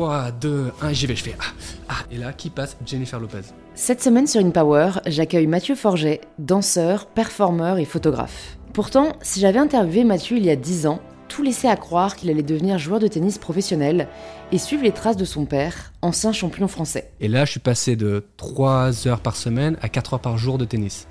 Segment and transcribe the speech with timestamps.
[0.00, 1.44] 3, 2, 1, j'y vais, je fais ah,
[1.90, 1.94] ah.
[2.10, 2.78] Et là, qui passe?
[2.86, 3.42] Jennifer Lopez.
[3.74, 8.56] Cette semaine sur InPower, j'accueille Mathieu Forget, danseur, performeur et photographe.
[8.72, 12.30] Pourtant, si j'avais interviewé Mathieu il y a 10 ans, tout laissait à croire qu'il
[12.30, 14.08] allait devenir joueur de tennis professionnel
[14.52, 17.10] et suivre les traces de son père, ancien champion français.
[17.20, 20.56] Et là, je suis passé de 3 heures par semaine à 4 heures par jour
[20.56, 21.08] de tennis.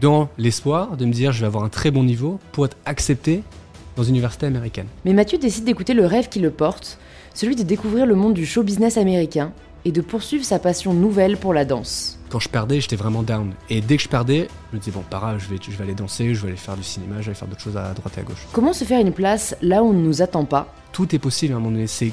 [0.00, 3.42] Dans l'espoir de me dire je vais avoir un très bon niveau pour être accepté
[3.94, 4.86] dans une université américaine.
[5.04, 6.98] Mais Mathieu décide d'écouter le rêve qui le porte,
[7.34, 9.52] celui de découvrir le monde du show business américain
[9.84, 12.18] et de poursuivre sa passion nouvelle pour la danse.
[12.28, 13.52] Quand je perdais, j'étais vraiment down.
[13.68, 15.84] Et dès que je perdais, je me disais, bon, pas grave, je vais, je vais
[15.84, 17.92] aller danser, je vais aller faire du cinéma, je vais aller faire d'autres choses à
[17.92, 18.46] droite et à gauche.
[18.52, 20.72] Comment se faire une place là où on ne nous attend pas?
[20.92, 21.86] Tout est possible à un moment donné.
[21.88, 22.12] C'est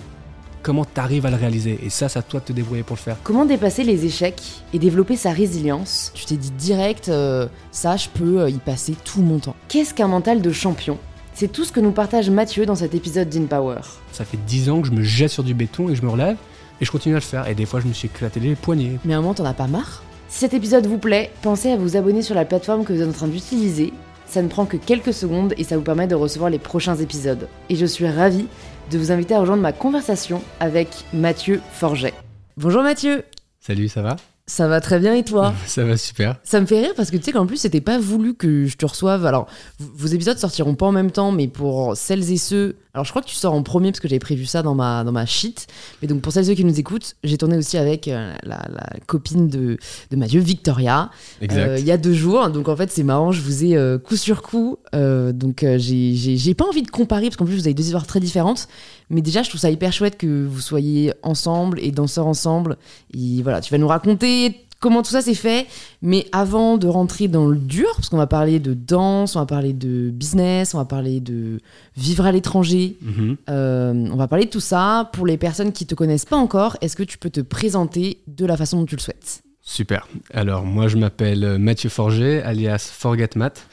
[0.61, 1.79] comment tu arrives à le réaliser.
[1.83, 3.17] Et ça, c'est à toi de te débrouiller pour le faire.
[3.23, 4.41] Comment dépasser les échecs
[4.73, 6.11] et développer sa résilience?
[6.13, 9.55] Tu t'es dit direct, euh, ça, je peux euh, y passer tout mon temps.
[9.67, 10.97] Qu'est-ce qu'un mental de champion?
[11.39, 13.79] C'est tout ce que nous partage Mathieu dans cet épisode d'InPower.
[14.11, 16.35] Ça fait 10 ans que je me jette sur du béton et je me relève.
[16.81, 17.47] Et je continue à le faire.
[17.47, 18.99] Et des fois, je me suis éclaté les poignets.
[19.05, 20.03] Mais à un moment, t'en as pas marre?
[20.27, 23.07] Si cet épisode vous plaît, pensez à vous abonner sur la plateforme que vous êtes
[23.07, 23.93] en train d'utiliser.
[24.25, 27.47] Ça ne prend que quelques secondes et ça vous permet de recevoir les prochains épisodes.
[27.69, 28.47] Et je suis ravie
[28.91, 32.15] de vous inviter à rejoindre ma conversation avec Mathieu Forget.
[32.57, 33.23] Bonjour Mathieu
[33.61, 34.17] Salut, ça va?
[34.49, 35.53] Ça va très bien et toi?
[35.67, 36.35] Ça va super.
[36.43, 38.77] Ça me fait rire parce que tu sais qu'en plus c'était pas voulu que je
[38.77, 39.27] te reçoive.
[39.27, 39.47] Alors
[39.77, 42.75] vos épisodes sortiront pas en même temps, mais pour celles et ceux.
[42.93, 45.03] Alors je crois que tu sors en premier parce que j'avais prévu ça dans ma,
[45.03, 45.67] dans ma sheet.
[46.01, 48.65] Mais donc pour celles et ceux qui nous écoutent, j'ai tourné aussi avec euh, la,
[48.67, 49.77] la copine de,
[50.09, 51.11] de Mathieu, Victoria,
[51.43, 52.49] euh, il y a deux jours.
[52.49, 54.77] Donc en fait c'est marrant, je vous ai euh, coup sur coup.
[54.93, 58.67] donc j'ai pas envie de comparer parce qu'en plus vous avez deux histoires très différentes.
[59.11, 62.77] Mais déjà je trouve ça hyper chouette que vous soyez ensemble et danseurs ensemble.
[63.13, 65.67] Et voilà, tu vas nous raconter comment tout ça s'est fait.
[66.01, 69.45] Mais avant de rentrer dans le dur, parce qu'on va parler de danse, on va
[69.45, 71.59] parler de business, on va parler de
[71.97, 73.37] vivre à l'étranger, Mhm.
[73.49, 75.09] euh, on va parler de tout ça.
[75.13, 78.45] Pour les personnes qui te connaissent pas encore, est-ce que tu peux te présenter de
[78.45, 79.41] la façon dont tu le souhaites?
[79.61, 80.07] Super.
[80.33, 83.67] Alors, moi, je m'appelle euh, Mathieu Forget, alias Forget Matt.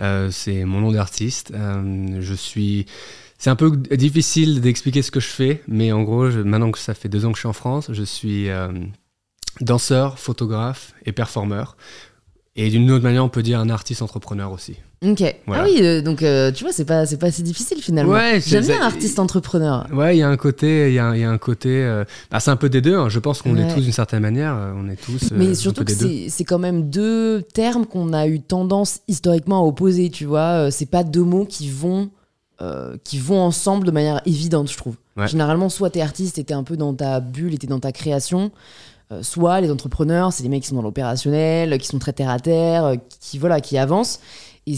[0.00, 1.52] Euh, c'est mon nom d'artiste.
[1.54, 2.86] Euh, je suis.
[3.38, 6.78] C'est un peu difficile d'expliquer ce que je fais, mais en gros, je- maintenant que
[6.78, 8.68] ça fait deux ans que je suis en France, je suis euh,
[9.60, 11.76] danseur, photographe et performeur.
[12.56, 14.76] Et d'une autre manière, on peut dire un artiste entrepreneur aussi.
[15.04, 15.22] Ok.
[15.46, 15.64] Voilà.
[15.64, 18.12] Ah oui, euh, donc euh, tu vois, c'est pas, c'est pas si difficile finalement.
[18.12, 19.88] Ouais, J'aime bien artiste entrepreneur.
[19.92, 21.82] Ouais, il y a un côté, il y a, y a un côté.
[21.82, 22.94] euh, bah, c'est un peu des deux.
[22.96, 23.08] hein.
[23.08, 23.62] Je pense qu'on Ouais.
[23.68, 24.54] est tous d'une certaine manière.
[24.76, 25.32] On est tous.
[25.32, 30.10] Mais surtout que c'est quand même deux termes qu'on a eu tendance historiquement à opposer,
[30.10, 30.70] tu vois.
[30.70, 32.10] C'est pas deux mots qui vont,
[33.02, 34.94] qui vont ensemble de manière évidente, je trouve.
[35.16, 35.26] Ouais.
[35.26, 38.50] Généralement, soit t'es artiste t'es un peu dans ta bulle t'es dans ta création,
[39.22, 42.40] soit les entrepreneurs, c'est des mecs qui sont dans l'opérationnel, qui sont très terre à
[42.40, 44.20] terre, euh, qui, voilà, qui avancent.
[44.66, 44.76] Et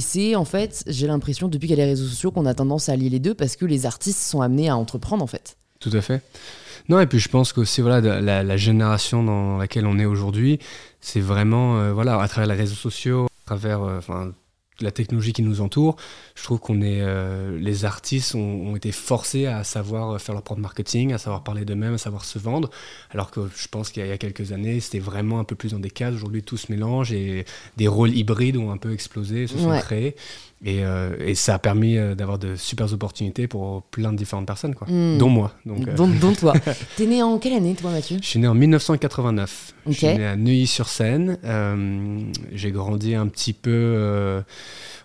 [0.00, 2.88] c'est- en fait, j'ai l'impression depuis qu'il y a les réseaux sociaux qu'on a tendance
[2.88, 5.56] à lier les deux parce que les artistes sont amenés à entreprendre en fait.
[5.80, 6.22] Tout à fait.
[6.88, 10.60] Non, et puis je pense qu'aussi, voilà, la, génération dans laquelle on est aujourd'hui,
[11.00, 14.00] c'est vraiment, euh, voilà, à travers les réseaux sociaux, à travers euh,
[14.80, 15.96] la technologie qui nous entoure,
[16.34, 18.40] je trouve qu'on est, euh, les artistes ont,
[18.70, 22.24] ont été forcés à savoir faire leur propre marketing, à savoir parler d'eux-mêmes, à savoir
[22.24, 22.70] se vendre,
[23.10, 25.44] alors que je pense qu'il y, a- il y a quelques années, c'était vraiment un
[25.44, 26.14] peu plus dans des cases.
[26.14, 27.44] Aujourd'hui, tout se mélange et
[27.76, 29.80] des rôles hybrides ont un peu explosé, se sont Ouais.
[29.80, 30.16] créés.
[30.66, 34.46] Et, euh, et ça a permis euh, d'avoir de super opportunités pour plein de différentes
[34.46, 34.86] personnes, quoi.
[34.88, 35.18] Hmm.
[35.18, 35.52] dont moi.
[35.66, 36.54] Donc, euh, Dont, dont toi.
[36.96, 38.16] T'es né en quelle année toi Mathieu?
[38.22, 39.74] Je suis né en 1989.
[39.86, 41.38] Je suis né à Neuilly-sur-Seine.
[41.44, 42.18] Euh,
[42.52, 44.42] j'ai grandi un petit peu.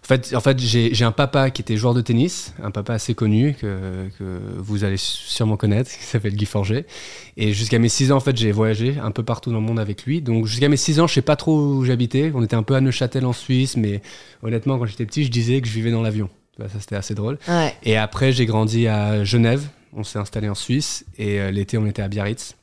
[0.02, 3.14] En fait, en fait j'ai un papa qui était joueur de tennis, un papa assez
[3.14, 6.86] connu que, que vous allez sûrement connaître, qui s'appelle Guy Forget.
[7.36, 9.80] Et jusqu'à mes 6 ans, en fait, j'ai voyagé un peu partout dans le monde
[9.80, 10.22] avec lui.
[10.22, 12.32] Donc jusqu'à mes 6 ans, je sais pas trop où j'habitais.
[12.34, 14.02] On était un peu à Neuchâtel en Suisse, mais
[14.42, 16.30] honnêtement, quand j'étais petit, je disais que je vivais dans l'avion.
[16.60, 17.38] Ça, c'était assez drôle.
[17.48, 17.74] Ouais.
[17.84, 19.64] Et après, j'ai grandi à Genève.
[19.94, 21.06] On s'est installé en Suisse.
[21.18, 22.56] Et euh, l'été, on était à Biarritz.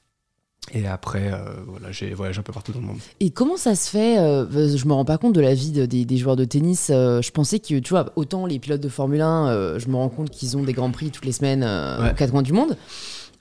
[0.74, 1.38] Et après, euh,
[1.68, 2.98] voilà, j'ai voyagé un peu partout dans le monde.
[3.20, 5.86] Et comment ça se fait euh, Je me rends pas compte de la vie de-
[5.86, 6.88] des, des joueurs de tennis.
[6.92, 9.94] euh, je pensais que, tu vois, autant les pilotes de Formule 1, euh, je me
[9.94, 12.10] rends compte qu'ils ont des grands prix toutes les semaines euh, Ouais.
[12.10, 12.76] aux quatre coins du monde.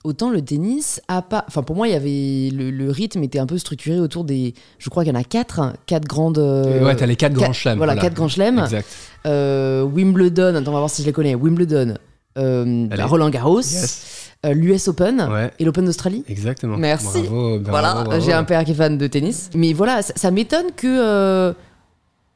[0.06, 1.44] Autant le tennis a pas.
[1.48, 4.54] Enfin, pour moi, il y avait le, le rythme était un peu structuré autour des.
[4.78, 6.38] Je crois qu'il y en a quatre, quatre grandes.
[6.38, 7.78] euh, ouais, t'as les quatre quatre- grands chelems.
[7.78, 8.60] Voilà, quatre grands chelems.
[8.60, 8.88] Exact.
[9.26, 10.56] Euh, Wimbledon.
[10.56, 11.34] Attends, on va voir si je les connais.
[11.36, 11.96] Wimbledon.
[12.38, 13.04] euh, Allez.
[13.04, 13.62] Roland Garros.
[13.62, 14.32] Yes.
[14.46, 15.28] euh, L'US Open.
[15.32, 16.24] Ouais, Et l'Open d'Australie.
[16.28, 16.78] exactement.
[16.78, 17.22] Merci.
[17.24, 19.50] Bravo, bravo, Voilà, j'ai un père qui est fan de tennis.
[19.56, 21.54] Mais voilà, ça, ça m'étonne que.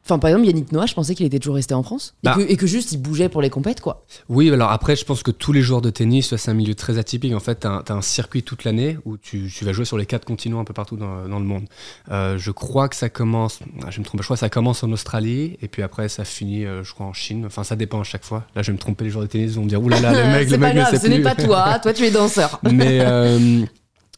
[0.10, 2.16] Enfin, par exemple, Yannick Noah, je pensais qu'il était toujours resté en France.
[2.24, 2.36] Bah.
[2.40, 4.06] Et, que, et que juste, il bougeait pour les compètes, quoi.
[4.28, 6.98] Oui, alors après, je pense que tous les joueurs de tennis, c'est un milieu très
[6.98, 7.34] atypique.
[7.36, 10.08] En fait, tu as, un circuit toute l'année où tu, tu vas jouer sur les
[10.08, 11.66] quatre continents un peu partout dans, dans le monde.
[12.10, 14.84] Euh, je crois que ça commence, ah, je me trompe, je crois que ça commence
[14.84, 17.46] en Australie et puis après ça finit, euh, je crois, en Chine.
[17.46, 18.46] Enfin, ça dépend à chaque fois.
[18.56, 20.50] Là, je vais me tromper, les joueurs de tennis vont me dire, oulala, le mec,
[20.50, 21.78] le pas mec ne grave, sait ce n'est pas toi.
[21.80, 22.60] Toi, tu es danseur.
[22.72, 23.64] mais, euh,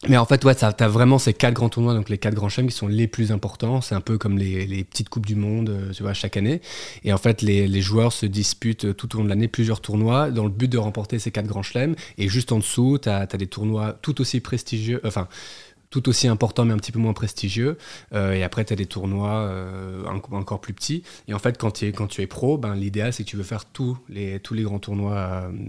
[0.08, 2.48] mais en fait, ouais, tu as vraiment ces quatre grands tournois, donc les quatre grands
[2.48, 3.80] chelems qui sont les plus importants.
[3.80, 6.60] C'est un peu comme les, petites Coupes du Monde, euh, tu vois, chaque année.
[7.04, 9.80] Et en fait, les, les joueurs se disputent euh, tout au long de l'année plusieurs
[9.80, 11.94] tournois dans le but de remporter ces quatre grands chelems.
[12.18, 15.28] Et juste en dessous, tu as, des tournois tout aussi prestigieux, enfin,
[15.92, 17.76] tout aussi importants mais un petit peu moins prestigieux.
[18.12, 21.04] Euh, et après, tu as des tournois euh, en- encore plus petits.
[21.28, 23.36] Et en fait, quand, tu es, quand tu es pro, ben, l'idéal, c'est que tu
[23.36, 25.12] veux faire tous les, tous les grands tournois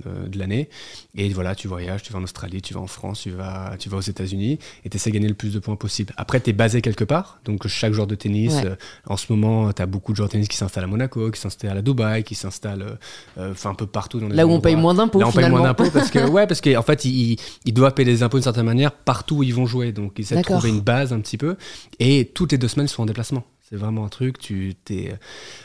[0.07, 0.69] euh, de l'année.
[1.15, 3.89] Et voilà, tu voyages, tu vas en Australie, tu vas en France, tu vas, tu
[3.89, 6.13] vas aux États-Unis et tu essaies de gagner le plus de points possible.
[6.17, 7.39] Après, tu es basé quelque part.
[7.45, 8.65] Donc, chaque joueur de tennis, Ouais.
[8.67, 8.75] euh,
[9.07, 11.39] en ce moment, tu as beaucoup de joueurs de tennis qui s'installent à Monaco, qui
[11.39, 12.97] s'installent à Dubaï, qui s'installent
[13.37, 15.49] enfin, un peu partout dans les Là où on paye moins d'impôts, Là, on paye
[15.49, 18.43] moins d'impôts parce que, ouais, parce qu'en fait, ils, ils doivent payer des impôts d'une
[18.43, 19.91] certaine manière partout où ils vont jouer.
[19.91, 21.55] Donc, ils essaient de trouver une base un petit peu.
[21.99, 23.43] Et toutes les deux semaines, ils sont en déplacement.
[23.69, 24.37] C'est vraiment un truc.
[24.37, 25.13] Tu t'es.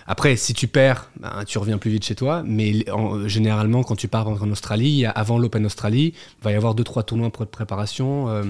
[0.06, 2.42] Après, si tu perds, ben, tu reviens plus vite chez toi.
[2.46, 6.74] Mais en- généralement, quand tu pars en Australie, avant l'Open Australie, il va y avoir
[6.74, 8.28] deux trois tournois de préparation.
[8.28, 8.44] euh,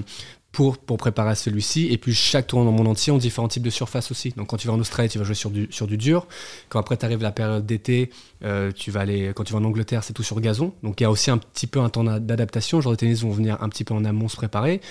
[0.51, 1.89] pour, pour préparer celui-ci.
[1.91, 4.31] Et puis chaque tournoi dans le monde entier ont différents types de surface aussi.
[4.35, 6.25] Donc quand tu vas en Australie, tu vas jouer sur du, sur du dur.
[6.69, 8.09] Quand après tu arrives la période d'été,
[8.43, 10.73] euh, tu vas aller, quand tu vas en Angleterre, c'est tout sur gazon.
[10.81, 12.79] Donc il y a aussi un petit peu un temps d'a- d'adaptation.
[12.79, 14.81] Les joueurs de tennis vont venir un petit peu en amont se préparer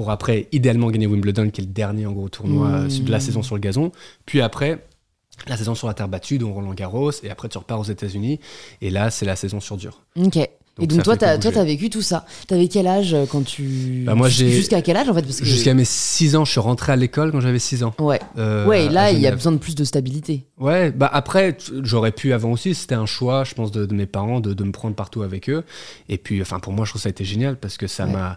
[0.00, 2.84] pour après idéalement gagner Wimbledon, qui est le dernier en gros tournoi Mmh.
[2.86, 3.92] euh, de la saison sur le gazon.
[4.24, 4.84] Puis après,
[5.46, 7.10] la saison sur la terre battue, dont Roland Garros.
[7.22, 8.40] Et après, tu repars aux États-Unis.
[8.80, 10.02] Et là, c'est la saison sur dur.
[10.16, 10.36] Ok.
[10.36, 10.48] et
[10.78, 12.24] Donc, donc ça toi, t'as, toi, t'as vécu tout ça.
[12.46, 14.02] T'avais quel âge euh, quand tu...
[14.06, 15.44] Bah, moi, Jus- j'ai- Jusqu'à quel âge, en fait parce que...
[15.46, 17.94] Jusqu'à mes 6 ans, je suis rentré à l'école quand j'avais 6 ans.
[17.98, 18.20] Ouais.
[18.38, 20.46] Euh, Ouais, et là, il y a besoin de plus de stabilité.
[20.58, 24.06] Ouais, bah après, j'aurais pu avant aussi, c'était un choix, je pense, de, de mes
[24.06, 25.64] parents de, de me prendre partout avec eux.
[26.08, 28.04] Et puis, enfin, pour moi, je trouve que ça a été génial parce que ça
[28.06, 28.12] Ouais.
[28.12, 28.36] m'a.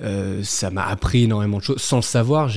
[0.00, 1.80] Euh, ça m'a appris énormément de choses.
[1.80, 2.50] Sans le savoir,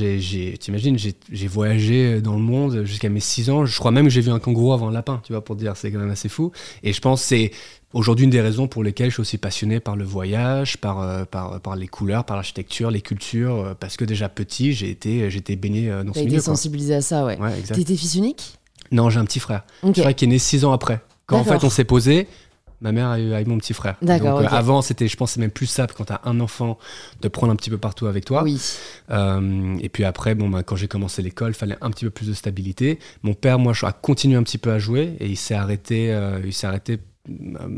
[0.59, 3.65] t'imagines, j'ai, voyagé dans le monde jusqu'à mes 6 ans.
[3.65, 5.61] Je crois même que j'ai vu un kangourou avant un lapin, tu vois, pour te
[5.61, 6.51] dire, c'est quand même assez fou.
[6.83, 7.51] Et je pense que c'est
[7.95, 11.23] aujourd'hui une des raisons pour lesquelles je suis aussi passionné par le voyage, par, euh,
[11.25, 15.31] par, par les couleurs, par l'architecture, les cultures, euh, parce que déjà petit, j'ai été,
[15.31, 16.41] j'étais baigné euh, dans ce été milieu.
[16.41, 16.53] quoi.
[16.53, 17.37] sensibilisé à ça, ouais.
[17.73, 18.57] T'étais fils unique?
[18.91, 19.63] Non, j'ai un petit frère.
[19.81, 19.93] Ok.
[19.95, 20.99] C'est vrai qu'il est né six ans après.
[21.25, 22.27] Quand en fait on s'est posé,
[22.85, 23.95] ma mère a eu, a eu mon petit frère.
[24.01, 26.77] D'accord, Donc, euh, avant, c'était, je pense, c'est même plus simple quand t'as un enfant
[27.21, 28.43] de prendre un petit peu partout avec toi.
[28.43, 28.61] Oui.
[29.09, 32.11] Euh, et puis après, bon, bah, quand j'ai commencé l'école, il fallait un petit peu
[32.11, 32.99] plus de stabilité.
[33.23, 36.39] Mon père, moi, a continué un petit peu à jouer et il s'est arrêté, euh,
[36.45, 36.99] il s'est arrêté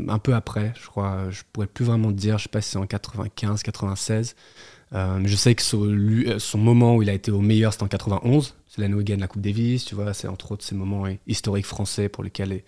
[0.08, 1.30] un peu après, je crois.
[1.30, 2.36] Je pourrais plus vraiment te dire.
[2.36, 4.36] Je sais pas si c'est en 95, 96.
[4.94, 7.72] Euh, mais je sais que son, lui- son moment où il a été au meilleur,
[7.72, 8.54] c'était en 91.
[8.78, 10.14] C'est l'année où il gagne la Coupe Davis, tu vois.
[10.14, 12.62] C'est entre autres ces moments hi- historiques français pour lesquels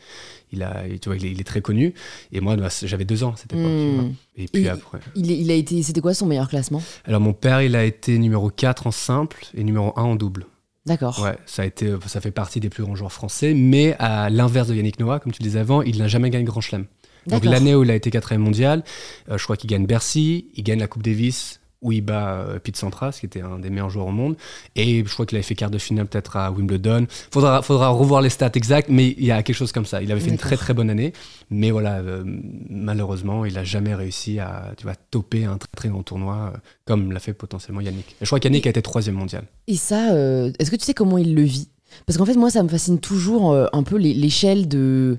[0.53, 1.95] il, a, tu vois, il, est, il est très connu.
[2.33, 3.65] Et moi, bah, j'avais deux ans à cette époque.
[3.65, 4.03] tu vois.
[4.03, 4.15] Hmm.
[4.37, 4.99] Et puis après.
[5.15, 5.81] Il, a été...
[5.85, 6.83] C'était quoi son meilleur classement?
[7.05, 10.47] Alors, mon père, il a été numéro 4 en simple et numéro 1 en double.
[10.85, 11.21] D'accord.
[11.23, 14.67] Ouais, ça, a été, ça fait partie des plus grands joueurs français, mais à l'inverse
[14.67, 16.87] de Yannick Noah, comme tu le disais avant, il n'a jamais gagné Grand Chelem.
[17.27, 18.83] Donc l'année où il a été quatrième mondial,
[19.31, 22.77] euh, je crois qu'il gagne Bercy, il gagne la Coupe Davis, où il bat Pete
[22.77, 24.37] Sampras, qui était un des meilleurs joueurs au monde,
[24.77, 27.07] et je crois qu'il avait fait quart de finale peut-être à Wimbledon.
[27.33, 30.03] Faudra, faudra revoir les stats exacts, mais il y a quelque chose comme ça.
[30.03, 31.13] Il avait fait une très très bonne année,
[31.51, 32.23] mais voilà, euh,
[32.69, 36.59] malheureusement, il a jamais réussi à tu vois, toper un très très grand tournoi, euh,
[36.85, 38.11] comme l'a fait potentiellement Yannick.
[38.21, 39.45] Et je crois qu'Yannick a été troisième mondial.
[39.67, 41.69] Et ça, euh, est-ce que tu sais comment il le vit?
[42.07, 45.19] Parce qu'en fait, moi, ça me fascine toujours un peu l'échelle de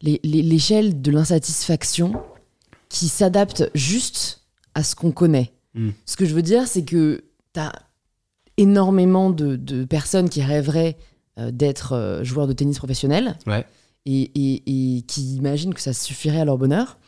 [0.00, 2.14] l'échelle de l'insatisfaction
[2.88, 4.42] qui s'adapte juste
[4.74, 5.52] à ce qu'on connaît.
[5.74, 5.90] Mm.
[6.06, 7.24] Ce que je veux dire, c'est que
[7.54, 7.72] tu as
[8.56, 10.96] énormément de, de personnes qui rêveraient
[11.38, 13.64] euh, d'être euh, joueurs de tennis professionnels Ouais.
[14.04, 16.98] et, et- et qui imaginent que ça suffirait à leur bonheur.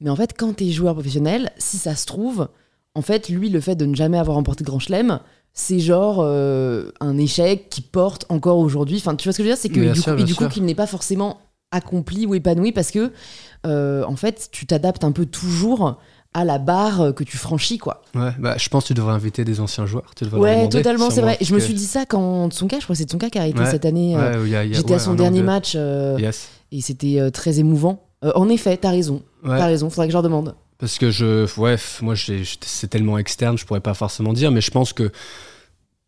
[0.00, 2.48] Mais en fait, quand tu es joueur professionnel, si ça se trouve,
[2.94, 5.20] en fait, lui, le fait de ne jamais avoir remporté de Grand Chelem,
[5.54, 8.96] c'est genre euh, un échec qui porte encore aujourd'hui.
[8.98, 9.60] Enfin, tu vois ce que je veux dire?
[9.60, 11.38] C'est que Bien du sûr, coup, et du coup qu'il n'est pas forcément
[11.70, 13.12] accompli ou épanoui parce que,
[13.66, 15.98] euh, en fait, tu t'adaptes un peu toujours
[16.34, 18.02] à la barre que tu franchis, quoi.
[18.14, 20.12] Ouais, bah, je pense que tu devrais inviter des anciens joueurs.
[20.16, 21.36] Tu devrais Ouais, demander, totalement, c'est vrai.
[21.40, 23.58] Je me suis dit ça quand Tsonga, je crois que c'est Tsonga qui a arrêté
[23.58, 24.16] Ouais, cette année.
[24.16, 26.48] euh, J'étais à son dernier match euh, Yes.
[26.70, 28.06] et c'était euh, très émouvant.
[28.24, 29.22] Euh, en effet, t'as raison.
[29.44, 30.54] T'as raison, faudrait que je leur demande.
[30.78, 34.70] parce que je, ouais, moi, c'est tellement externe, je pourrais pas forcément dire, mais je
[34.70, 35.10] pense que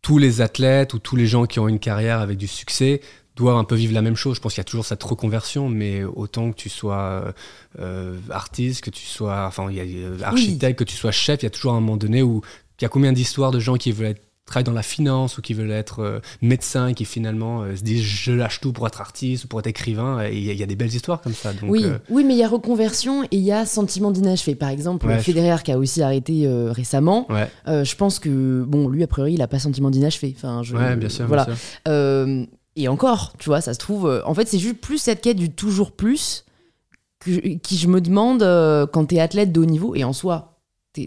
[0.01, 3.01] tous les athlètes ou tous les gens qui ont une carrière avec du succès
[3.35, 4.35] doivent un peu vivre la même chose.
[4.37, 7.33] Je pense qu'il y a toujours cette reconversion, mais autant que tu sois
[7.79, 11.41] euh, artiste, que tu sois, enfin, il y a, euh, architecte, que tu sois chef,
[11.41, 12.41] il y a toujours un moment donné où
[12.79, 15.41] il y a combien d'histoires de gens qui veulent être travaillent dans la finance ou
[15.41, 18.85] qui veulent être euh, médecins et qui finalement euh, se disent je lâche tout pour
[18.85, 20.23] être artiste ou pour être écrivain.
[20.23, 21.51] Et Il y, a- il y a des belles histoires comme ça.
[21.51, 24.53] Donc, oui, euh, oui, mais il y a reconversion et il y a sentiment d'inachevé.
[24.53, 27.25] Par exemple, Ouais, je- Federer qui a aussi arrêté euh, récemment.
[27.31, 30.35] ouais, euh, je pense que bon, lui a priori, il a pas sentiment d'inachevé.
[30.37, 31.25] Enfin, je, ouais, bien sûr.
[31.25, 31.45] Voilà.
[31.45, 32.47] bien sûr.
[32.75, 34.07] Et encore, tu vois, ça se trouve.
[34.07, 36.43] euh, en fait, c'est juste plus cette quête du toujours plus
[37.19, 40.51] que, qui je me demande euh, quand t'es athlète de haut niveau et en soi.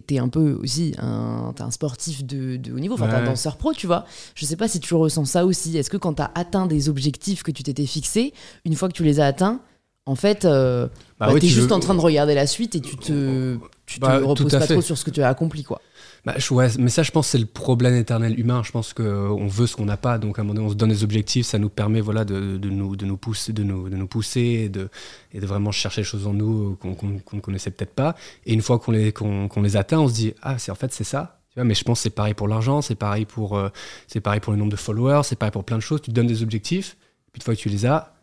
[0.06, 3.20] T'es un peu aussi un, t'es un sportif de, de haut niveau, enfin t'es un
[3.24, 4.04] danseur pro, tu vois.
[4.34, 5.78] Je sais pas si tu ressens ça aussi.
[5.78, 8.34] Est-ce que quand t'as atteint des objectifs que tu t'étais fixés,
[8.66, 9.62] une fois que tu les as atteints,
[10.04, 12.80] en fait, euh, Bah bah, t'es juste veux- en train de regarder la suite et
[12.82, 13.56] tu te,
[13.88, 14.74] tu te Bah, tout reposes pas fait.
[14.74, 15.80] trop sur ce que tu as accompli, quoi.
[16.24, 18.62] Bah, ouais, mais ça, je pense, c'est le problème éternel humain.
[18.64, 20.74] Je pense qu'on veut ce qu'on n'a pas, donc à un moment donné, on se
[20.74, 23.88] donne des objectifs, ça nous permet, voilà, de, de nous, de nous pousser, de nous,
[23.88, 24.88] de nous pousser, et de,
[25.32, 28.14] et de vraiment chercher des choses en nous qu'on qu'on- ne connaissait peut-être pas.
[28.46, 30.92] Et une fois qu'on les, qu'on les atteint, on se dit, ah, c'est en fait,
[30.92, 31.40] c'est ça.
[31.56, 33.68] Mais je pense que c'est pareil pour l'argent, c'est pareil pour, euh,
[34.06, 36.00] c'est pareil pour le nombre de followers, c'est pareil pour plein de choses.
[36.02, 36.96] Tu te donnes des objectifs,
[37.32, 38.14] puis une fois que tu les as,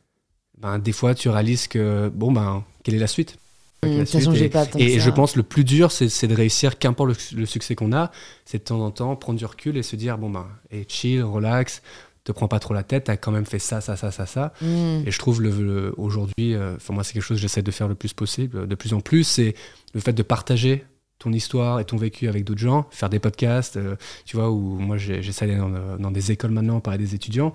[0.57, 3.38] ben, des fois, tu réalises que, bon, ben, quelle est la suite?
[3.86, 7.39] La suite changeait Et- pas je pense le plus dur, c'est de réussir, qu'importe le,
[7.39, 8.12] le succès qu'on a,
[8.46, 11.24] c'est de temps en temps prendre du recul et se dire bon ben, et chill,
[11.24, 11.82] relax,
[12.24, 14.51] te prends pas trop la tête, t'as quand même fait ça, ça, ça, ça, ça.
[14.62, 15.04] Hum.
[15.06, 17.88] Et je trouve le, le- aujourd'hui, euh, moi c'est quelque chose que j'essaie de faire
[17.88, 19.54] le plus possible, de plus en plus, c'est
[19.94, 20.86] le fait de partager
[21.18, 24.60] ton histoire et ton vécu avec d'autres gens, faire des podcasts, euh, tu vois, où
[24.80, 27.54] moi j'essaie d'aller dans, dans des écoles maintenant, parler des étudiants,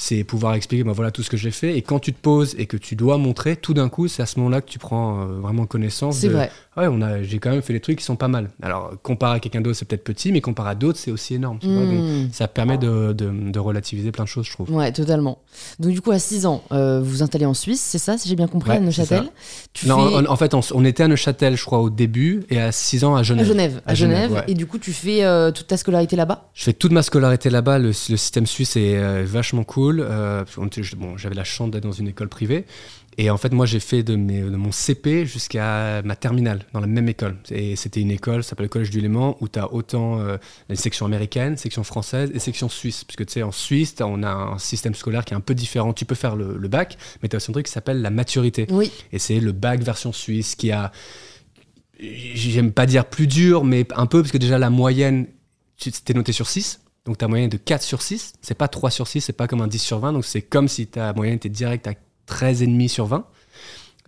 [0.00, 2.54] c'est pouvoir expliquer, ben voilà tout ce que j'ai fait, et quand tu te poses
[2.56, 5.22] et que tu dois montrer, tout d'un coup, c'est à ce moment-là que tu prends
[5.22, 6.52] euh, vraiment connaissance C'est de, vrai.
[6.76, 8.50] ouais, on a, j'ai quand même fait des trucs qui sont pas mal.
[8.62, 11.58] Alors, comparé à quelqu'un d'autre, c'est peut-être petit, mais comparé à d'autres, c'est aussi énorme.
[11.58, 12.28] Tu vois, donc, Hum.
[12.32, 14.70] ça permet de, de- de relativiser plein de choses, je trouve.
[14.70, 15.38] Ouais, totalement.
[15.80, 18.28] Donc du coup, à 6 ans, euh, vous vous installez en Suisse, c'est ça, si
[18.28, 20.14] j'ai bien compris, Ouais, à Neuchâtel c'est Tu Non, fais...
[20.28, 23.16] en, en fait, on, était à Neuchâtel, je crois, au début, et à 6 ans
[23.16, 23.46] à À Genève.
[23.48, 24.44] Genève, à, À Genève, Genève, ouais.
[24.46, 26.50] et du coup, tu fais euh, toute ta scolarité là-bas?
[26.54, 27.80] Je fais toute ma scolarité là-bas.
[27.80, 29.87] Le, le système suisse est euh, vachement cool.
[30.00, 30.44] Euh,
[30.96, 32.64] bon, j'avais la chance d'être dans une école privée.
[33.20, 36.78] Et en fait, moi, j'ai fait de, mes- de mon CP jusqu'à ma terminale dans
[36.78, 37.36] la même école.
[37.50, 40.36] Et c'était une école, ça s'appelle le Collège du Léman, où tu as autant euh,
[40.68, 43.02] les sections américaines, section française et section suisse.
[43.02, 45.54] Parce que tu sais, en Suisse, on a un système scolaire qui est un peu
[45.56, 45.92] différent.
[45.92, 48.10] Tu peux faire le, le bac, mais tu as aussi un truc qui s'appelle la
[48.10, 48.66] maturité.
[48.70, 48.92] Oui.
[49.12, 50.92] Et c'est le bac version suisse qui a,
[52.00, 55.26] j'aime pas dire plus dur, mais un peu, parce que déjà la moyenne,
[55.76, 56.80] tu t'es noté sur 6.
[57.08, 58.34] Donc ta moyenne est de 4 sur 6.
[58.42, 60.12] C'est pas 3 sur 6, c'est pas comme un 10 sur 20.
[60.12, 61.94] Donc c'est comme si ta moyenne était direct à
[62.28, 63.24] 13,5 sur 20.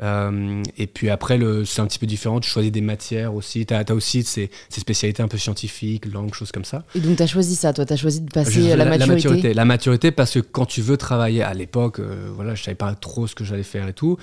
[0.03, 2.41] Euh, et puis après, c'est un petit peu différent.
[2.41, 3.67] Tu choisis des matières aussi.
[3.67, 6.85] Tu as, aussi ces, ces spécialités un peu scientifiques, langues, choses comme ça.
[6.95, 9.55] Et donc, tu as choisi ça, toi, tu as choisi de passer à la, maturité.
[9.55, 12.95] La maturité, parce que quand tu veux travailler à l'époque, euh, voilà, je savais pas
[12.95, 14.17] trop ce que j'allais faire et tout.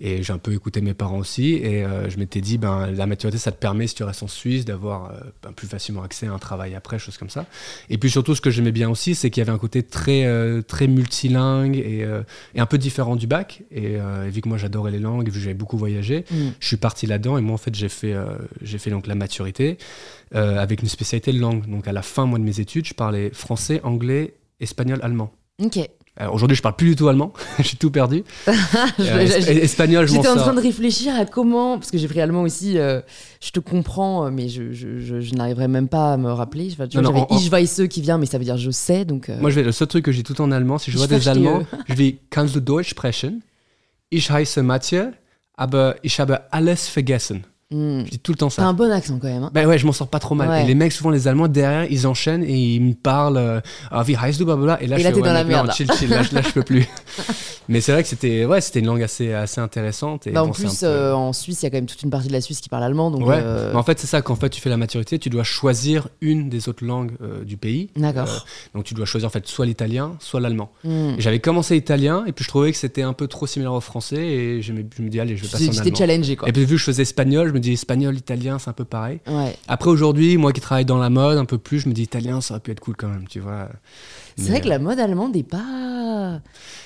[0.00, 1.54] Et j'ai un peu écouté mes parents aussi.
[1.54, 4.28] Et euh, je m'étais dit, ben, la maturité, ça te permet, si tu restes en
[4.28, 7.46] Suisse, d'avoir euh, ben, plus facilement accès à un travail après, choses comme ça.
[7.88, 10.24] Et puis surtout, ce que j'aimais bien aussi, c'est qu'il y avait un côté très,
[10.24, 12.22] euh, très multilingue et, euh,
[12.54, 13.62] et un peu différent du bac.
[13.70, 16.34] Et, euh, et vu que moi, j'adorais les langues, vu que j'avais beaucoup voyagé, Mm.
[16.60, 17.38] je suis parti là-dedans.
[17.38, 18.24] Et moi, en fait, j'ai fait, euh,
[18.62, 19.78] j'ai fait donc la maturité
[20.34, 21.68] euh, avec une spécialité de langue.
[21.68, 25.30] Donc à la fin, moi, de mes études, je parlais français, anglais, espagnol, allemand.
[25.62, 25.78] Ok.
[26.30, 28.22] Aujourd'hui, je parle plus du tout allemand, j'ai tout perdu.
[28.46, 30.42] Je- Euh, es- espagnol, je m'en J'étais en sors.
[30.44, 33.00] train de réfléchir à comment, parce que j'ai pris allemand aussi, euh,
[33.40, 36.68] je te comprends, mais je, je, je, je n'arriverai même pas à me rappeler.
[36.70, 38.58] Enfin, tu vois, Non, non, J'avais en- Ich weiß qui vient, mais ça veut dire
[38.58, 39.30] je sais, donc...
[39.30, 41.06] euh, Moi, je vais, le seul truc que j'ai tout en allemand, si je vois
[41.06, 41.28] des.
[41.28, 43.40] Allemands, je vais Kannst du Deutsch sprechen?
[44.14, 45.12] Ich heiße Mathieu,
[45.54, 47.46] aber ich habe alles vergessen.
[47.72, 48.04] Hmm.
[48.06, 48.66] Je dis tout le temps T'as ça.
[48.68, 49.42] un bon accent quand même.
[49.44, 49.50] hein.
[49.52, 50.48] Ben ouais, je m'en sors pas trop mal.
[50.48, 50.64] Ouais.
[50.64, 53.60] Et les mecs, souvent les Allemands, derrière, ils enchaînent et ils me parlent euh,
[53.90, 54.82] Ah, wie heißt du, blablabla.
[54.82, 55.72] Et là, Et je là, ouais, dans la merde, là.
[55.72, 56.86] Chill, chill, là, je- là, je peux plus.
[57.68, 60.26] Mais c'est vrai que c'était ouais, c'était une langue assez, assez intéressante.
[60.26, 62.02] Et Bah, en bon, plus, peu- euh, en Suisse, il y a quand même toute
[62.02, 63.26] une partie de la Suisse qui parle allemand, donc...
[63.26, 65.44] Ouais, euh, mais en fait, c'est ça, qu'en fait, tu fais la maturité, tu dois
[65.44, 67.12] choisir une des autres langues
[67.46, 67.88] du pays.
[67.96, 68.46] D'accord.
[68.74, 70.72] Donc, tu dois choisir, en fait, soit l'italien, soit l'allemand.
[70.84, 73.80] Et J'avais commencé italien, et puis je trouvais que c'était un peu trop similaire au
[73.80, 75.96] français, et je me, je me dis, allez, je vais passer en allemand.
[75.96, 76.48] challengé, quoi.
[76.48, 78.84] Et puis, vu que je faisais espagnol, je me dis, espagnol, italien, c'est un peu
[78.84, 79.20] pareil.
[79.26, 79.56] Ouais.
[79.68, 82.40] Après, aujourd'hui, moi qui travaille dans la mode un peu plus, je me dis, italien,
[82.40, 83.68] ça aurait pu être cool quand même, tu vois.
[84.36, 86.40] C'est vrai que la mode allemande est pas...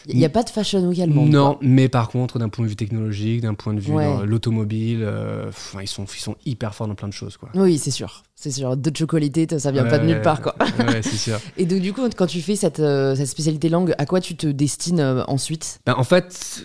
[0.09, 1.31] Il n'y a pas de fashion week allemande.
[1.31, 1.59] Non, quoi.
[1.63, 4.27] mais par contre, d'un point de vue technologique, d'un point de vue Ouais.
[4.27, 7.49] l'automobile, euh, ils, sont, ils sont hyper forts dans plein de choses, quoi.
[7.55, 8.23] Oui, c'est sûr.
[8.35, 8.77] C'est sûr.
[8.77, 10.55] De chocolité, ça vient pas de nulle part, quoi.
[10.79, 11.39] Ouais, c'est sûr.
[11.57, 14.37] Et donc, du coup, quand tu fais cette, euh, cette spécialité langue, à quoi tu
[14.37, 15.81] te destines euh, ensuite?
[15.87, 16.63] Ben, en fait,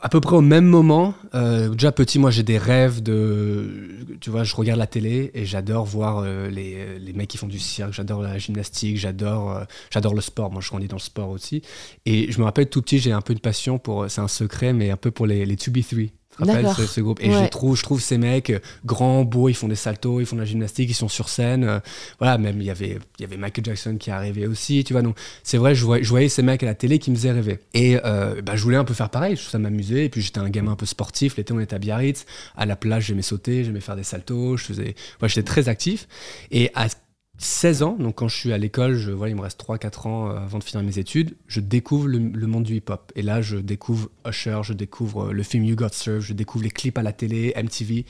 [0.00, 3.88] à peu près au même moment, euh, déjà petit, moi j'ai des rêves de.
[4.20, 7.46] Tu vois, je regarde la télé et j'adore voir euh, les, les mecs qui font
[7.46, 10.50] du cirque, j'adore la gymnastique, j'adore euh, j'adore le sport.
[10.50, 11.62] Moi je grandis dans le sport aussi.
[12.06, 14.10] Et je me rappelle tout petit, j'ai un peu une passion pour.
[14.10, 16.10] C'est un secret, mais un peu pour les, les 2B3.
[16.74, 17.44] Ce, ce groupe Et Ouais.
[17.44, 20.36] je trouve, je trouve ces mecs euh, grands, beaux, ils font des saltos, ils font
[20.36, 21.64] de la gymnastique, ils sont sur scène.
[21.64, 21.80] euh,
[22.18, 25.02] voilà, même il y avait, il y avait Michael Jackson qui arrivé aussi, tu vois.
[25.02, 27.32] Donc c'est vrai, je voyais, je voyais ces mecs à la télé qui me faisaient
[27.32, 27.58] rêver.
[27.74, 30.06] Et euh, bah, je voulais un peu faire pareil, ça m'amusait.
[30.06, 31.36] Et puis j'étais un gamin un peu sportif.
[31.36, 32.24] L'été, on était à Biarritz,
[32.56, 36.06] à la plage, j'aimais sauter, j'aimais faire des saltos, je faisais, ouais, j'étais très actif.
[36.50, 36.86] Et à
[37.40, 40.28] 16 ans, donc quand je suis à l'école, je, voilà, il me reste 3-4 ans
[40.28, 43.12] euh, avant de finir mes études, je découvre le, monde du hip-hop.
[43.14, 46.64] Et là, je découvre Usher, je découvre euh, le film You Got Served, je découvre
[46.64, 48.06] les clips à la télé, MTV.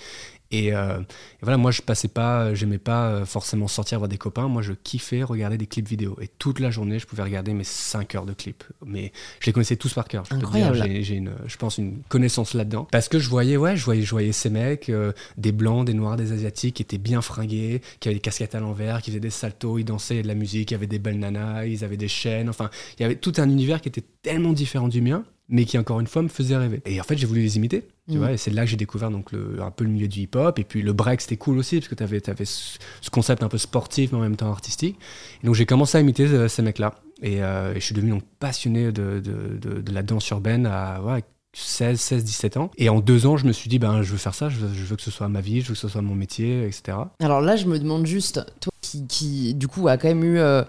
[0.50, 4.16] Et, euh, et voilà, moi, je passais pas, j'aimais pas euh, forcément sortir voir des
[4.16, 4.48] copains.
[4.48, 6.16] Moi, je kiffais regarder des clips vidéo.
[6.22, 8.64] Et toute la journée, je pouvais regarder mes 5 heures de clips.
[8.86, 10.24] Mais je les connaissais tous par cœur.
[10.24, 11.02] Je peux te dire, Incroyable.
[11.04, 12.88] j'ai- une, je pense, une connaissance là-dedans.
[12.90, 15.94] Parce que je voyais, ouais, je voyais, je voyais ces mecs, euh, des blancs, des
[15.94, 19.20] noirs, des asiatiques, qui étaient bien fringués, qui avaient des casquettes à l'envers, qui faisaient
[19.20, 21.18] des saltos, ils dansaient, il y avait de la musique, il y avait des belles
[21.18, 22.48] nanas, ils avaient des chaînes.
[22.48, 25.78] Enfin, il y avait tout un univers qui était tellement différent du mien, mais qui
[25.78, 26.80] encore une fois me faisait rêver.
[26.86, 27.86] Et en fait, j'ai voulu les imiter.
[28.10, 28.18] Tu Mm.
[28.18, 30.58] vois, et c'est là que j'ai découvert donc le, un peu le milieu du hip-hop.
[30.58, 33.48] Et puis le break, c'était cool aussi, parce que tu avais, ce, ce concept un
[33.48, 34.96] peu sportif, mais en même temps artistique.
[35.42, 36.94] Et donc j'ai commencé à imiter euh, ces mecs-là.
[37.22, 40.66] Et, euh, et je suis devenu donc passionné de, de, de- de la danse urbaine
[40.66, 41.22] à ouais,
[41.54, 42.70] 16, 16, 17 ans.
[42.78, 44.72] Et en deux ans, je me suis dit, ben, je veux faire ça, je veux,
[44.72, 46.96] je veux que ce soit ma vie, je veux que ce soit mon métier, etc.
[47.20, 50.38] Alors là, je me demande juste, toi qui, qui, du coup, a quand même eu.
[50.38, 50.62] euh,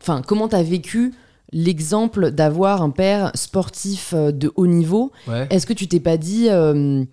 [0.00, 1.12] Enfin, comment t'as vécu
[1.52, 5.46] l'exemple d'avoir un père sportif euh, de haut niveau Ouais.
[5.50, 7.04] Est-ce que tu t'es pas dit, euh,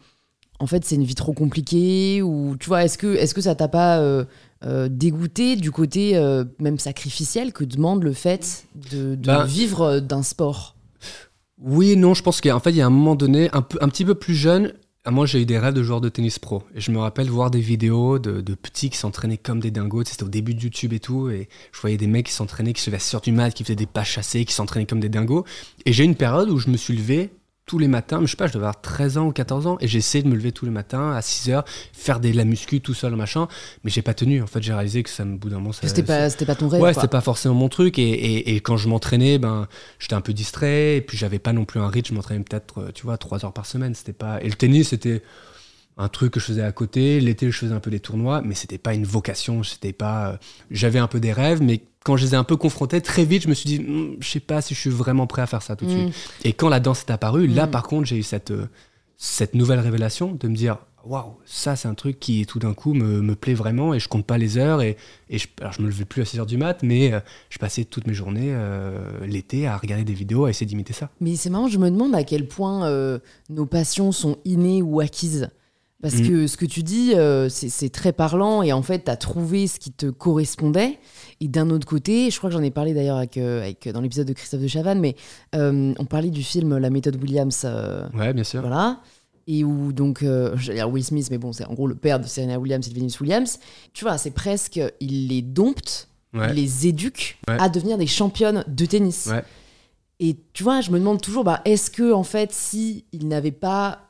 [0.60, 3.56] en fait, c'est une vie trop compliquée Ou tu vois, est-ce que, est-ce que ça
[3.56, 4.25] t'a pas euh,
[4.65, 6.20] euh, dégoûté du côté
[6.60, 10.75] même sacrificiel que demande le fait de, de Ben- vivre d'un sport?
[11.62, 13.77] Oui et non, je pense qu'en fait, il y a un moment donné, un, peu,
[13.82, 14.74] un petit peu plus jeune,
[15.12, 16.63] moi j'ai eu des rêves de joueur de tennis pro.
[16.74, 20.05] Et je me rappelle voir des vidéos de, petits qui s'entraînaient comme des dingos.
[20.05, 21.29] C'était au début de YouTube et tout.
[21.29, 23.75] Et je voyais des mecs qui s'entraînaient, qui se levaient sur du mat, qui faisaient
[23.75, 25.45] des pas chassés, qui s'entraînaient comme des dingos.
[25.85, 27.31] Et j'ai eu une période où je me suis levé
[27.65, 29.77] tous les matins, mais je sais pas, je devais avoir 13 ans ou 14 ans,
[29.81, 32.38] et j'ai essayé de me lever tous les matins à 6 heures, faire des, de
[32.38, 33.48] la muscu tout seul, machin,
[33.84, 34.41] mais j'ai pas tenu.
[34.43, 36.67] En fait, j'ai réalisé que ça me, bout d'un moment, C'était pas, c'était pas ton
[36.67, 37.98] rêve Ouais, c'était pas forcément mon truc.
[37.98, 39.67] Et, et- et quand je m'entraînais, ben,
[39.98, 40.98] j'étais un peu distrait.
[40.98, 42.10] Et puis, j'avais pas non plus un rythme.
[42.10, 43.95] Je m'entraînais peut-être, euh, tu vois, trois heures par semaine.
[43.95, 44.39] C'était pas.
[44.43, 45.24] Et le tennis, c'était
[45.98, 47.19] un truc que je faisais à côté.
[47.19, 49.63] L'été, je faisais un peu des tournois, mais c'était pas une vocation.
[49.63, 50.34] C'était pas.
[50.34, 50.38] euh,
[50.69, 53.41] J'avais un peu des rêves, mais quand je les ai un peu confrontés, très vite,
[53.43, 55.62] je me suis dit, Hmm, je sais pas si je suis vraiment prêt à faire
[55.62, 56.12] ça tout de Mm.
[56.13, 56.15] suite.
[56.45, 57.71] Et quand la danse est apparue, là, Mm.
[57.71, 58.67] par contre, j'ai eu cette, euh,
[59.17, 62.93] cette nouvelle révélation de me dire, waouh, ça, c'est un truc qui, tout d'un coup,
[62.93, 64.81] me, me plaît vraiment et je compte pas les heures.
[64.81, 64.97] Et,
[65.29, 67.19] et je, alors, je me levais plus à 6 heures du mat, mais euh,
[67.50, 71.09] je passais toutes mes journées euh, l'été à regarder des vidéos, à essayer d'imiter ça.
[71.22, 73.18] Mais c'est marrant, je me demande à quel point euh,
[73.50, 75.50] nos passions sont innées ou acquises.
[76.05, 76.27] Parce Mm.
[76.27, 79.65] que ce que tu dis, euh, c'est très parlant et en fait, tu as trouvé
[79.65, 81.00] ce qui te correspondait.
[81.41, 84.01] Et d'un autre côté, je crois que j'en ai parlé d'ailleurs avec, euh, avec, dans
[84.01, 85.15] l'épisode de Christophe de Chavannes, mais
[85.55, 87.63] euh, on parlait du film La méthode Williams.
[87.65, 88.61] euh, Ouais, bien sûr.
[88.61, 89.00] voilà.
[89.48, 90.24] Et où donc,
[90.57, 92.91] j'allais dire Will Smith, mais bon, c'est en gros le père de Serena Williams et
[92.91, 93.57] de Venus Williams.
[93.94, 96.50] Tu vois, c'est presque, il les dompte, Ouais.
[96.51, 97.57] il les éduque Ouais.
[97.59, 99.27] à devenir des championnes de tennis.
[99.31, 99.44] Ouais.
[100.20, 103.51] Et tu vois, je me demande toujours, bah, est-ce que en fait, si il n'avait
[103.51, 104.03] pas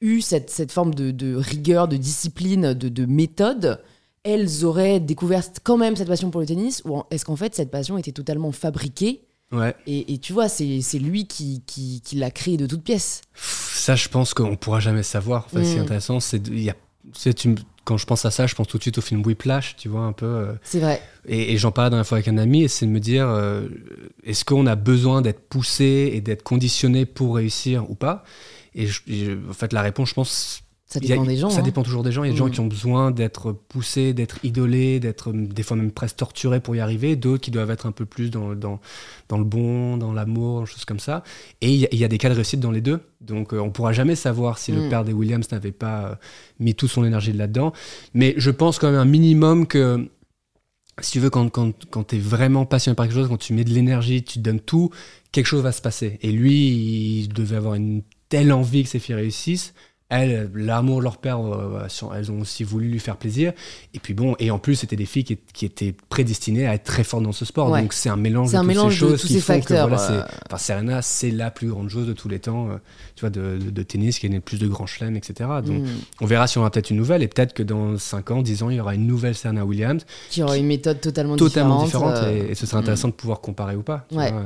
[0.00, 3.80] eu cette, cette forme de, de rigueur, de discipline, de, de méthode,
[4.24, 7.70] elles auraient découvert quand même cette passion pour le tennis Ou est-ce qu'en fait, cette
[7.70, 9.74] passion était totalement fabriquée Ouais.
[9.86, 13.22] et, et tu vois, c'est c'est lui qui, qui, qui l'a créée de toutes pièces.
[13.34, 15.46] Ça, je pense qu'on pourra jamais savoir.
[15.46, 15.82] Enfin, Ce qui est Mm.
[15.82, 16.40] intéressant, c'est.
[17.84, 20.02] quand je pense à ça, je pense tout de suite au film Whiplash, tu vois,
[20.02, 20.26] un peu.
[20.26, 21.02] euh, C'est vrai.
[21.26, 23.28] Et, et j'en parlais la dernière fois avec un ami, et c'est de me dire
[23.28, 23.66] euh,
[24.22, 28.22] est-ce qu'on a besoin d'être poussé et d'être conditionné pour réussir ou pas?
[28.74, 30.62] Et je- en fait, la réponse, je pense.
[30.86, 31.50] Ça a- dépend des gens.
[31.50, 31.62] Ça hein.
[31.62, 32.24] dépend toujours des gens.
[32.24, 32.50] Il y a des gens Mm.
[32.50, 36.74] qui ont besoin d'être poussés, d'être idolés, d'être euh, des fois même presque torturés pour
[36.74, 37.14] y arriver.
[37.14, 38.80] D'autres qui doivent être un peu plus dans, dans,
[39.28, 41.22] dans le bon, dans l'amour, choses comme ça.
[41.60, 42.98] Et il y, a- il y a des cas de réussite dans les deux.
[43.20, 44.88] Donc euh, on pourra jamais savoir si le Mm.
[44.90, 46.14] père des Williams n'avait pas euh,
[46.58, 47.72] mis toute son énergie là-dedans.
[48.14, 50.10] Mais je pense quand même un minimum que
[51.00, 53.52] si tu veux, quand, quand, quand tu es vraiment passionné par quelque chose, quand tu
[53.54, 54.90] mets de l'énergie, tu te donnes tout,
[55.30, 56.18] quelque chose va se passer.
[56.22, 59.74] Et lui, il devait avoir une telle envie que ses filles réussissent.
[60.12, 63.52] Elles, l'amour de leur père, euh, elles ont aussi voulu lui faire plaisir.
[63.94, 66.82] Et puis bon, et en plus, c'était des filles qui, qui étaient prédestinées à être
[66.82, 67.70] très fortes dans ce sport.
[67.70, 67.80] Ouais.
[67.82, 69.52] Donc c'est un mélange C'est de toutes mélange ces de choses tous qui ces font
[69.54, 69.84] facteurs.
[69.88, 72.70] que voilà, c'est- euh, Enfin, Serena, c'est la plus grande joueuse de tous les temps,
[72.70, 72.76] euh,
[73.20, 75.48] tu vois, de, de- de tennis, qui le plus de grands chelems, etc.
[75.64, 75.86] Donc, mm.
[76.20, 78.62] on verra si on aura peut-être une nouvelle, et peut-être que dans 5 ans, 10
[78.62, 82.14] ans, il y aura une nouvelle Serena Williams, Qui aura une méthode totalement, totalement différente.
[82.14, 84.06] différente, euh, et, et ce sera intéressant de pouvoir comparer ou pas.
[84.12, 84.30] Ouais.
[84.32, 84.44] vois.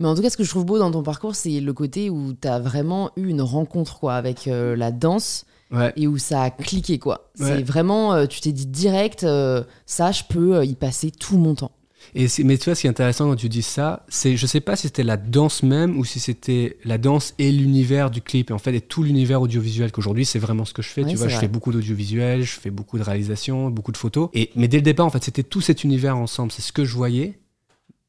[0.00, 2.10] Mais en tout cas, ce que je trouve beau dans ton parcours, c'est le côté
[2.10, 5.90] où tu as vraiment eu une rencontre quoi, avec euh, la danse Ouais.
[5.96, 6.98] et où ça a cliqué.
[6.98, 7.30] quoi.
[7.40, 7.46] Ouais.
[7.46, 11.38] C'est vraiment, euh, tu t'es dit direct, euh, ça, je peux euh, y passer tout
[11.38, 11.70] mon temps.
[12.14, 14.60] Et mais tu vois, ce qui est intéressant quand tu dis ça, c'est je sais
[14.60, 18.50] pas si c'était la danse même ou si c'était la danse et l'univers du clip.
[18.50, 21.04] Et en fait, et tout l'univers audiovisuel qu'aujourd'hui, c'est vraiment ce que je fais.
[21.04, 24.28] tu vois, je fais beaucoup d'audiovisuel, je fais beaucoup de réalisations, beaucoup de photos.
[24.34, 26.52] Et mais dès le départ, en fait, c'était tout cet univers ensemble.
[26.52, 27.38] C'est ce que je voyais.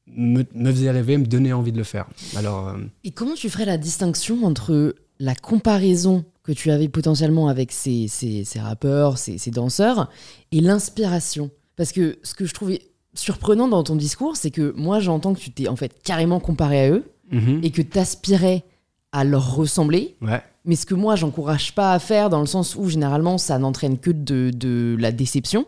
[0.06, 2.08] Me, me, faisait rêver, me donnait envie de le faire.
[2.36, 7.48] Alors, euh, Et comment tu ferais la distinction entre la comparaison que tu avais potentiellement
[7.48, 10.10] avec ces, ces, ces rappeurs, ces, ces danseurs,
[10.52, 11.52] et l'inspiration?
[11.78, 12.82] Parce que ce que je trouvais
[13.14, 16.86] surprenant dans ton discours, c'est que moi j'entends que tu t'es en fait carrément comparé
[16.86, 17.60] à eux mhm.
[17.64, 18.64] et que tu aspirais
[19.12, 20.16] à leur ressembler.
[20.22, 20.42] ouais.
[20.66, 23.98] Mais ce que moi j'encourage pas à faire dans le sens où généralement ça n'entraîne
[23.98, 25.66] que de, de la déception.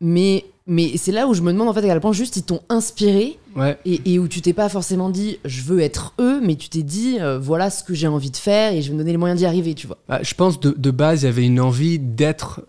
[0.00, 2.42] Mais, mais c'est là où je me demande en fait à quel point juste ils
[2.44, 3.76] t'ont inspiré Ouais.
[3.84, 6.84] et, et où tu t'es pas forcément dit je veux être eux, mais tu t'es
[6.84, 9.16] dit euh, voilà ce que j'ai envie de faire et je vais me donner les
[9.18, 9.98] moyens d'y arriver, tu vois.
[10.08, 12.60] Bah, je pense de, de base, il y avait une envie d'être,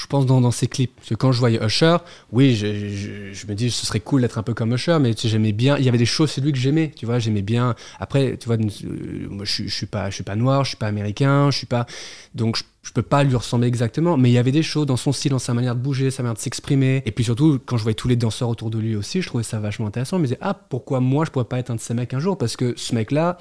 [0.00, 0.94] je pense, dans, dans ces clips.
[0.96, 1.98] Parce que quand je voyais Usher,
[2.32, 5.76] oui, je, me dis ce serait cool d'être un peu comme Usher, mais j'aimais bien.
[5.76, 7.74] Il y avait des choses chez lui que j'aimais, tu vois, j'aimais bien.
[7.98, 10.86] Après, tu vois, euh, moi je, je suis pas, je suis noir, je suis pas
[10.86, 11.86] américain, je suis pas.
[12.34, 14.96] Donc je, je peux pas lui ressembler exactement, mais il y avait des choses dans
[14.96, 17.02] son style, dans sa manière de bouger, sa manière de s'exprimer.
[17.04, 19.44] Et puis surtout, quand je voyais tous les danseurs autour de lui aussi, je trouvais
[19.44, 20.16] ça vachement intéressant.
[20.16, 22.20] Je me disais, ah, pourquoi moi je pourrais pas être un de ces mecs un
[22.20, 22.38] jour?
[22.38, 23.36] Parce que ce mec-là,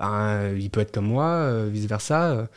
[0.00, 2.48] ben, il peut être comme moi, euh, vice versa.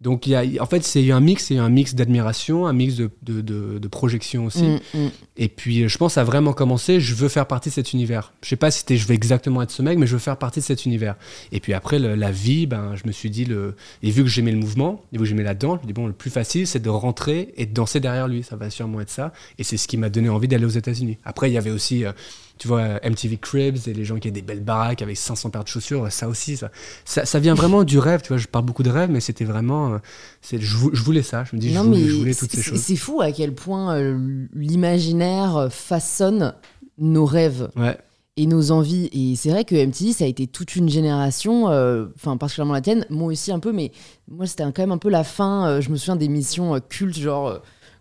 [0.00, 2.94] Donc, il y a, en fait, c'est un mix, c'est un mix d'admiration, un mix
[2.94, 4.62] de, de, de- de projection aussi.
[4.62, 5.08] Mm, mm.
[5.38, 8.32] Et puis, je pense à vraiment commencer, je veux faire partie de cet univers.
[8.44, 10.36] Je sais pas si c'était je veux exactement être ce mec, mais je veux faire
[10.36, 11.16] partie de cet univers.
[11.50, 13.74] Et puis après, le- la vie, ben, je me suis dit, le...
[14.04, 15.92] et vu que j'aimais le mouvement, et vu que j'aimais la danse, je me dis,
[15.94, 18.44] bon, le plus facile, c'est de rentrer et de danser derrière lui.
[18.44, 19.32] Ça va sûrement être ça.
[19.58, 21.18] Et c'est ce qui m'a donné envie d'aller aux États-Unis.
[21.24, 22.12] Après, il y avait aussi, euh,
[22.58, 25.64] tu vois, MTV Cribs et les gens qui avaient des belles baraques avec 500 paires
[25.64, 26.10] de chaussures.
[26.12, 26.70] Ça aussi, ça,
[27.04, 28.20] ça, ça vient vraiment du rêve.
[28.22, 29.98] Tu vois, je parle beaucoup de rêve, mais c'était vraiment, euh,
[30.42, 31.44] c'est, je, vou- je voulais ça.
[31.44, 32.80] Je me dis, je Non, voulais, je voulais toutes ces choses.
[32.80, 36.54] C'est fou à quel point euh, l'imaginaire euh, façonne
[36.98, 37.96] nos rêves Ouais.
[38.36, 39.08] et nos envies.
[39.12, 42.80] Et c'est vrai que MTV, ça a été toute une génération, euh, enfin particulièrement la
[42.80, 43.92] tienne, moi aussi un peu, mais
[44.28, 45.68] moi c'était quand même un peu la fin.
[45.68, 47.58] euh, je me souviens des missions euh, cultes, genre euh,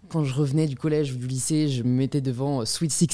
[0.09, 3.07] quand je revenais du collège ou du lycée, je me mettais devant euh, Sweet 16,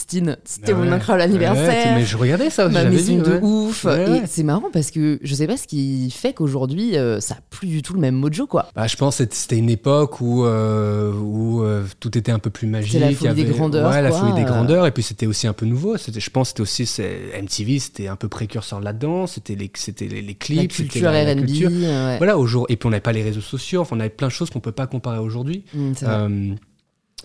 [0.43, 1.95] c'était Ah mon incroyable anniversaire.
[1.95, 3.85] mais je regardais ça Ma maison de ouf.
[3.85, 7.37] Et c'est marrant parce que je sais pas ce qui fait qu'aujourd'hui, euh, ça a
[7.49, 8.67] plus du tout le même mojo, quoi.
[8.75, 11.63] Bah, je pense que c'était une époque où, euh, où
[11.99, 12.99] tout était un peu plus magique.
[12.99, 14.85] la folie des grandeurs, Ouais, la folie des grandeurs.
[14.85, 15.95] Et puis c'était aussi un peu nouveau.
[15.97, 17.01] Je pense que c'était aussi
[17.41, 19.27] MTV, c'était un peu précurseur là-dedans.
[19.27, 22.17] C'était les, c'était les, clips, La culture R&B.
[22.17, 22.65] Voilà, au jour.
[22.69, 23.81] Et puis on n'avait pas les réseaux sociaux.
[23.81, 25.65] Enfin, on avait plein de choses qu'on peut pas comparer aujourd'hui.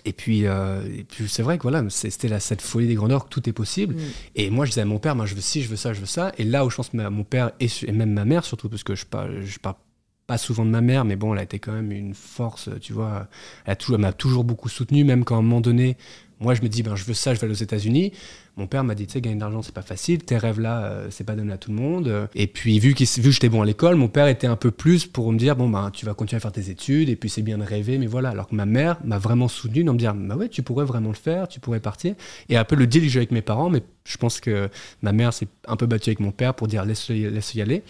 [0.04, 3.30] Et puis, euh, et puis c'est vrai que voilà, c'était cette folie des grandeurs que
[3.30, 3.94] tout est possible.
[3.94, 3.98] Mm.
[4.36, 6.00] Et moi, je disais à mon père, moi, je veux ci, je veux ça, je
[6.00, 6.32] veux ça.
[6.38, 8.68] Et là où je pense que ma- mon père et, et même ma mère, surtout,
[8.68, 9.76] parce que je parle, je parle
[10.26, 12.92] pas souvent de ma mère, mais bon, elle a été quand même une force, tu
[12.92, 13.28] vois.
[13.64, 15.96] Elle a toujours- m'a toujours beaucoup soutenu, même quand à un moment donné,
[16.40, 18.12] moi, je me dis, ben, je veux ça, je vais aux États-Unis.
[18.56, 20.18] Mon père m'a dit, tu sais, gagner de l'argent, c'est pas facile.
[20.18, 22.28] Tes rêves là, euh, c'est pas donné à tout le monde.
[22.34, 24.70] Et puis, vu, qu'il- vu que j'étais bon à l'école, mon père était un peu
[24.70, 27.28] plus pour me dire, bon, ben, tu vas continuer à faire tes études, et puis
[27.30, 28.30] c'est bien de rêver, mais voilà.
[28.30, 31.08] Alors que ma mère m'a vraiment soutenu dans me dire, bah ouais, tu pourrais vraiment
[31.10, 32.14] le faire, tu pourrais partir.
[32.48, 34.68] Et un peu le deal que j'ai avec mes parents, mais je pense que
[35.02, 37.62] ma mère s'est un peu battue avec mon père pour dire, laisse-le y, laisse y
[37.62, 37.82] aller.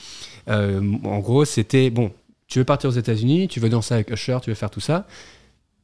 [0.49, 2.13] Euh, en gros, c'était, bon,
[2.47, 5.07] tu veux partir aux États-Unis, tu veux danser avec Usher, tu veux faire tout ça.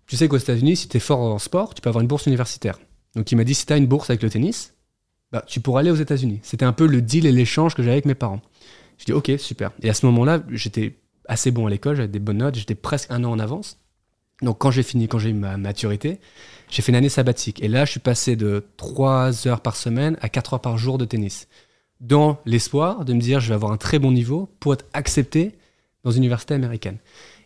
[0.06, 2.26] Tu sais qu'aux États-Unis, si tu es fort en sport, tu peux avoir une bourse
[2.26, 2.78] universitaire.
[3.14, 4.74] Donc il m'a dit si tu as une bourse avec le tennis,
[5.32, 6.40] bah, tu pourras aller aux États-Unis.
[6.42, 8.40] C'était un peu le deal et l'échange que j'avais avec mes parents.
[8.98, 9.72] Je dis ok, super.
[9.82, 13.10] Et à ce moment-là, j'étais assez bon à l'école, j'avais des bonnes notes, j'étais presque
[13.10, 13.78] un an en avance.
[14.42, 16.20] Donc quand j'ai fini, quand j'ai eu ma maturité,
[16.68, 17.62] j'ai fait une année sabbatique.
[17.62, 20.98] Et là, je suis passé de 3 heures par semaine à 4 heures par jour
[20.98, 21.48] de tennis.
[22.00, 25.56] Dans l'espoir de me dire je vais avoir un très bon niveau pour être accepté
[26.02, 26.98] dans une université américaine.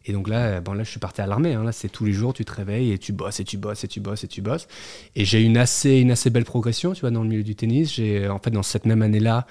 [0.08, 1.52] Et donc là, euh, bon, là, je suis parti à l'armée.
[1.54, 1.62] hein.
[1.62, 3.88] Là, c'est tous les jours, tu te réveilles et tu bosses et tu bosses et
[3.88, 4.66] tu bosses et tu bosses.
[5.14, 7.54] Et j'ai eu une assez, une assez belle progression, tu vois, dans le milieu du
[7.54, 7.92] tennis.
[7.94, 9.46] J'ai, en fait, dans cette même année-là,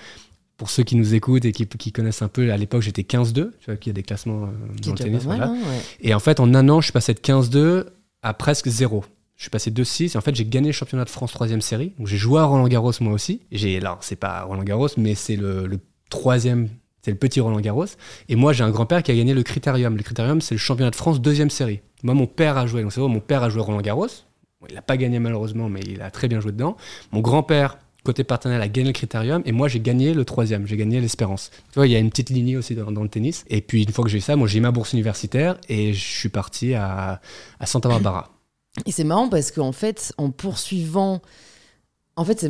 [0.57, 3.33] pour ceux qui nous écoutent et qui, qui connaissent un peu, à l'époque, j'étais 15-2,
[3.33, 4.47] tu vois, qu'il y a des classements euh,
[4.83, 5.25] dans le tennis.
[5.25, 5.79] mal, hein, ouais.
[6.01, 7.85] Et en fait, en un an, je suis passé de 15-2
[8.23, 9.05] à presque 0.
[9.35, 11.93] Je suis passé 2-6 et en fait, j'ai gagné le championnat de France troisième série.
[11.99, 13.41] Donc, j'ai joué à Roland Garros moi aussi.
[13.51, 15.77] J'ai, là, c'est pas Roland Garros, mais c'est le, le
[16.09, 16.69] troisième,
[17.07, 17.85] c'est le petit Roland Garros.
[18.27, 19.95] Et moi, j'ai un grand-père qui a gagné le Critérium.
[19.95, 21.79] Le Critérium, c'est le championnat de France deuxième série.
[22.03, 22.81] Moi, mon père a joué.
[22.81, 24.07] Donc, c'est vrai, mon père a joué Roland Garros.
[24.67, 26.75] Il n'a pas gagné malheureusement, mais il a très bien joué dedans.
[27.13, 29.41] Mon grand-père, côté partenaire, a gagné le Critérium.
[29.45, 30.67] Et moi, j'ai gagné le troisième.
[30.67, 31.49] J'ai gagné l'Espérance.
[31.71, 33.45] Tu vois, il y a une petite lignée aussi dans, le tennis.
[33.47, 36.05] Et puis, une fois que j'ai eu ça, moi, j'ai ma bourse universitaire et je
[36.05, 37.21] suis parti à,
[37.63, 38.33] Santa Barbara.
[38.85, 41.21] Et c'est marrant parce qu'en fait, en poursuivant.
[42.17, 42.49] En fait,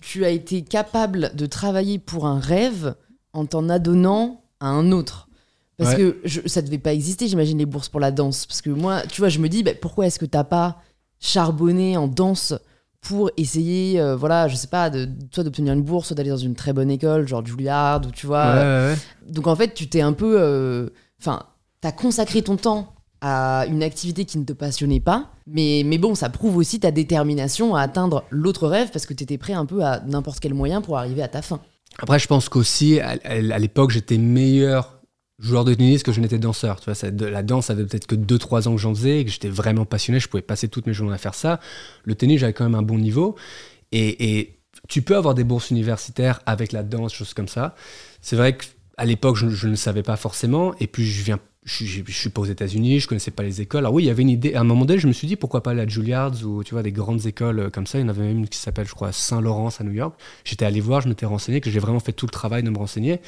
[0.00, 2.96] tu as été capable de travailler pour un rêve
[3.36, 5.28] en t'en adonnant à un autre.
[5.78, 5.96] Parce Ouais.
[5.98, 8.46] que je, ça devait pas exister, j'imagine, les bourses pour la danse.
[8.46, 10.78] Parce que moi, tu vois, je me dis, bah, pourquoi est-ce que t'as pas
[11.20, 12.54] charbonné en danse
[13.02, 16.36] pour essayer, euh, voilà, je sais pas, de, soit d'obtenir une bourse, soit d'aller dans
[16.36, 18.54] une très bonne école, genre Juilliard, ou tu vois.
[18.54, 18.94] Ouais, ouais.
[19.28, 20.36] Donc en fait, tu t'es un peu.
[20.40, 20.88] euh,
[21.20, 21.42] Enfin,
[21.80, 25.30] t'as consacré ton temps à une activité qui ne te passionnait pas.
[25.46, 29.38] Mais, mais bon, ça prouve aussi ta détermination à atteindre l'autre rêve parce que t'étais
[29.38, 31.60] prêt un peu à n'importe quel moyen pour arriver à ta fin.
[31.98, 35.00] Après, je pense qu'aussi, à, à- l'époque, j'étais meilleur
[35.38, 36.80] joueur de tennis que je n'étais danseur.
[36.80, 39.30] Tu vois, la danse, ça faisait peut-être que 2-3 ans que j'en faisais et que
[39.30, 40.18] j'étais vraiment passionné.
[40.20, 41.60] Je pouvais passer toutes mes journées à faire ça.
[42.04, 43.36] Le tennis, j'avais quand même un bon niveau.
[43.92, 47.74] Et, et tu peux avoir des bourses universitaires avec la danse, choses comme ça.
[48.22, 50.74] C'est vrai qu'à l'époque, je, je ne le savais pas forcément.
[50.80, 51.40] Et puis, je viens.
[51.66, 53.80] Je, suis pas aux États-Unis, je connaissais pas les écoles.
[53.80, 54.54] Alors oui, il y avait une idée.
[54.54, 56.74] À un moment donné, je me suis dit pourquoi pas aller à Juilliard's ou tu
[56.74, 57.98] vois des grandes écoles euh, comme ça.
[57.98, 60.14] Il y en avait même une qui s'appelle, je crois, Saint-Laurent à New York.
[60.44, 62.78] J'étais allé voir, je m'étais renseigné, que j'ai vraiment fait tout le travail de me
[62.78, 63.20] renseigner.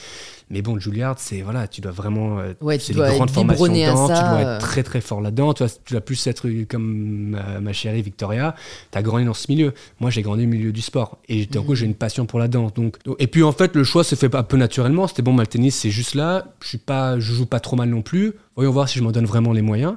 [0.51, 2.39] Mais bon, Juilliard, c'est voilà, tu dois vraiment.
[2.39, 4.39] euh, Ouais, c'est dois des grandes être formations de biberonné à danse, tu ça, dois
[4.39, 4.57] euh.
[4.57, 5.53] être très très fort là-dedans.
[5.53, 8.55] Tu, tu dois plus être comme ma, ma chérie Victoria.
[8.91, 9.75] Tu as grandi dans ce milieu.
[10.01, 11.19] Moi, j'ai grandi au milieu du sport.
[11.29, 12.73] Et d'un coup, j'ai une passion pour la danse.
[12.75, 15.07] Donc, et puis en fait, le choix se fait un peu naturellement.
[15.07, 16.47] C'était bon, bah, le tennis, c'est juste là.
[16.63, 18.33] Je suis pas, je joue pas trop mal non plus.
[18.59, 19.94] Voyons voir si je m'en donne vraiment les moyens.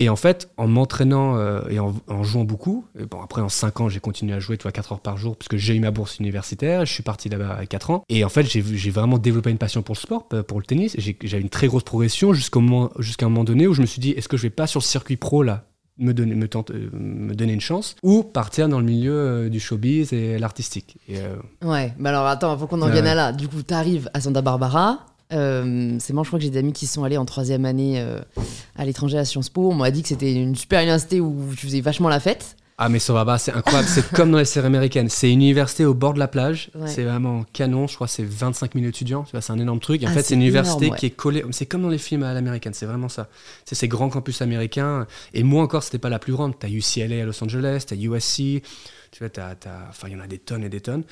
[0.00, 3.48] Et en fait, en m'entraînant euh, et en, en jouant beaucoup, et bon, après en
[3.48, 5.76] 5 ans, j'ai continué à jouer, tu vois, 4 heures par jour, parce que j'ai
[5.76, 8.02] eu ma bourse universitaire, je suis parti là-bas à 4 ans.
[8.08, 10.94] Et en fait, j'ai vraiment développé une passion pour le sport, pour le tennis.
[10.98, 13.86] J'ai j'ai une très grosse progression jusqu'au moment- jusqu'à un moment donné où je me
[13.86, 15.64] suis dit, est-ce que je vais pas sur le circuit pro là
[15.98, 19.60] me donner, me, euh, me donner une chance ou partir dans le milieu euh, du
[19.60, 20.96] showbiz et l'artistique.
[21.10, 23.32] Euh, Ouais, mais alors attends, faut qu'on en vienne à là.
[23.32, 25.06] Du coup, t'arrives à Santa Barbara.
[25.32, 28.00] Euh, c'est moi, je crois que j'ai des amis qui sont allés en troisième année
[28.00, 28.20] euh,
[28.76, 29.70] à l'étranger à Sciences Po.
[29.70, 32.56] On m'a dit que c'était une super université où tu faisais vachement la fête.
[32.82, 35.42] Ah mais ça va pas, c'est incroyable, c'est comme dans les séries américaines, c'est une
[35.42, 36.88] université au bord de la plage, Ouais.
[36.88, 40.06] c'est vraiment canon, je crois que c'est 25 000 étudiants, c'est un énorme truc, et
[40.06, 40.96] en Ah, fait c'est une université ouais.
[40.96, 43.28] qui est collée, c'est comme dans les films à l'américaine, c'est vraiment ça,
[43.66, 47.20] c'est ces grands campus américains, et moi encore c'était pas la plus grande, t'as UCLA
[47.22, 48.62] à Los Angeles, t'as USC,
[49.10, 49.30] tu vois,
[49.88, 51.02] enfin il y en a des tonnes et des tonnes,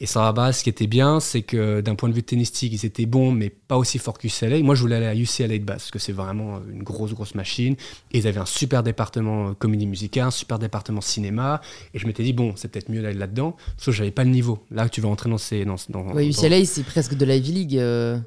[0.00, 2.84] et ça va, ce qui était bien, c'est que d'un point de vue tennistique, ils
[2.84, 5.64] étaient bons, mais pas aussi forts que UCLA, moi je voulais aller à UCLA de
[5.64, 7.74] base, parce que c'est vraiment une grosse grosse machine,
[8.12, 11.60] et ils avaient un super département euh, comédie musicale, un super département cinéma,
[11.94, 14.30] et je m'étais dit, bon, c'est peut-être mieux d'aller là-dedans, sauf que j'avais pas le
[14.30, 14.58] niveau.
[14.70, 15.64] Là, tu vas entrer dans ces.
[15.64, 17.78] Dans, dans, Ouais, dans- UCLA, c'est presque de la Ivy League.
[17.78, 18.18] euh.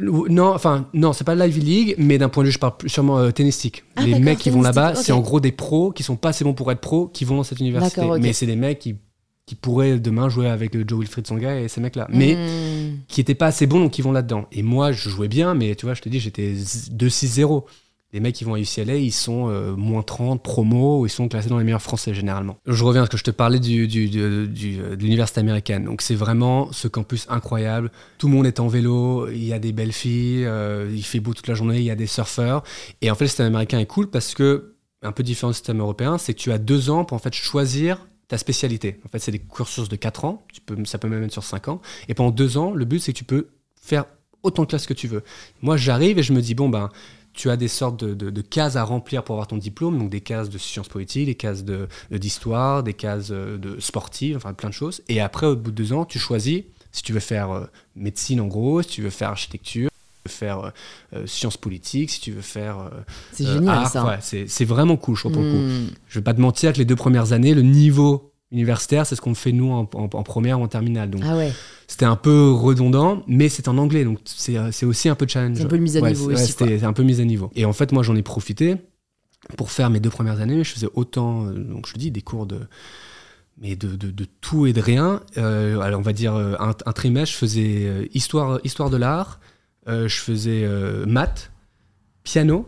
[0.00, 3.18] Non, enfin, non, c'est pas l'Ivy League, mais d'un point de vue, je parle sûrement
[3.18, 3.84] euh, tennistique.
[3.96, 6.44] Ah, les mecs qui vont là-bas, c'est en gros des pros qui sont pas assez
[6.44, 8.00] bons pour être pros qui vont dans cette université.
[8.22, 8.96] Mais c'est des mecs qui,
[9.44, 12.06] qui pourraient demain jouer avec euh, Joe Wilfried Songa et ces mecs-là.
[12.10, 12.96] Mais Hmm.
[13.08, 14.46] qui étaient pas assez bons, donc ils vont là-dedans.
[14.52, 17.64] Et moi, je jouais bien, mais tu vois, je te dis, j'étais z- 2-6-0.
[18.12, 21.48] Les mecs qui vont à UCLA, ils sont euh, moins 30, promo, ils sont classés
[21.48, 22.58] dans les meilleurs français généralement.
[22.66, 25.84] Je reviens à ce que je te parlais du- de l'université américaine.
[25.84, 27.90] Donc c'est vraiment ce campus incroyable.
[28.18, 31.20] Tout le monde est en vélo, il y a des belles filles, euh, il fait
[31.20, 32.62] beau toute la journée, il y a des surfeurs.
[33.00, 35.80] Et en fait, le système américain est cool parce que, un peu différent du système
[35.80, 39.00] européen, c'est que tu as deux ans pour en fait choisir ta spécialité.
[39.06, 40.42] En fait, c'est des cursus de 4 ans,
[40.84, 41.80] ça peut même être sur 5 ans.
[42.08, 43.48] Et pendant deux ans, le but, c'est que tu peux
[43.80, 44.04] faire
[44.42, 45.22] autant de classes que tu veux.
[45.62, 46.88] Moi, j'arrive et je me dis, bon, ben,
[47.34, 50.10] tu as des sortes de, de- de cases à remplir pour avoir ton diplôme, donc
[50.10, 54.52] des cases de sciences politiques, des cases de- d'histoire, des cases euh, de sportives, enfin
[54.54, 55.02] plein de choses.
[55.08, 57.64] Et après, au bout de deux ans, tu choisis si tu veux faire euh,
[57.96, 60.70] médecine en gros, si tu veux faire architecture, si tu veux faire euh,
[61.14, 62.90] euh, sciences politiques, si tu veux faire euh,
[63.32, 63.88] C'est génial art.
[63.90, 64.04] ça.
[64.04, 65.56] Ouais, c'est vraiment cool, je trouve, pour le coup.
[65.56, 65.86] Hmm.
[66.08, 69.20] Je vais pas te mentir que les deux premières années, le niveau universitaire, c'est ce
[69.20, 71.10] qu'on fait nous en, en- en première ou en terminale.
[71.10, 71.52] Donc Ah ouais.
[71.88, 75.56] c'était un peu redondant, mais c'est en anglais, donc c'est c'est aussi un peu challenge.
[75.58, 77.20] C'est un peu mise à Ouais, niveau c'est- ouais, aussi, C'était c'est un peu mise
[77.20, 77.50] à niveau.
[77.56, 78.76] Et en fait, moi, j'en ai profité
[79.56, 80.62] pour faire mes deux premières années.
[80.62, 82.60] Je faisais autant, euh, donc je te dis, des cours de
[83.60, 85.20] mais de, de- de tout et de rien.
[85.38, 88.96] Euh, alors on va dire euh, un, un trimestre, je faisais euh, histoire, histoire de
[88.96, 89.40] l'art,
[89.88, 91.50] euh, je faisais euh, maths,
[92.24, 92.66] piano,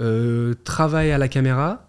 [0.00, 1.87] euh, travail à la caméra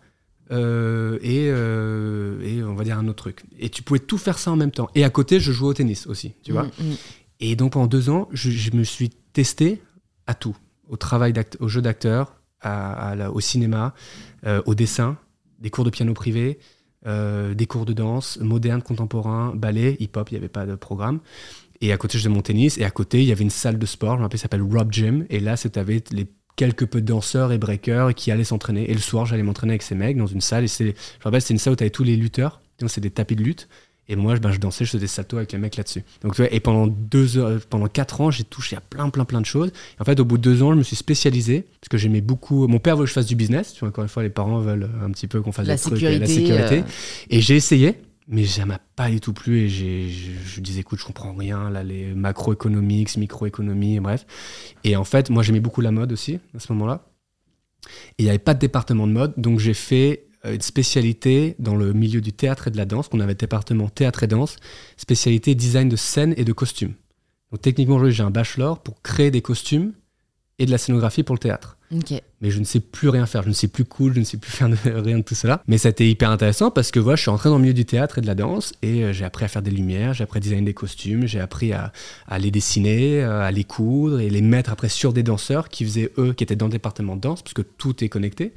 [0.51, 3.43] euh, et, euh, et on va dire un autre truc.
[3.59, 4.89] Et tu pouvais tout faire ça en même temps.
[4.95, 6.63] Et à côté, je jouais au tennis aussi, tu vois.
[6.63, 6.95] Hmm, hmm.
[7.39, 9.81] Et donc pendant deux ans, je, je me suis testé
[10.27, 10.55] à tout,
[10.87, 13.93] au travail, au jeu d'acteur, à- à la- au cinéma,
[14.45, 15.17] euh, au dessin,
[15.59, 16.59] des cours de piano privé,
[17.05, 21.19] des cours de danse, moderne, contemporain, ballet, hip-hop, il n'y avait pas de programme.
[21.79, 22.77] Et à côté, je faisais mon tennis.
[22.77, 24.61] Et à côté, il y avait une salle de sport, je me rappelle, ça s'appelle
[24.63, 25.25] Rob Gym.
[25.29, 26.27] Et là, c'était avec les
[26.59, 28.91] quelques peu de danseurs et breakers qui allaient s'entraîner.
[28.91, 30.65] Et le soir, j'allais m'entraîner avec ces mecs dans une salle.
[30.65, 32.59] Et c'est, je me rappelle, c'était une salle où tu avais tous les lutteurs.
[32.81, 33.69] Donc, c'est des tapis de lutte.
[34.09, 36.03] Et moi, ben, je dansais, je faisais des saltos avec les mecs là-dessus.
[36.21, 39.23] Donc, tu vois, et pendant deux heures, pendant quatre ans, j'ai touché à plein, plein,
[39.23, 39.69] plein de choses.
[39.69, 42.19] Et en fait, au bout de deux ans, je me suis spécialisé parce que j'aimais
[42.21, 42.67] beaucoup.
[42.67, 43.71] Mon père veut que je fasse du business.
[43.73, 45.81] Tu vois, encore une fois, les parents veulent un petit peu qu'on fasse La des
[45.81, 46.19] trucs, sécurité.
[46.19, 46.79] la sécurité.
[46.79, 46.81] euh,
[47.29, 47.95] Et j'ai essayé,
[48.29, 49.61] mais ça m'a pas du tout plu.
[49.61, 54.25] Et je, disais, écoute, je comprends rien, là, les macroéconomiques, microéconomie, bref.
[54.83, 57.05] Et en fait, moi, j'aimais beaucoup la mode aussi, à ce moment-là.
[58.17, 61.75] Il n'y avait pas de département de mode, donc j'ai fait euh, une spécialité dans
[61.75, 64.57] le milieu du théâtre et de la danse, qu'on avait département théâtre et danse,
[64.95, 66.93] spécialité design de scène et de costumes.
[67.51, 69.93] Donc techniquement, j'ai un bachelor pour créer des costumes
[70.59, 71.78] et de la scénographie pour le théâtre.
[72.41, 74.37] Mais je ne sais plus rien faire, je ne sais plus cool, je ne sais
[74.37, 75.63] plus faire rien de tout cela.
[75.67, 77.73] Mais ça a été hyper intéressant parce que voilà, je suis entré dans le milieu
[77.73, 80.23] du théâtre et de la danse et euh, j'ai appris à faire des lumières, j'ai
[80.23, 81.91] appris à designer des costumes, j'ai appris à,
[82.27, 85.83] à les dessiner, euh, à les coudre et les mettre après sur des danseurs qui
[85.83, 88.53] faisaient eux, qui étaient dans le département de danse parce que tout est connecté.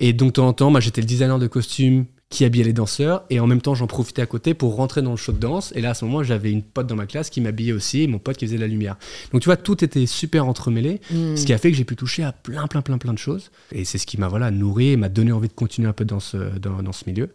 [0.00, 2.72] Et donc de temps en temps, moi j'étais le designer de costumes qui habillait les
[2.72, 5.38] danseurs et en même temps j'en profitais à côté pour rentrer dans le show de
[5.38, 8.02] danse et là à ce moment j'avais une pote dans ma classe qui m'habillait aussi
[8.02, 8.96] et mon pote qui faisait de la lumière.
[9.32, 11.36] Donc tu vois tout était super entremêlé Hmm.
[11.36, 13.50] ce qui a fait que j'ai pu toucher à plein, plein, plein, plein de choses.
[13.72, 16.04] Et c'est ce qui m'a voilà, nourri et m'a donné envie de continuer un peu
[16.04, 17.30] dans ce, dans, dans ce milieu.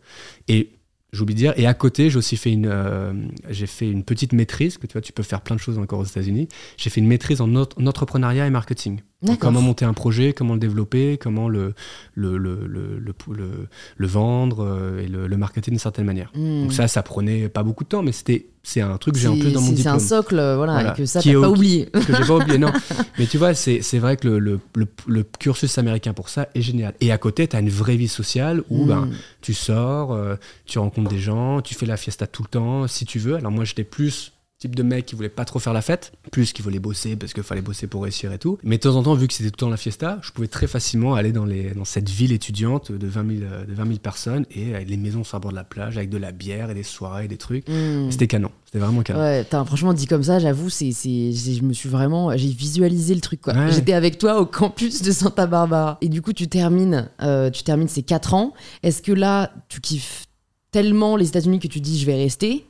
[0.48, 0.72] Et
[1.12, 3.14] j'oublie de dire, et à côté, j'ai aussi fait une, euh,
[3.50, 6.00] j'ai fait une petite maîtrise, que tu vois, tu peux faire plein de choses encore
[6.00, 6.48] aux États-Unis.
[6.78, 9.00] J'ai fait une maîtrise en, entrepreneuriat et marketing.
[9.40, 11.74] Comment monter un projet, comment le développer, comment le,
[12.16, 16.32] le, le, le, le, le- le vendre euh, et le, marketer d'une certaine manière.
[16.36, 16.62] Hmm.
[16.64, 19.28] Donc ça, ça prenait pas beaucoup de temps, mais c'était, c'est un truc que j'ai
[19.28, 20.94] en C'est- plus dans mon c'est- C'est un diplôme socle, euh, voilà, Voilà.
[20.94, 21.88] et que ça, t'as pas oublié.
[21.92, 22.72] que j'ai pas oublié, non.
[23.20, 26.62] Mais tu vois, c'est vrai que le, le, le, le cursus américain pour ça est
[26.62, 26.94] génial.
[27.02, 28.88] Et à côté, tu as une vraie vie sociale où Hmm.
[28.88, 29.10] ben,
[29.42, 33.04] tu sors, euh, tu rencontres des gens, tu fais la fiesta tout le temps, si
[33.06, 33.36] tu veux.
[33.36, 36.52] Alors moi, j'étais plus type de mec qui voulait pas trop faire la fête, plus
[36.52, 38.58] qui voulait bosser parce qu'il fallait bosser pour réussir et tout.
[38.62, 40.50] Mais de temps en temps, vu que c'était tout le temps la fiesta, je pouvais
[40.50, 43.86] très facilement aller dans, les, dans cette ville étudiante de 20 000, euh, de 20
[43.86, 46.34] 000 personnes et avec les maisons sur le bord de la plage avec de la
[46.34, 47.70] bière et des soirées et des trucs.
[47.70, 48.12] Hmm.
[48.12, 48.52] C'était canon.
[48.66, 49.22] C'était vraiment canon.
[49.22, 53.22] Ouais, t'as franchement dit comme ça, j'avoue, c'est, je me suis vraiment, j'ai visualisé le
[53.22, 53.54] truc quoi.
[53.54, 53.72] Ouais.
[53.72, 57.64] J'étais avec toi au campus de Santa Barbara et du coup tu termines, euh, tu
[57.64, 58.54] termines ces 4 ans.
[58.84, 60.26] Est-ce que là tu kiffes
[60.72, 62.66] tellement les États-Unis que tu dis je vais rester?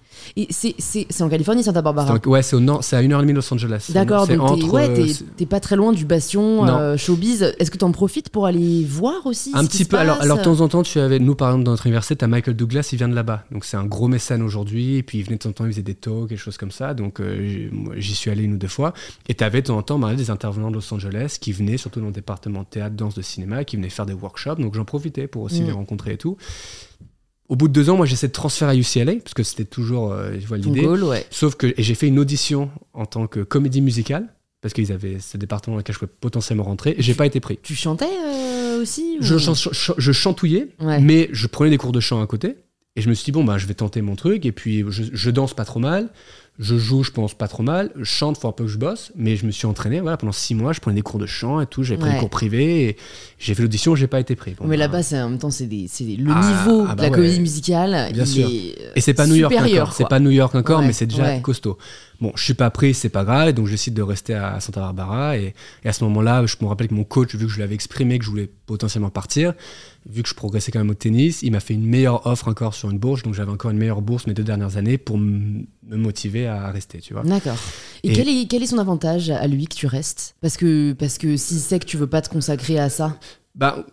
[0.49, 2.13] C'est, en Californie Santa Barbara.
[2.13, 3.89] Donc, ouais, c'est au nord, c'est à 1h30 de Los Angeles.
[3.93, 7.53] D'accord, C'est donc t'es, ouais, euh, pas très loin du bastion euh, showbiz.
[7.60, 9.97] Est-ce que t'en profites pour aller voir aussi Un ce petit peu.
[9.97, 12.15] Alors, passe alors, de temps en temps, tu avais, nous, par exemple, dans notre université,
[12.15, 13.45] tu as Michael Douglas, il vient de là-bas.
[13.51, 14.95] Donc, c'est un gros mécène aujourd'hui.
[14.97, 16.71] Et puis, il venait de temps en temps, il faisait des talks, quelque chose comme
[16.71, 16.93] ça.
[16.93, 18.93] Donc, euh, j'y suis allé une ou deux fois.
[19.27, 21.77] Et tu avais de temps en temps bah, des intervenants de Los Angeles qui venaient,
[21.77, 24.58] surtout dans le département de théâtre, danse, de cinéma, qui venaient faire des workshops.
[24.60, 25.65] Donc, j'en profitais pour aussi Mm.
[25.65, 26.38] les rencontrer et tout.
[27.49, 30.12] Au bout de deux ans, moi, j'essaie de transférer à UCLA, parce que c'était toujours,
[30.13, 30.85] euh, je vois l'idée.
[30.85, 31.25] ouais.
[31.31, 34.27] Sauf que j'ai fait une audition en tant que comédie musicale,
[34.62, 36.93] parce qu'ils avaient ce département dans lequel je pouvais potentiellement rentrer.
[36.97, 37.57] Et j'ai pas été pris.
[37.63, 40.99] Tu chantais euh, aussi ou- Je, chan- ch- je chantouillais, Ouais.
[41.01, 42.55] mais je prenais des cours de chant à côté.
[42.95, 44.45] Et je me suis dit, bon, bah, je vais tenter mon truc.
[44.45, 46.09] Et puis, je, je danse pas trop mal.
[46.61, 47.89] Je joue, je pense pas trop mal.
[47.95, 49.13] Je chante, faut un peu que je bosse.
[49.15, 50.01] Mais je me suis entraîné.
[50.01, 51.83] Voilà, pendant six mois, je prenais des cours de chant et tout.
[51.83, 52.15] J'avais pris Ouais.
[52.15, 52.89] des cours privés.
[52.89, 52.97] Et
[53.37, 54.55] j'ai fait l'audition, j'ai pas été pris.
[54.55, 56.97] Bon, mais bah, là-bas, c'est en même temps, c'est des- le Ah, niveau ah de
[56.97, 57.15] bah la ouais.
[57.15, 58.11] comédie musicale.
[58.11, 58.47] Bien il sûr.
[58.49, 59.93] est, euh, Et c'est pas New York encore.
[59.93, 61.77] C'est pas New York encore, Ouais, mais c'est déjà costaud.
[62.19, 63.53] Bon, je suis pas pris, c'est pas grave.
[63.53, 65.37] Donc, je décide de rester à Santa Barbara.
[65.37, 65.53] Et,
[65.85, 68.19] et à ce moment-là, je me rappelle que mon coach, vu que je l'avais exprimé
[68.19, 69.53] que je voulais potentiellement partir,
[70.11, 72.73] vu que je progressais quand même au tennis, il m'a fait une meilleure offre encore
[72.73, 73.21] sur une bourse.
[73.23, 76.99] Donc, j'avais encore une meilleure bourse mes deux dernières années pour me motiver à rester,
[76.99, 77.21] tu vois.
[77.23, 77.57] D'accord.
[78.03, 80.35] Et, Et- Quel, est, quel est son avantage à lui que tu restes?
[80.41, 83.17] Parce que, parce que s'il sait que tu veux pas te consacrer à ça?
[83.53, 83.85] Bah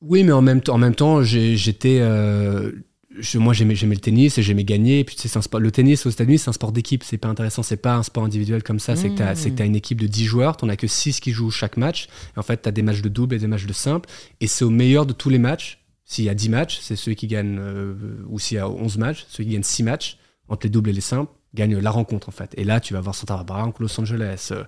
[0.00, 2.72] oui, mais en même temps, en même temps, j'étais, euh,
[3.18, 5.00] je- moi j'aimais, j'aimais le tennis et j'aimais gagner.
[5.00, 7.02] Et puis tu sais, c'est un sport, le tennis aux États-Unis, c'est un sport d'équipe.
[7.04, 8.96] C'est pas intéressant, c'est pas un sport individuel comme ça.
[8.96, 9.36] C'est que t'as, Mm.
[9.36, 11.76] c'est que t'as une équipe de 10 joueurs, t'en as que 6 qui jouent chaque
[11.76, 12.08] match.
[12.36, 14.08] Et en fait, t'as des matchs de double et des matchs de simple.
[14.40, 15.78] Et c'est au meilleur de tous les matchs.
[16.04, 17.94] S'il y a 10 matchs, c'est ceux qui gagnent, euh,
[18.28, 20.16] ou s'il y a 11 matchs, ceux qui gagnent 6 matchs
[20.48, 22.52] entre les doubles et les simples gagnent la rencontre en fait.
[22.56, 24.64] Et là, tu vas voir Santa Barbara, donc Los Angeles, euh,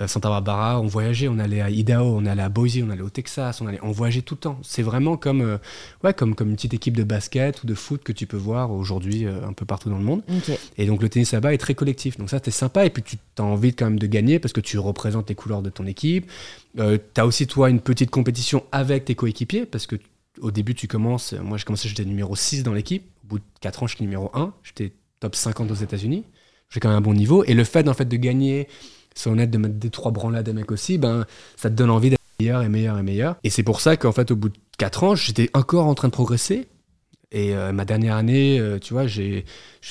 [0.00, 3.02] euh, Santa Barbara, on voyageait, on allait à Idaho, on allait à Boise, on allait
[3.02, 4.58] au Texas, on allait, on voyageait tout le temps.
[4.62, 5.58] C'est vraiment comme, euh,
[6.04, 8.70] ouais, comme, comme une petite équipe de basket ou de foot que tu peux voir
[8.70, 10.22] aujourd'hui euh, un peu partout dans le monde.
[10.78, 12.16] Et donc le tennis là-bas est très collectif.
[12.16, 12.86] Donc ça, c'était sympa.
[12.86, 15.62] Et puis tu as envie quand même de gagner parce que tu représentes les couleurs
[15.62, 16.30] de ton équipe.
[16.76, 16.82] Tu
[17.16, 19.96] as aussi, toi, une petite compétition avec tes coéquipiers parce que
[20.40, 21.34] au début, tu commences.
[21.34, 23.04] Moi, j'ai commencé, j'étais numéro 6 dans l'équipe.
[23.24, 24.54] Au bout de 4 ans, j'étais numéro 1.
[24.62, 26.24] J'étais top 50 aux États-Unis.
[26.68, 27.44] J'ai quand même un bon niveau.
[27.44, 28.66] Et le fait, en fait, de gagner,
[29.14, 32.10] c'est honnête, de mettre des trois branlades des mecs aussi, ben, ça te donne envie
[32.10, 33.36] d'être meilleur et meilleur et meilleur.
[33.44, 36.08] Et c'est pour ça qu'en fait, au bout de 4 ans, j'étais encore en train
[36.08, 36.66] de progresser.
[37.34, 39.44] Et euh, ma dernière année, euh, tu vois, j'ai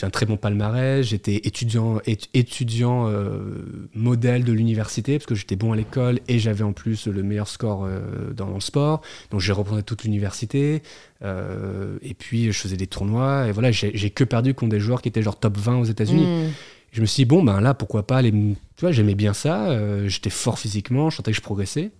[0.03, 1.03] un très bon palmarès.
[1.05, 6.37] J'étais étudiant, ét- étudiant euh, modèle de l'université parce que j'étais bon à l'école et
[6.37, 7.87] j'avais en plus le meilleur score
[8.35, 9.01] dans le sport.
[9.31, 10.83] Donc j'ai représenté toute l'université.
[11.23, 13.47] Et puis je faisais des tournois.
[13.47, 16.25] Et voilà, j'ai que perdu contre des joueurs qui étaient genre top 20 aux États-Unis.
[16.47, 16.51] Mm.
[16.91, 18.31] Je me suis dit, bon, ben là, pourquoi pas aller.
[18.31, 20.07] Tu vois, j'aimais bien ça.
[20.07, 21.91] J'étais fort physiquement, je sentais que je progressais.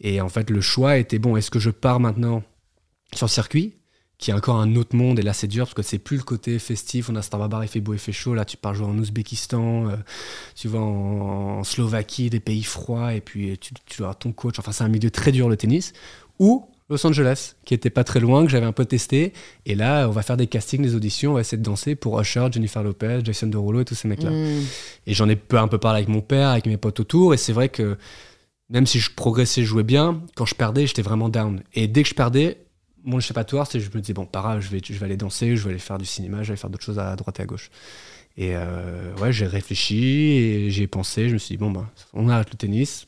[0.00, 2.42] Et en fait, le choix était, bon, est-ce que je pars maintenant
[3.14, 3.72] sur le circuit
[4.18, 6.22] qui est encore un autre monde, et là c'est dur parce que c'est plus le
[6.22, 8.74] côté festif, on a Star Barbara, il fait beau, il fait chaud, là tu pars
[8.74, 9.96] jouer en Ouzbékistan, euh,
[10.54, 14.58] tu vas en, en Slovaquie, des pays froids, et puis tu, tu as ton coach,
[14.58, 15.92] enfin c'est un milieu très dur le tennis,
[16.38, 19.32] ou Los Angeles, qui était pas très loin, que j'avais un peu testé.
[19.64, 22.20] Et là, on va faire des castings, des auditions, on va essayer de danser pour
[22.20, 24.30] Usher, Jennifer Lopez, Jason Derulo et tous ces mecs-là.
[24.30, 24.62] Mm.
[25.08, 27.34] Et j'en ai un peu parlé avec mon père, avec mes potes autour.
[27.34, 27.98] Et c'est vrai que
[28.70, 31.60] même si je progressais, je jouais bien, quand je perdais, j'étais vraiment down.
[31.74, 32.58] Et dès que je perdais,
[33.06, 35.56] mon échappatoire, c'est je me disais, bon, pas grave, je vais, je vais aller danser,
[35.56, 37.42] je vais aller faire du cinéma, je vais aller faire d'autres choses à droite et
[37.42, 37.70] à gauche.
[38.36, 42.28] Et euh, ouais, j'ai réfléchi et j'ai pensé, je me suis dit, bon, ben, on
[42.28, 43.06] arrête le tennis.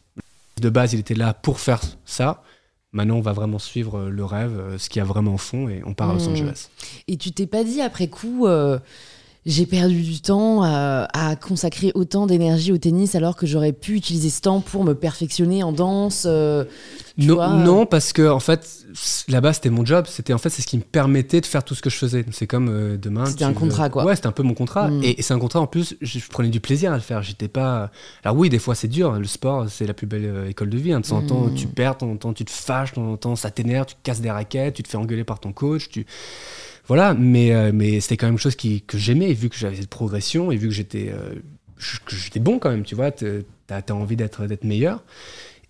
[0.61, 2.43] De base, il était là pour faire ça.
[2.93, 5.69] Maintenant, on va vraiment suivre le rêve, euh, ce qu'il y a vraiment au fond,
[5.69, 6.33] et on part à Los Mm.
[6.33, 6.69] Angeles.
[7.07, 8.79] Et tu t'es pas dit après coup, euh,
[9.45, 14.31] j'ai perdu du temps à consacrer autant d'énergie au tennis alors que j'aurais pu utiliser
[14.31, 16.65] ce temps pour me perfectionner en danse euh,
[17.19, 18.87] tu Non, vois, non, parce que en fait,
[19.29, 20.07] là-bas, c'était mon job.
[20.09, 22.25] C'était en fait, c'est ce qui me permettait de faire tout ce que je faisais.
[22.33, 23.27] C'est comme euh, demain.
[23.27, 24.05] C'était un veux- contrat, quoi.
[24.05, 24.89] Ouais, c'était un peu mon contrat.
[24.91, 25.05] Mm.
[25.05, 25.97] Et, et c'est un contrat en plus.
[26.01, 27.23] Je, je prenais du plaisir à le faire.
[27.23, 27.91] J'étais pas.
[28.25, 29.13] Alors oui, des fois, c'est dur.
[29.13, 30.93] Le sport, c'est la plus belle euh, école de vie.
[30.93, 31.01] hein.
[31.01, 31.55] De temps en temps, Mm.
[31.55, 33.87] tu perds, de temps en temps, tu te fâches, de temps en temps, ça t'énerve,
[33.87, 35.89] tu te casses des raquettes, tu te fais engueuler par ton coach.
[35.89, 36.07] Tu
[36.87, 37.15] voilà.
[37.15, 39.31] Mais euh, mais c'était quand même quelque chose qui, que j'aimais.
[39.31, 41.13] Et vu que j'avais cette progression et vu que j'étais
[42.09, 43.27] j'étais bon quand même, tu vois, t'as
[43.89, 45.03] as envie d'être d'être meilleur.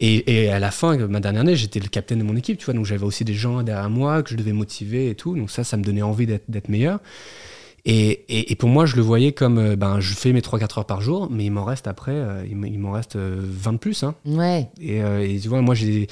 [0.01, 2.65] Et, et à la fin, ma dernière année, j'étais le capitaine de mon équipe, tu
[2.65, 5.51] vois, donc j'avais aussi des gens derrière moi que je devais motiver et tout, donc
[5.51, 7.01] ça, ça me donnait envie d'être meilleur.
[7.85, 10.81] Et, et, et pour moi, je le voyais comme, euh, ben, je fais mes 3-4
[10.81, 13.79] heures par jour, mais il m'en reste après, euh, il m'en reste euh, 20 de
[13.79, 14.03] plus.
[14.03, 14.15] Hein.
[14.27, 14.69] Ouais.
[14.81, 16.07] Et, euh, et tu vois, moi, j'ai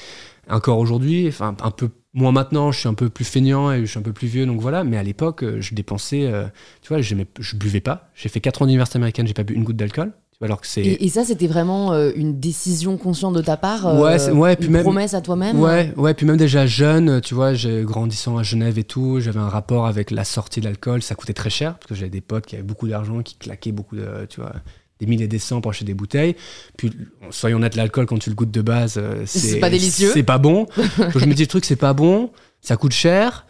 [0.49, 3.85] encore aujourd'hui, enfin, un peu moins maintenant, je suis un peu plus feignant et je
[3.85, 6.47] suis un peu plus vieux, donc voilà, mais à l'époque, euh, je dépensais, euh,
[6.81, 8.09] tu vois, je buvais pas.
[8.15, 10.11] J'ai fait 4 ans d'université américaine, j'ai pas bu une goutte d'alcool,
[10.45, 10.81] alors que c'est.
[10.81, 14.31] Et, et ça, c'était vraiment euh, une décision consciente de ta part euh, Ouais, c'est-
[14.31, 17.53] ouais, puis Une même- promesse à toi-même Ouais, ouais, puis même déjà jeune, tu vois,
[17.83, 21.33] grandissant à Genève et tout, j'avais un rapport avec la sortie de l'alcool, ça coûtait
[21.33, 24.25] très cher parce que j'avais des potes qui avaient beaucoup d'argent, qui claquaient beaucoup de,
[24.29, 24.53] tu vois,
[24.99, 26.35] des milliers et des cents pour acheter des bouteilles.
[26.77, 26.91] Puis
[27.31, 30.11] soyons honnêtes, l'alcool quand tu le goûtes de base, euh, C'est pas délicieux.
[30.13, 30.65] C'est pas bon.
[30.97, 32.31] Donc, je me dis le truc, c'est pas bon,
[32.61, 33.45] ça coûte cher.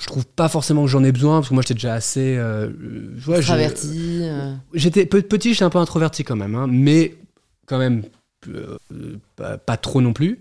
[0.00, 2.68] Je trouve pas forcément que j'en ai besoin parce que moi j'étais déjà assez, euh,
[2.68, 4.20] euh, ouais, Extraverti.
[4.22, 4.54] euh.
[4.74, 7.14] J'étais pe- petit, j'étais un peu introverti quand même, hein, mais
[7.66, 8.02] quand même
[8.48, 8.76] euh,
[9.36, 10.40] pas, pas trop non plus.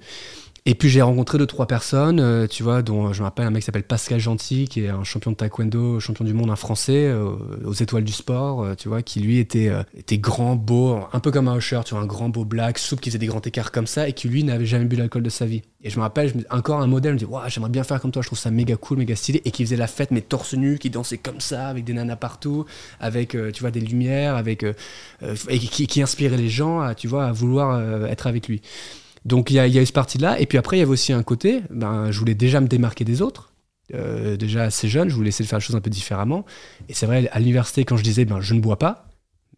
[0.65, 3.49] Et puis j'ai rencontré deux trois personnes, euh, tu vois, dont je me rappelle un
[3.49, 6.55] mec qui s'appelle Pascal Gentil, qui est un champion de taekwondo, champion du monde, un
[6.55, 7.35] Français euh,
[7.65, 11.31] aux étoiles du sport, euh, tu vois, qui lui était était grand, beau, un peu
[11.31, 13.73] comme un Usher, tu vois, un grand beau black, souple, qui faisait des grands écarts
[13.73, 15.63] comme ça, et qui lui n'avait jamais bu l'alcool de sa vie.
[15.83, 17.83] Et je me rappelle, je me- encore un modèle, je me dis, Ouah, j'aimerais bien
[17.83, 20.11] faire comme toi, je trouve ça méga cool, méga stylé, et qui faisait la fête
[20.11, 22.63] mais torse nu, qui dansait comme ça, avec des nanas partout,
[23.01, 24.65] avec tu vois des lumières, avec
[25.49, 28.61] et qui, qui inspirait les gens à tu vois à vouloir être avec lui.
[29.25, 30.39] Donc il y a, eu ce parti-là.
[30.39, 33.05] Et puis après, il y avait aussi un côté, ben, je voulais déjà me démarquer
[33.05, 33.53] des autres.
[33.93, 36.45] Euh, déjà assez jeune, je voulais essayer de faire les choses un peu différemment.
[36.89, 39.07] Et c'est vrai, à l'université, quand je disais, ben, je ne bois pas,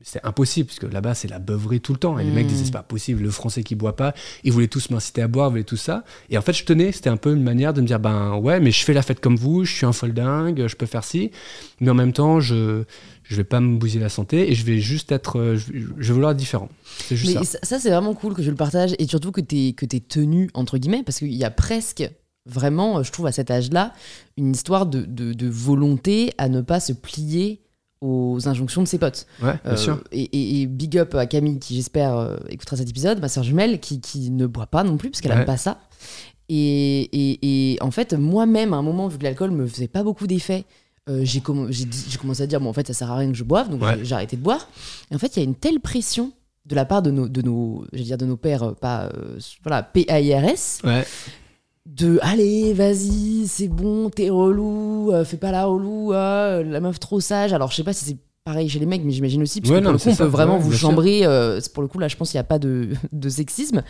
[0.02, 2.20] c'est impossible, parce que là-bas, c'est la beuverie tout le temps.
[2.20, 4.14] Et les mecs disaient, c'est pas possible, le français qui boit pas.
[4.44, 6.04] Ils voulaient tous m'inciter à boire, ils voulaient tout ça.
[6.30, 8.60] Et en fait, je tenais, c'était un peu une manière de me dire, ben ouais,
[8.60, 11.04] mais je fais la fête comme vous, je suis un folle dingue, je peux faire
[11.04, 11.32] ci.
[11.80, 12.84] Mais en même temps, je
[13.28, 16.08] je vais pas me bousiller la santé et je vais juste être, euh, je, je
[16.08, 16.70] vais vouloir être différent.
[17.08, 17.58] C'est juste Mais ça.
[17.64, 20.52] ça, c'est vraiment cool que je le partage et surtout que tu que t'es tenu,
[20.54, 22.08] entre guillemets, parce qu'il y a presque,
[22.46, 23.94] vraiment, je trouve, à cet âge-là,
[24.38, 27.62] une histoire de, de- de volonté à ne pas se plier
[28.02, 29.26] aux injonctions de ses potes.
[29.42, 30.04] Ouais, bien Euh, sûr.
[30.12, 33.44] Et, et- et big up à Camille, qui j'espère euh, écoutera cet épisode, ma soeur
[33.44, 35.38] jumelle, qui, qui ne boit pas non plus, parce qu'elle Ouais.
[35.38, 35.80] n'aime pas ça.
[36.50, 40.28] Et, et- en fait, moi-même, à un moment, vu que l'alcool me faisait pas beaucoup
[40.28, 40.66] d'effet,
[41.10, 43.70] euh, j'ai commencé à dire, bon, en fait, ça sert à rien que je boive,
[43.70, 43.98] donc Ouais.
[44.04, 44.68] j'ai- arrêté de boire.
[45.12, 46.32] Et en fait, il y a une telle pression
[46.66, 49.06] de la part de nos, de nos, je vais dire de nos pères, euh, pas,
[49.16, 51.06] euh, voilà, P-A-I-R-S, Ouais.
[51.86, 57.00] De allez, vas-y, c'est bon, t'es relou, euh, fais pas la relou, ah, la meuf
[57.00, 57.54] trop sage.
[57.54, 59.80] Alors, je sais pas si c'est pareil chez les mecs, mais j'imagine aussi, parce Ouais,
[59.80, 61.22] que non, pour le coup, on ça, peut vraiment ouais, vous chambrer.
[61.26, 63.84] euh, pour le coup, là, je pense qu'il n'y a pas de, de sexisme.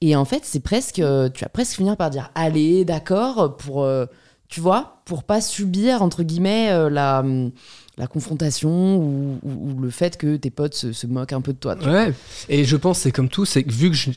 [0.00, 3.82] Et en fait, c'est presque, euh, tu vas presque finir par dire allez, d'accord, pour,
[3.82, 4.06] euh,
[4.48, 7.20] tu vois, pour pas subir, entre guillemets, euh, la.
[7.20, 7.50] hum,
[7.98, 11.52] la confrontation ou, ou- ou le fait que tes potes se, se moquent un peu
[11.52, 11.74] de toi.
[11.74, 11.92] vois.
[11.92, 12.14] Ouais.
[12.48, 14.10] Et je pense c'est comme tout, c'est vu que je,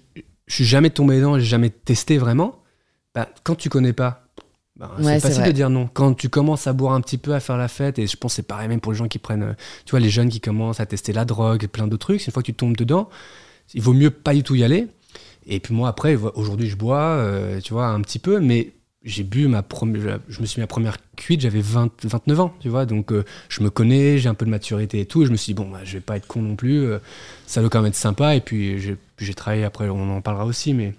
[0.47, 2.55] je suis jamais tombé dedans, j'ai jamais testé vraiment,
[3.15, 4.27] bah, quand tu connais pas,
[4.75, 5.89] bah, Ouais, c'est facile de dire non.
[5.93, 8.33] Quand tu commences à boire un petit peu, à faire la fête, et je pense
[8.33, 9.53] que c'est pareil même pour les gens qui prennent, euh,
[9.85, 12.33] tu vois, les jeunes qui commencent à tester la drogue et plein d'autres trucs, une
[12.33, 13.09] fois que tu tombes dedans,
[13.73, 14.87] il vaut mieux pas du tout y aller.
[15.47, 18.71] Et puis moi après, aujourd'hui je bois, euh, tu vois, un petit peu, mais
[19.03, 22.53] j'ai bu ma première, je me suis mis ma première cuite, j'avais 20, 29 ans,
[22.59, 25.25] tu vois, donc euh, je me connais, j'ai un peu de maturité et tout, et
[25.27, 26.97] je me suis dit, bon, bah, je vais pas être con non plus, euh,
[27.45, 28.79] ça doit quand même être sympa, et puis
[29.19, 30.95] j'ai travaillé, après on en parlera aussi, mais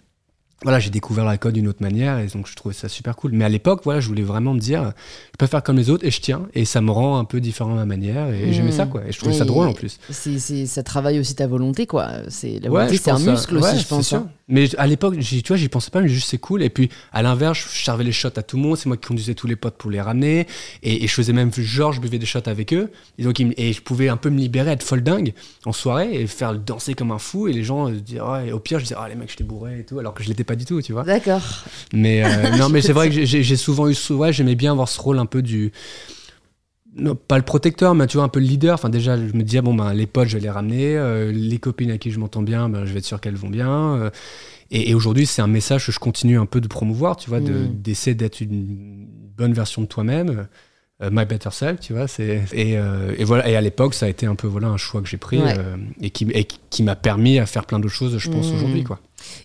[0.62, 3.32] voilà, j'ai découvert l'alcool d'une autre manière, et donc je trouvais ça super cool.
[3.32, 4.92] Mais à l'époque, voilà, je voulais vraiment me dire,
[5.32, 7.40] je peux faire comme les autres, et je tiens, et ça me rend un peu
[7.40, 8.52] différent à ma manière, et Mmh.
[8.52, 9.98] j'aimais ça, quoi, et je trouvais ça drôle en plus.
[10.11, 12.09] C'est, ça travaille aussi ta volonté, quoi.
[12.28, 13.30] C'est, la volonté, c'est un ça.
[13.30, 14.07] muscle Ouais, aussi, je pense.
[14.09, 14.18] sûr.
[14.18, 14.30] hein.
[14.49, 16.62] Mais à l'époque, tu vois, j'y pensais pas, mais juste c'est cool.
[16.62, 18.76] Et puis, à l'inverse, je servais les shots à tout le monde.
[18.76, 20.47] C'est moi qui conduisais tous les potes pour les ramener.
[20.84, 22.90] Et, je faisais même, genre, je buvais des shots avec eux.
[23.18, 25.32] Et donc, et je pouvais un peu me libérer, être folle dingue
[25.64, 27.49] en soirée et faire danser comme un fou.
[27.49, 29.80] Et les gens euh, disaient, et au pire, je disais, ah, les mecs, j'étais bourré
[29.80, 31.03] et tout, alors que je l'étais pas du tout, tu vois.
[31.03, 31.64] D'accord.
[31.92, 35.01] Mais euh, non, mais c'est vrai que j'ai souvent eu, ouais, j'aimais bien avoir ce
[35.01, 35.72] rôle un peu du
[36.99, 38.74] non, pas le protecteur, mais tu vois, un peu le leader.
[38.74, 40.97] Enfin, déjà, je me disais, bon, ben, les potes, je vais les ramener.
[40.97, 43.51] Euh, les copines à qui je m'entends bien, ben, je vais être sûr qu'elles vont
[43.51, 43.97] bien.
[43.97, 44.11] Euh,
[44.70, 47.68] et, aujourd'hui, c'est un message que je continue un peu de promouvoir, tu vois, mm.
[47.74, 50.49] d'essayer d'être une bonne version de toi-même.
[51.03, 52.09] Euh, my Better Self, tu vois.
[52.09, 52.78] C'est, et,
[53.24, 55.40] voilà, et à l'époque, ça a été un peu voilà, un choix que j'ai pris
[56.01, 56.26] et qui,
[56.70, 58.55] qui m'a permis à faire plein d'autres choses, je pense, mm.
[58.55, 59.01] aujourd'hui, quoi.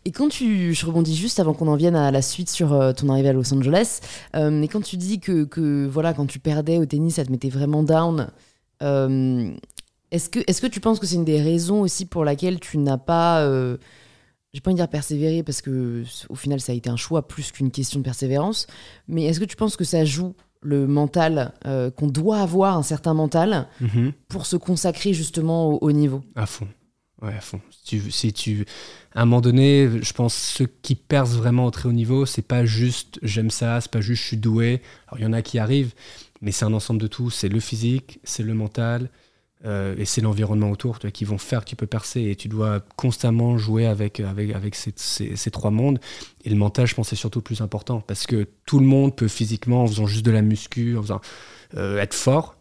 [0.05, 2.93] Et quand tu, je rebondis juste avant qu'on en vienne à la suite sur euh,
[2.93, 3.99] ton arrivée à Los Angeles,
[4.35, 7.31] euh, et quand tu dis que, que, voilà, quand tu perdais au tennis, ça te
[7.31, 8.27] mettait vraiment down,
[8.81, 9.51] euh,
[10.11, 12.77] est-ce que, est que tu penses que c'est une des raisons aussi pour laquelle tu
[12.77, 13.77] n'as pas, euh,
[14.53, 17.27] j'ai pas envie de dire persévérer parce que au final ça a été un choix
[17.27, 18.67] plus qu'une question de persévérance,
[19.07, 20.33] mais est-ce que tu penses que ça joue
[20.63, 21.53] le mental,
[21.95, 24.11] qu'on doit avoir un certain mental mm-hmm.
[24.27, 26.21] pour se consacrer justement au haut niveau?
[26.35, 26.67] À fond.
[27.21, 27.61] Ouais, à fond.
[27.83, 28.65] Si tu,
[29.13, 32.41] à un moment donné, je pense ceux qui percent vraiment au très haut niveau, c'est
[32.41, 34.81] pas juste j'aime ça, c'est pas juste je suis doué.
[35.07, 35.93] Alors il y en a qui arrivent,
[36.41, 37.29] mais c'est un ensemble de tout.
[37.29, 39.09] C'est le physique, c'est le mental
[39.65, 42.23] euh, et c'est l'environnement autour qui vont faire que tu peux percer.
[42.23, 45.99] Et tu dois constamment jouer avec, avec, avec ces, ces, ces, trois mondes.
[46.43, 49.15] Et le mental, je pense, c'est surtout le plus important parce que tout le monde
[49.15, 51.21] peut physiquement, en faisant juste de la muscu, en faisant,
[51.77, 52.55] euh, être fort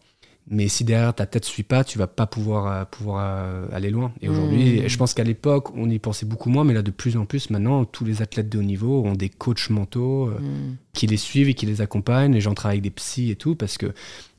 [0.51, 3.67] mais si derrière ta tête ne suit pas, tu vas pas pouvoir, euh, pouvoir euh,
[3.71, 4.11] aller loin.
[4.21, 4.89] Et aujourd'hui, mmh.
[4.89, 7.49] je pense qu'à l'époque, on y pensait beaucoup moins, mais là, de plus en plus,
[7.49, 10.77] maintenant, tous les athlètes de haut niveau ont des coachs mentaux euh, mmh.
[10.91, 12.33] qui les suivent et qui les accompagnent.
[12.33, 13.93] Les gens travaillent avec des psys et tout, parce que,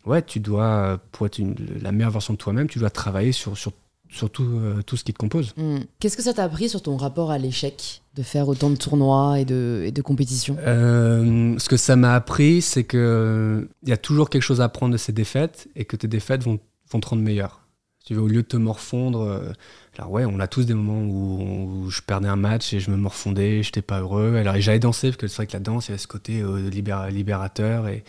[0.05, 1.41] ouais, tu dois, pour être
[1.81, 3.73] la meilleure version de toi-même, tu dois travailler sur, sur
[4.13, 5.55] sur tout, tout, ce qui te compose.
[5.57, 5.79] Mmh.
[5.99, 9.41] Qu'est-ce que ça t'a appris sur ton rapport à l'échec de faire autant de tournois
[9.41, 10.57] et de, et de compétitions?
[10.61, 14.93] Euh, Ce que ça m'a appris, c'est qu'il y a toujours quelque chose à apprendre
[14.93, 16.61] de ces défaites et que tes défaites vont,
[16.91, 17.61] vont te rendre meilleur.
[18.05, 19.53] Tu veux, au lieu de te morfondre, euh,
[19.97, 22.97] alors ouais, on a tous des moments où, je perdais un match et je me
[22.97, 24.37] morfondais, j'étais pas heureux.
[24.37, 26.41] Alors j'allais danser parce que c'est vrai que la danse, il y avait ce côté
[26.41, 28.05] euh, libérateur et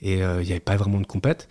[0.00, 1.48] il n'y avait pas vraiment de compète.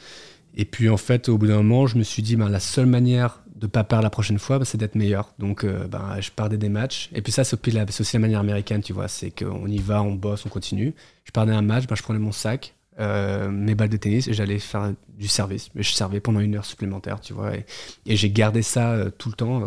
[0.56, 2.86] Et puis en fait, au bout d'un moment, je me suis dit, ben, la seule
[2.86, 5.34] manière de pas perdre la prochaine fois, bah, c'est d'être meilleur.
[5.40, 7.10] Donc, euh, ben, je perdais des matchs.
[7.14, 7.58] Et puis ça, c'est
[8.00, 9.08] aussi la manière américaine, tu vois.
[9.08, 10.94] C'est qu'on y va, on bosse, on continue.
[11.24, 14.34] Je perdais un match, ben, je prenais mon sac, euh, mes balles de tennis et
[14.34, 15.70] j'allais faire du service.
[15.74, 17.56] Mais je servais pendant une heure supplémentaire, tu vois.
[17.56, 17.66] Et,
[18.06, 19.64] j'ai gardé ça euh, tout le temps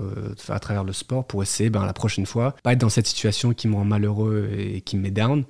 [0.49, 3.55] à travers le sport pour essayer, ben, la prochaine fois, pas être dans cette situation
[3.55, 5.45] qui me rend malheureux et qui me met down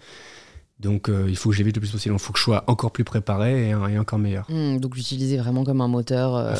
[0.80, 2.14] donc euh, il faut que j'évite le plus possible.
[2.14, 4.46] Il faut que je sois encore plus préparé et, encore meilleur.
[4.48, 6.36] Hmm, donc l'utiliser vraiment comme un moteur.
[6.36, 6.54] Euh,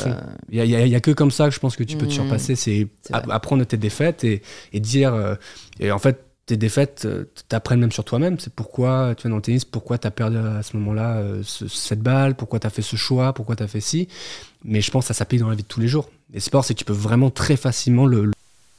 [0.51, 2.15] il n'y a, que comme ça que je pense que tu peux te hmm.
[2.15, 2.57] surpasser.
[2.57, 4.43] C'est apprendre tes défaites et,
[4.75, 5.15] dire.
[5.15, 5.37] Euh,
[5.79, 7.07] et en fait, tes défaites
[7.49, 8.41] t'apprennent même sur toi-même.
[8.41, 12.01] C'est pourquoi, tu vois, dans le tennis, pourquoi tu as perdu à ce moment-là cette
[12.01, 14.09] balle, pourquoi tu as fait ce choix, pourquoi tu as fait ci.
[14.65, 16.09] Mais je pense que ça s'applique dans la vie de tous les jours.
[16.35, 18.33] Et sport, c'est que tu peux vraiment très facilement le.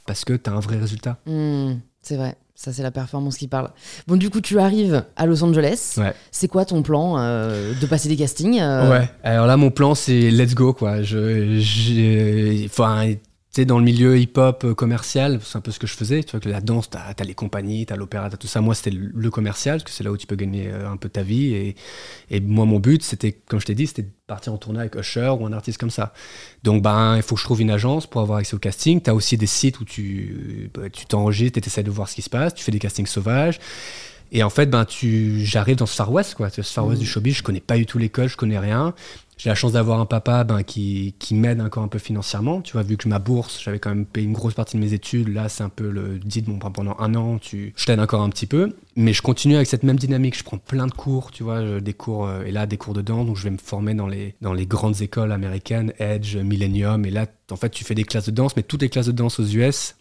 [0.06, 1.18] parce que tu as un vrai résultat.
[1.26, 2.36] Hmm, c'est vrai.
[2.62, 3.70] Ça, c'est la performance qui parle.
[4.06, 5.96] Bon, du coup, tu arrives à Los Angeles.
[5.98, 6.14] Ouais.
[6.30, 9.10] C'est quoi ton plan euh, de passer des castings euh Ouais.
[9.24, 11.02] Alors là, mon plan, c'est let's go, quoi.
[11.02, 13.14] Je, enfin,
[13.52, 16.24] tu sais, dans le milieu hip-hop euh, commercial, c'est un peu ce que je faisais.
[16.24, 18.62] Tu vois, que la danse, t'as as les compagnies, t'as l'opéra, t'as tout ça.
[18.62, 21.24] Moi, c'était le commercial, parce que c'est là où tu peux gagner un peu ta
[21.24, 21.56] vie.
[21.56, 21.76] Et,
[22.30, 24.94] et moi, mon but, c'était, comme je t'ai dit, c'était de partir en tournée avec
[24.94, 26.14] Usher ou un artiste comme ça.
[26.62, 29.02] Donc, ben, il faut que je trouve une agence pour avoir accès au casting.
[29.02, 32.22] T'as aussi des sites où tu bah, tu t'enregistres et t'essaies de voir ce qui
[32.22, 32.54] se passe.
[32.54, 33.60] Tu fais des castings sauvages.
[34.32, 36.50] Et en fait, ben, tu, j'arrive dans ce Far West, quoi.
[36.50, 37.10] Ce Far West du mmh.
[37.10, 38.94] showbiz, je connais pas du tout l'école, je connais rien.
[39.40, 42.60] J'ai la chance d'avoir un papa ben, qui, m'aide encore un peu financièrement.
[42.60, 44.92] Tu vois, vu que ma bourse, j'avais quand même payé une grosse partie de mes
[44.92, 45.30] études.
[45.30, 48.30] Là, c'est un peu le dit bon, pendant un an, tu, je t'aide encore un
[48.30, 48.76] petit peu.
[48.98, 50.38] Mais je continue avec cette même dynamique.
[50.38, 53.02] Je prends plein de cours, tu vois, des cours, euh, et là, des cours de
[53.02, 53.26] danse.
[53.26, 57.06] Donc, je vais me former dans les, dans les grandes écoles américaines, Edge, Millennium.
[57.06, 59.14] Et là, en fait, tu fais des classes de danse, mais toutes les classes de
[59.14, 59.96] danse aux US,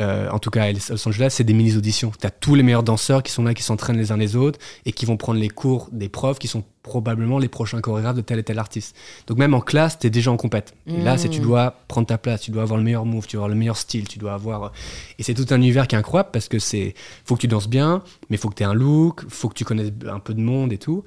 [0.00, 2.12] euh, en tout cas à Los Angeles, c'est des mini-auditions.
[2.20, 4.58] Tu as tous les meilleurs danseurs qui sont là, qui s'entraînent les uns les autres
[4.86, 8.20] et qui vont prendre les cours des profs qui sont probablement les prochains chorégraphes de
[8.22, 8.96] tel et tel artiste.
[9.26, 10.74] Donc même en classe, tu es déjà en compète.
[10.86, 11.44] Et là, c'est tu mmh.
[11.44, 13.76] dois prendre ta place, tu dois avoir le meilleur move, tu dois avoir le meilleur
[13.76, 14.72] style, tu dois avoir...
[15.18, 16.94] Et c'est tout un univers qui est incroyable parce que c'est...
[17.24, 19.64] faut que tu danses bien, mais faut que tu aies un look, faut que tu
[19.64, 21.04] connaisses un peu de monde et tout.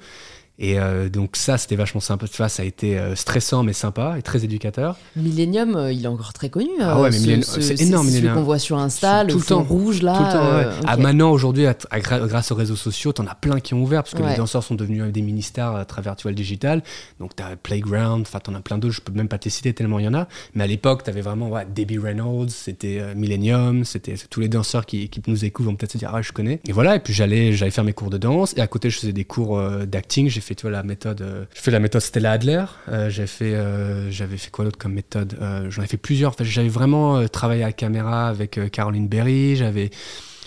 [0.64, 2.24] Et euh, donc ça, c'était vachement sympa.
[2.38, 4.96] Vois, ça a été euh, stressant mais sympa et très éducateur.
[5.16, 6.70] Millennium, euh, il est encore très connu.
[6.80, 8.36] Ah ouais, mais ce- ce- c'est c'est énorme, celui Millennium.
[8.38, 9.62] qu'on voit sur Insta, Tout le le fond temps.
[9.64, 10.16] rouge là.
[10.16, 10.64] Tout le temps, ouais.
[10.78, 10.84] ok.
[10.86, 14.22] Ah, maintenant, aujourd'hui, grâce aux réseaux sociaux, t'en as plein qui ont ouvert parce que
[14.22, 14.30] Ouais.
[14.30, 16.82] les danseurs sont devenus des mini-stars à travers tu vois, le digital.
[17.18, 19.72] Donc, t'as Playground, enfin, t'en as plein d'autres, je peux même pas te les citer
[19.74, 20.28] tellement il y en a.
[20.54, 24.86] Mais à l'époque, t'avais vraiment ouais, Debbie Reynolds, c'était Millennium, c'était c'est tous les danseurs
[24.86, 26.60] qui, qui nous écoutent vont peut-être se dire, ah, je connais.
[26.68, 28.98] Et voilà, et puis j'allais j'allais faire mes cours de danse et à côté, je
[29.00, 30.28] faisais des cours d'acting.
[30.28, 32.64] J'ai fait, tu vois, la méthode, euh, je fais la méthode Stella Adler.
[32.88, 35.36] Euh, j'ai fait, euh, j'avais fait quoi d'autre comme méthode
[35.68, 36.30] J'en ai fait plusieurs.
[36.30, 39.90] Enfin, j'avais vraiment travaillé à la caméra avec Caroline Berry, j'avais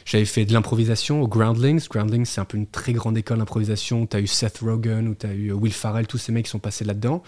[0.06, 1.88] j'avais fait de l'improvisation au Groundlings.
[1.90, 4.06] Groundlings, c'est un peu une très grande école d'improvisation.
[4.06, 6.52] Tu as eu Seth Rogen ou tu as eu Will Farrell, tous ces mecs qui
[6.52, 7.24] sont passés là-dedans.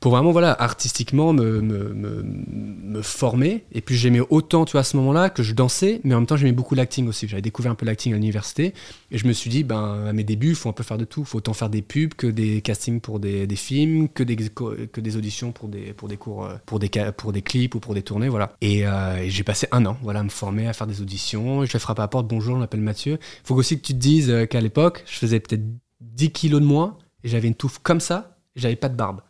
[0.00, 3.64] Pour vraiment, voilà, artistiquement me, me, me, me former.
[3.72, 6.26] Et puis j'aimais autant, tu vois, à ce moment-là, que je dansais, mais en même
[6.26, 7.26] temps, j'aimais beaucoup l'acting aussi.
[7.28, 8.74] J'avais découvert un peu l'acting à l'université.
[9.10, 11.04] Et je me suis dit, ben, à mes débuts, il faut un peu faire de
[11.04, 11.24] tout.
[11.24, 15.00] Faut autant faire des pubs que des castings pour des, des films, que des, que
[15.00, 17.94] des auditions pour des, pour des cours, euh, pour des, pour des clips ou pour
[17.94, 18.54] des tournées, voilà.
[18.60, 21.64] Et, euh, et j'ai passé un an, voilà, à me former, à faire des auditions.
[21.64, 23.18] Je fais frapper à la porte, bonjour, je m'appelle Mathieu.
[23.44, 25.64] Faut aussi que tu te dises euh, qu'à l'époque, je faisais peut-être
[26.00, 29.20] 10 kilos de moins et j'avais une touffe comme ça j'avais pas de barbe.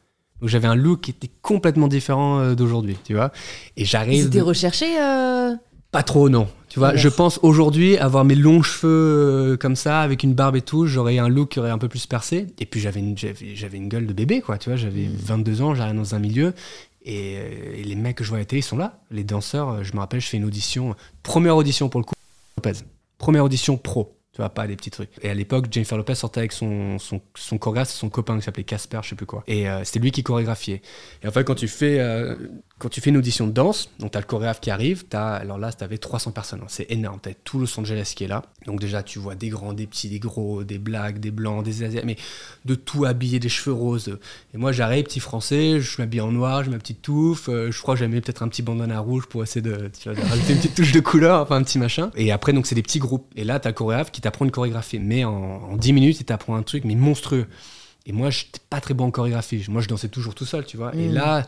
[0.40, 3.32] Donc j'avais un look qui était complètement différent euh, d'aujourd'hui, tu vois.
[3.76, 4.26] Et j'arrive.
[4.26, 4.98] étaient recherchés.
[5.00, 5.54] euh,
[5.92, 6.48] Pas trop, non.
[6.68, 10.56] Tu vois, je pense aujourd'hui avoir mes longs cheveux euh, comme ça, avec une barbe
[10.56, 12.48] et tout, j'aurais un look qui aurait un peu plus percé.
[12.58, 14.58] Et puis j'avais une, j'avais, j'avais une gueule de bébé, quoi.
[14.58, 16.52] Tu vois, j'avais 22 ans, j'arrive dans un milieu.
[17.02, 17.34] Et,
[17.76, 18.98] et les mecs que je vois à la télé, ils sont là.
[19.10, 22.14] Les danseurs, je me rappelle, je fais une audition, première audition pour le coup,
[22.58, 22.80] Lopez.
[23.16, 24.15] Première audition pro.
[24.36, 25.08] Tu vois, pas des petits trucs.
[25.22, 28.64] Et à l'époque, Jennifer Lopez sortait avec son, son, son chorégraphe, son copain qui s'appelait
[28.64, 29.42] Casper, je sais plus quoi.
[29.46, 30.82] Et euh, c'était lui qui chorégraphiait.
[31.22, 32.36] Et en fait, quand tu fais, euh,
[32.78, 35.34] quand tu fais une audition de danse, donc tu as le chorégraphe qui arrive, as,
[35.36, 36.60] alors là, tu avais 300 personnes.
[36.62, 37.18] hein, c'est énorme.
[37.22, 38.42] Tu as tout Los Angeles qui est là.
[38.66, 41.84] Donc déjà, tu vois des grands, des petits, des gros, des blagues, des blancs, des
[41.84, 42.16] asiatiques, mais
[42.66, 44.18] de tout habillé, des cheveux roses.
[44.52, 47.48] Et moi, j'arrive, petit français, je m'habille en noir, j'ai ma petite touffe.
[47.48, 50.10] euh, je crois que j'ai mis peut-être un petit bandana rouge pour essayer de, tu
[50.10, 52.10] vois, de rajouter une petite touche de couleur, enfin un petit machin.
[52.14, 53.26] Et après, donc, c'est des petits groupes.
[53.36, 54.98] Et là, tu as le chorégraphe qui t'apprend une chorégraphie.
[54.98, 57.46] Mais en, en 10 minutes, il t'apprend un truc, mais monstrueux.
[58.04, 59.64] Et moi, je n'étais pas très bon en chorégraphie.
[59.68, 60.94] Moi, je dansais toujours tout seul, tu vois.
[60.94, 61.14] Et Mm.
[61.14, 61.46] là,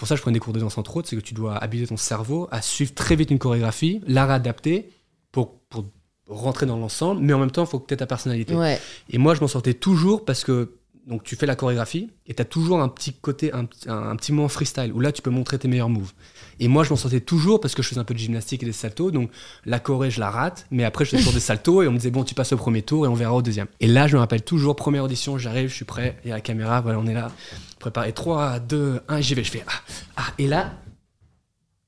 [0.00, 1.86] pour ça, je prenais des cours de danse entre autres, c'est que tu dois habituer
[1.86, 4.88] ton cerveau à suivre très vite une chorégraphie, la réadapter
[5.30, 5.84] pour, pour
[6.26, 8.54] rentrer dans l'ensemble, mais en même temps, il faut que tu aies ta personnalité.
[8.54, 8.80] Ouais.
[9.10, 12.42] Et moi, je m'en sortais toujours parce que donc tu fais la chorégraphie et tu
[12.42, 15.58] as toujours un petit côté, un, un, petit moment freestyle où là, tu peux montrer
[15.58, 16.12] tes meilleurs moves.
[16.58, 18.66] Et moi, je m'en sortais toujours parce que je faisais un peu de gymnastique et
[18.66, 19.10] des saltos.
[19.10, 19.30] Donc
[19.64, 21.96] la choré, je la rate, mais après, je fais toujours des saltos et on me
[21.96, 23.66] disait, bon, tu passes au premier tour et on verra au deuxième.
[23.80, 26.36] Et là, je me rappelle toujours, première audition, j'arrive, je suis prêt, il y a
[26.36, 27.32] la caméra, voilà, on est là,
[27.78, 29.80] préparé 3, 2, 1, j'y vais, je fais, ah,
[30.16, 30.74] ah, et là,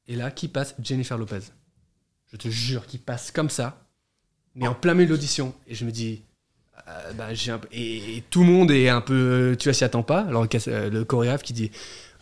[0.08, 0.74] et là, qui passe?
[0.82, 1.40] Jennifer Lopez.
[2.30, 3.86] Je te jure, qui passe comme ça,
[4.54, 5.54] mais en plein milieu de l'audition.
[5.66, 6.22] Et je me dis,
[6.88, 9.74] euh, bah, j'ai un peu- et, et tout le monde est un peu, tu vois,
[9.74, 10.20] s'y attend pas.
[10.20, 11.70] Alors le, euh, le chorégraphe qui dit,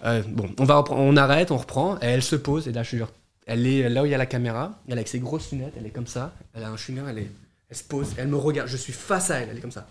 [0.04, 1.96] euh, bon, on va on arrête, on reprend.
[2.00, 3.08] Et elle se pose et là, je te jure,
[3.46, 4.72] elle est là où il y a la caméra.
[4.86, 6.32] Elle est avec ses grosses lunettes, elle est comme ça.
[6.54, 7.30] Elle a un chewing-gum, elle est,
[7.70, 8.68] elle se pose, elle me regarde.
[8.68, 9.86] Je suis face à elle, elle est comme ça.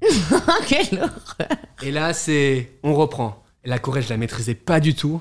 [0.66, 1.48] Quelle horreur.
[1.82, 2.72] Et là, c'est.
[2.82, 3.42] On reprend.
[3.64, 5.20] Et la choré, je la maîtrisais pas du tout.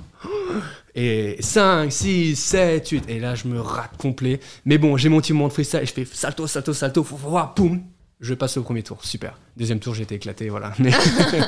[0.95, 3.03] Et 5, 6, 7, 8.
[3.09, 4.39] Et là, je me rate complet.
[4.65, 5.81] Mais bon, j'ai mon petit moment de freestyle.
[5.81, 7.03] Et je fais salto, salto, salto.
[7.03, 7.81] Faut voir, poum.
[8.21, 8.99] Je passe au premier tour.
[9.03, 9.33] Super.
[9.57, 10.49] Deuxième tour, j'ai été éclaté.
[10.49, 10.73] Voilà.
[10.79, 10.91] Mais,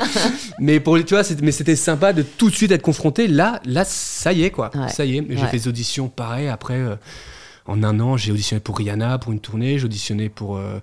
[0.60, 3.28] mais pour les- tu vois, c'était- mais c'était sympa de tout de suite être confronté.
[3.28, 4.72] Là, là, ça y est, quoi.
[4.76, 4.90] Ouais.
[4.90, 5.22] Ça y est.
[5.22, 5.48] Mais J'ai Ouais.
[5.50, 6.48] fait des auditions pareil.
[6.48, 6.96] Après, euh,
[7.68, 9.78] en un an, j'ai auditionné pour Rihanna pour une tournée.
[9.78, 10.80] J'ai auditionné pour, euh,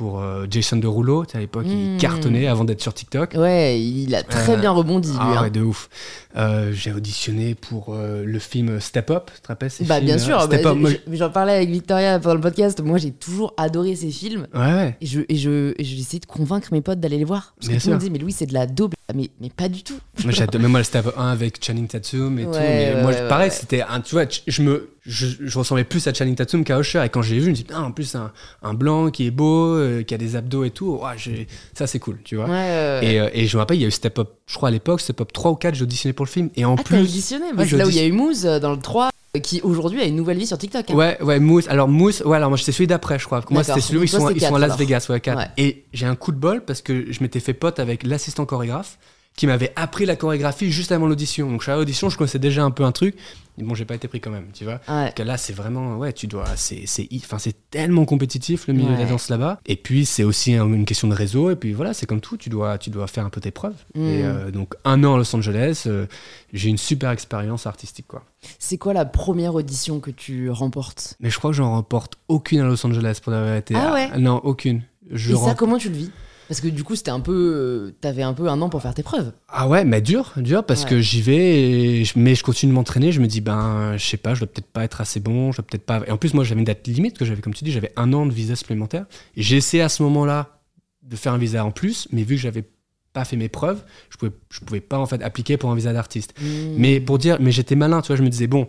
[0.00, 1.24] pour euh, Jason Derulo.
[1.34, 3.34] À l'époque, il cartonnait avant d'être sur TikTok.
[3.36, 5.18] Ouais, il a très Euh, bien rebondi, lui.
[5.20, 5.42] Ah hein.
[5.42, 5.90] ouais, de ouf.
[6.38, 10.06] Euh, j'ai auditionné pour euh, le film Step Up, tu te rappelles ces Bah films,
[10.06, 13.10] bien sûr, Step bah, je- je- j'en parlais avec Victoria pendant le podcast, moi j'ai
[13.10, 14.96] toujours adoré ces films je- Ouais, ouais.
[15.00, 17.68] et je et je et j'ai essayé de convaincre mes potes d'aller les voir parce
[17.68, 19.68] Bien que tout le monde disait mais Louis c'est de la daube mais mais pas
[19.68, 19.98] du tout.
[20.22, 22.50] Moi, j'adore, même moi, le Step Up 1 avec Channing Tatum et tout.
[22.50, 26.06] Ouais, Mais ouais, moi, pareil, c'était un, tu vois, je me, je, je ressemblais plus
[26.06, 27.02] à Channing Tatum qu'à Usher.
[27.04, 28.30] Et quand j'ai vu, je me dis, putain, en plus, un,
[28.62, 31.98] un blanc qui est beau, euh, qui a des abdos et tout, j'ai- ça, c'est
[31.98, 32.46] cool, tu vois.
[32.46, 33.12] Ouais, ouais, ouais.
[33.14, 34.72] Et, euh, et je me rappelle, il y a eu Step Up, je crois à
[34.72, 36.50] l'époque, Step Up 3 ou 4, j'ai auditionné pour le film.
[36.56, 37.00] Et en Ah, t'as plus.
[37.00, 39.10] auditionné Ouais, C'est j'ai là où il y a eu Mousse euh, dans le 3
[39.36, 40.90] euh, qui aujourd'hui a une nouvelle vie sur TikTok.
[40.90, 40.94] hein.
[40.94, 41.68] Ouais, ouais, Mousse.
[41.68, 43.40] Alors, Mousse, ouais, alors moi, c'était celui d'après, je crois.
[43.50, 43.76] Moi, D'accord.
[43.76, 44.76] c'était celui où ils toi, sont, ils sont à quatre, Las alors.
[44.78, 45.38] Vegas, ouais, quatre.
[45.38, 45.48] Ouais.
[45.58, 48.98] Et j'ai un coup de bol parce que je m'étais fait pote avec l'assistant chorégraphe
[49.36, 51.50] qui m'avait appris la chorégraphie juste avant l'audition.
[51.50, 53.16] Donc, je suis à l'audition, je connaissais déjà un peu un truc.
[53.56, 54.74] Mais bon, j'ai pas été pris quand même, tu vois.
[54.74, 54.80] Ouais.
[54.86, 58.74] Parce que là, c'est vraiment, ouais, tu dois, c'est, c'est, enfin, c'est tellement compétitif le
[58.74, 59.06] milieu de la Ouais.
[59.10, 59.60] danse là-bas.
[59.66, 61.50] Et puis, c'est aussi un- une question de réseau.
[61.50, 63.76] Et puis voilà, c'est comme tout, tu dois, tu dois faire un peu tes preuves.
[63.94, 64.00] Mm.
[64.06, 66.06] Et euh, donc, un an à Los Angeles, euh,
[66.52, 68.24] j'ai une super expérience artistique, quoi.
[68.58, 71.14] C'est quoi la première audition que tu remportes?
[71.20, 73.74] Mais je crois que j'en remporte aucune à Los Angeles pour la vérité.
[73.76, 74.18] Ah ouais?
[74.18, 74.82] Non, aucune.
[75.10, 76.10] Je Et ça comment tu le vis?
[76.50, 77.32] Parce que du coup, c'était un peu.
[77.54, 79.30] euh, T'avais un peu un an pour faire tes preuves.
[79.48, 80.90] Ah ouais, mais dur, dur, parce Ouais.
[80.90, 81.60] que j'y vais,
[82.00, 83.12] et je- mais je continue de m'entraîner.
[83.12, 85.58] Je me dis, ben, je sais pas, je dois peut-être pas être assez bon, je
[85.58, 86.02] dois peut-être pas.
[86.08, 88.12] Et en plus, moi, j'avais une date limite, que j'avais, comme tu dis, j'avais un
[88.12, 89.06] an de visa supplémentaire.
[89.36, 90.58] Et j'ai essayé à ce moment-là
[91.04, 92.64] de faire un visa en plus, mais vu que j'avais
[93.12, 95.92] pas fait mes preuves, je pouvais, je pouvais pas en fait appliquer pour un visa
[95.92, 96.34] d'artiste.
[96.40, 96.74] Hmm.
[96.76, 98.68] Mais pour dire, mais j'étais malin, tu vois, je me disais, bon,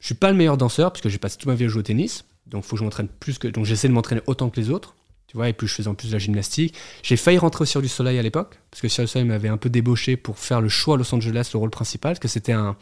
[0.00, 1.78] je suis pas le meilleur danseur, parce que j'ai passé toute ma vie à jouer
[1.80, 3.46] au tennis, donc faut que je m'entraîne plus que.
[3.46, 4.96] Donc j'essaie de m'entraîner autant que les autres,
[5.30, 6.74] tu vois, et puis je faisais en plus de la gymnastique.
[7.04, 9.48] J'ai failli rentrer au Cirque du Soleil à l'époque, parce que Cirque du Soleil m'avait
[9.48, 12.26] un peu débauché pour faire le show à Los Angeles, le rôle principal, parce que
[12.26, 12.76] c'était un,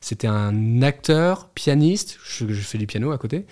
[0.00, 3.46] c'était un acteur, pianiste, je, je fais du piano à côté,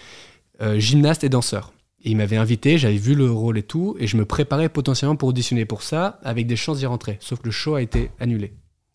[0.62, 1.72] euh, gymnaste et danseur.
[2.05, 5.16] Et il m'avait invité, j'avais vu le rôle et tout, et je me préparais potentiellement
[5.16, 7.16] pour auditionner pour ça, avec des chances d'y rentrer.
[7.20, 8.53] Sauf que le show a été annulé.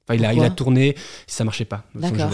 [0.08, 0.96] Enfin, il a, il a tourné,
[1.28, 1.84] ça marchait pas.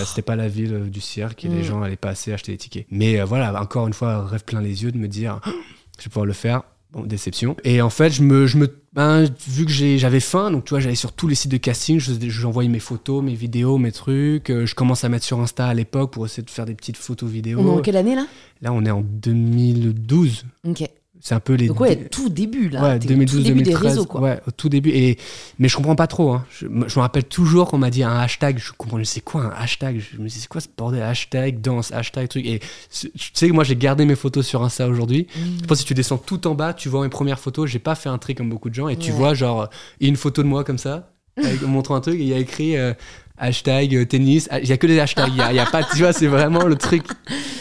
[0.05, 1.63] C'était pas la ville euh, du cirque et les Mm.
[1.63, 2.86] gens allaient pas assez acheter des tickets.
[2.91, 5.41] Mais euh, voilà, encore une fois, rêve plein les yeux de me dire,
[5.99, 6.61] je vais pouvoir le faire.
[6.93, 7.57] Bon, déception.
[7.65, 10.79] Et en fait, je me, je me, ben, vu que j'avais faim, donc tu vois,
[10.79, 14.49] j'allais sur tous les sites de casting, je j'envoyais mes photos, mes vidéos, mes trucs.
[14.49, 16.97] euh, je commence à mettre sur Insta à l'époque pour essayer de faire des petites
[16.97, 17.59] photos vidéos.
[17.59, 18.25] On est en quelle année là?
[18.61, 20.45] Là, on est en 2012.
[20.65, 20.89] Ok.
[21.22, 21.68] C'est un peu les.
[21.68, 22.82] Donc, ouais, tout début là.
[22.84, 23.82] Ouais, T'es au tout 2012, début 2013.
[23.82, 24.22] des réseaux quoi.
[24.22, 24.89] Ouais, au tout début.
[24.91, 25.18] Et,
[25.59, 26.32] mais je comprends pas trop.
[26.32, 26.45] Hein.
[26.51, 28.57] Je, je me rappelle toujours qu'on m'a dit un hashtag.
[28.59, 29.99] Je comprends, c'est quoi un hashtag?
[29.99, 31.01] Je me dis, c'est quoi ce bordel?
[31.01, 32.45] Hashtag, danse, hashtag, truc.
[32.45, 32.59] Et
[32.91, 35.28] tu sais que moi, j'ai gardé mes photos sur Insta aujourd'hui.
[35.36, 35.39] Mm.
[35.61, 37.70] Je pense que si tu descends tout en bas, tu vois mes premières photos.
[37.70, 38.88] J'ai pas fait un trick comme beaucoup de gens.
[38.88, 42.15] Et tu vois, genre, une photo de moi comme ça, avec, montrant un truc.
[42.15, 42.93] Et il y a écrit euh,
[43.38, 44.47] hashtag euh, tennis.
[44.61, 45.29] Il y a que des hashtags.
[45.29, 47.03] Il y a, a pas, tu vois, c'est vraiment le truc.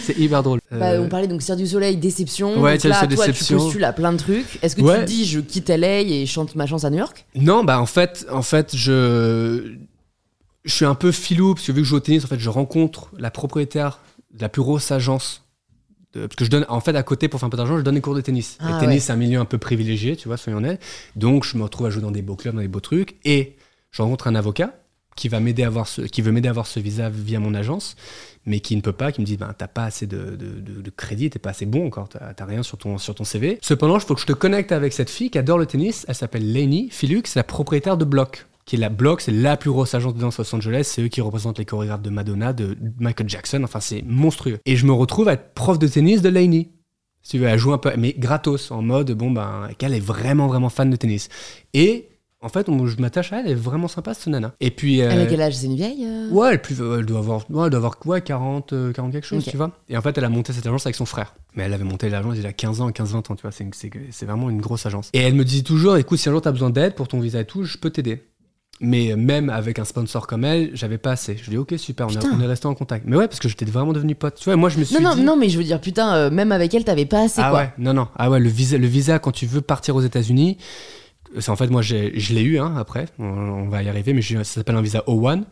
[0.03, 0.61] C'est hyper drôle.
[0.71, 2.61] Bah, Euh, on parlait donc Cirque du Soleil, déception.
[2.61, 3.59] Ouais, donc là, toi, déception.
[3.59, 4.59] tu postules à plein de trucs.
[4.63, 4.99] Est-ce que Ouais.
[5.01, 7.27] tu te dis, je quitte LA et chante ma chance à New York?
[7.35, 9.75] Non, bah en fait, en fait, je,
[10.65, 12.39] je suis un peu filou parce que vu que je joue au tennis, en fait,
[12.39, 14.01] je rencontre la propriétaire
[14.33, 15.43] de la plus grosse agence.
[16.15, 17.83] de- parce que je donne, en fait, à côté pour faire un peu d'argent, je
[17.83, 18.57] donne des cours de tennis.
[18.61, 19.01] Ah, le tennis, ouais.
[19.01, 20.81] c'est un milieu un peu privilégié, tu vois, soyons honnêtes.
[21.15, 23.57] Donc, je me retrouve à jouer dans des beaux clubs, dans des beaux trucs, et
[23.91, 24.73] je rencontre un avocat
[25.17, 27.55] qui va m'aider à avoir ce, qui veut m'aider à avoir ce visa via mon
[27.55, 27.97] agence,
[28.45, 31.31] mais qui ne peut pas, qui me dit, ben, t'as pas assez de, de, crédit,
[31.31, 33.59] t'es pas assez bon encore, t'as rien sur ton, sur ton CV.
[33.63, 36.05] Cependant, il faut que je te connecte avec cette fille qui adore le tennis.
[36.09, 38.47] Elle s'appelle Lainey Philux, c'est la propriétaire de Block.
[38.67, 40.91] Qui est la Block, c'est la plus grosse agence de danse à Los Angeles.
[40.93, 43.63] C'est eux qui représentent les chorégraphes de Madonna, de Michael Jackson.
[43.63, 44.59] Enfin, c'est monstrueux.
[44.67, 46.71] Et je me retrouve à être prof de tennis de Lainey.
[47.23, 50.01] Si tu veux, elle joue un peu, mais gratos, en mode, bon, ben, qu'elle est
[50.01, 51.29] vraiment, vraiment fan de tennis.
[51.75, 52.09] Et
[52.43, 54.53] en fait, on- je m'attache à elle, elle est vraiment sympa, cette nana.
[54.61, 54.99] Et puis.
[54.99, 55.55] Elle a euh, quel âge?
[55.57, 56.29] C'est une vieille euh?
[56.31, 59.27] Ouais, elle, plus, elle doit avoir, ouais, elle doit avoir ouais, 40, euh, 40 quelque
[59.27, 59.71] chose, tu vois.
[59.89, 61.35] Et en fait, elle a monté cette agence avec son frère.
[61.55, 63.51] Mais elle avait monté l'agence il y a 15 ans, 15-20 ans, tu vois.
[63.53, 65.09] C'est, vraiment une grosse agence.
[65.13, 67.21] Et elle me dit toujours, écoute, si un jour tu as besoin d'aide pour ton
[67.21, 68.23] visa et tout, je peux t'aider.
[68.81, 71.37] Mais euh, même avec un sponsor comme elle, j'avais pas assez.
[71.39, 72.31] Je lui dis, ok, super, on, est- Putain.
[72.37, 73.07] on est resté en contact.
[73.09, 74.35] Mais ouais, parce que j'étais vraiment devenu pote.
[74.35, 75.23] Tu vois, moi, je me suis Non, non, dit...
[75.23, 77.59] non, mais je veux dire, putain, euh, même avec elle, t'avais pas assez ah quoi.
[77.61, 78.09] ouais, non, non.
[78.17, 80.59] Ah ouais, le visa, le visa quand tu veux partir aux États-Unis,
[81.49, 84.45] en fait, moi, je l'ai eu hein, après, on, on va y arriver, mais ça
[84.45, 85.43] s'appelle un visa O1,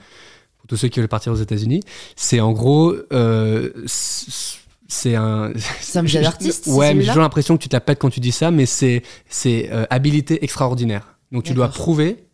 [0.59, 1.83] pour tous ceux qui veulent partir aux États-Unis.
[2.17, 5.53] C'est en gros, euh, c'est un.
[5.81, 8.51] C'est un d'artiste, Ouais, mais j'ai toujours l'impression que tu pètes quand tu dis ça,
[8.51, 11.17] mais c'est, c'est euh, habilité extraordinaire.
[11.33, 12.29] Donc tu dois prouver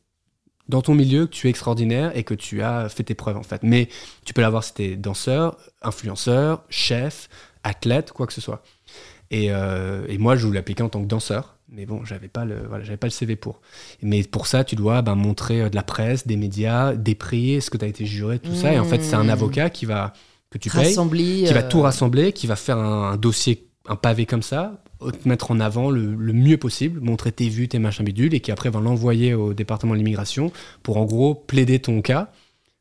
[0.68, 3.42] dans ton milieu que tu es extraordinaire et que tu as fait tes preuves en
[3.42, 3.62] fait.
[3.62, 3.88] Mais
[4.24, 7.28] tu peux l'avoir si tu es danseur, influenceur, chef,
[7.64, 8.62] athlète, quoi que ce soit.
[9.30, 12.44] Et, euh, et moi, je voulais l'appliquer en tant que danseur, mais bon, j'avais pas
[12.44, 13.60] le, voilà, j'avais pas le CV pour.
[14.02, 17.60] Mais pour ça, tu dois ben, montrer euh, de la presse, des médias, des prix,
[17.62, 18.72] ce que tu as été juré, tout ça.
[18.72, 19.30] Et en fait, c'est un Mmh.
[19.30, 20.12] avocat qui va
[20.50, 21.44] que tu payes, Rassembler.
[21.46, 24.82] qui va euh, tout rassembler, qui va faire un, un dossier, un pavé comme ça,
[25.22, 28.40] te mettre en avant le, le mieux possible, montrer tes vues, tes machins bidules, et
[28.40, 30.50] qui après va l'envoyer au département de l'immigration
[30.82, 32.32] pour en gros plaider ton cas,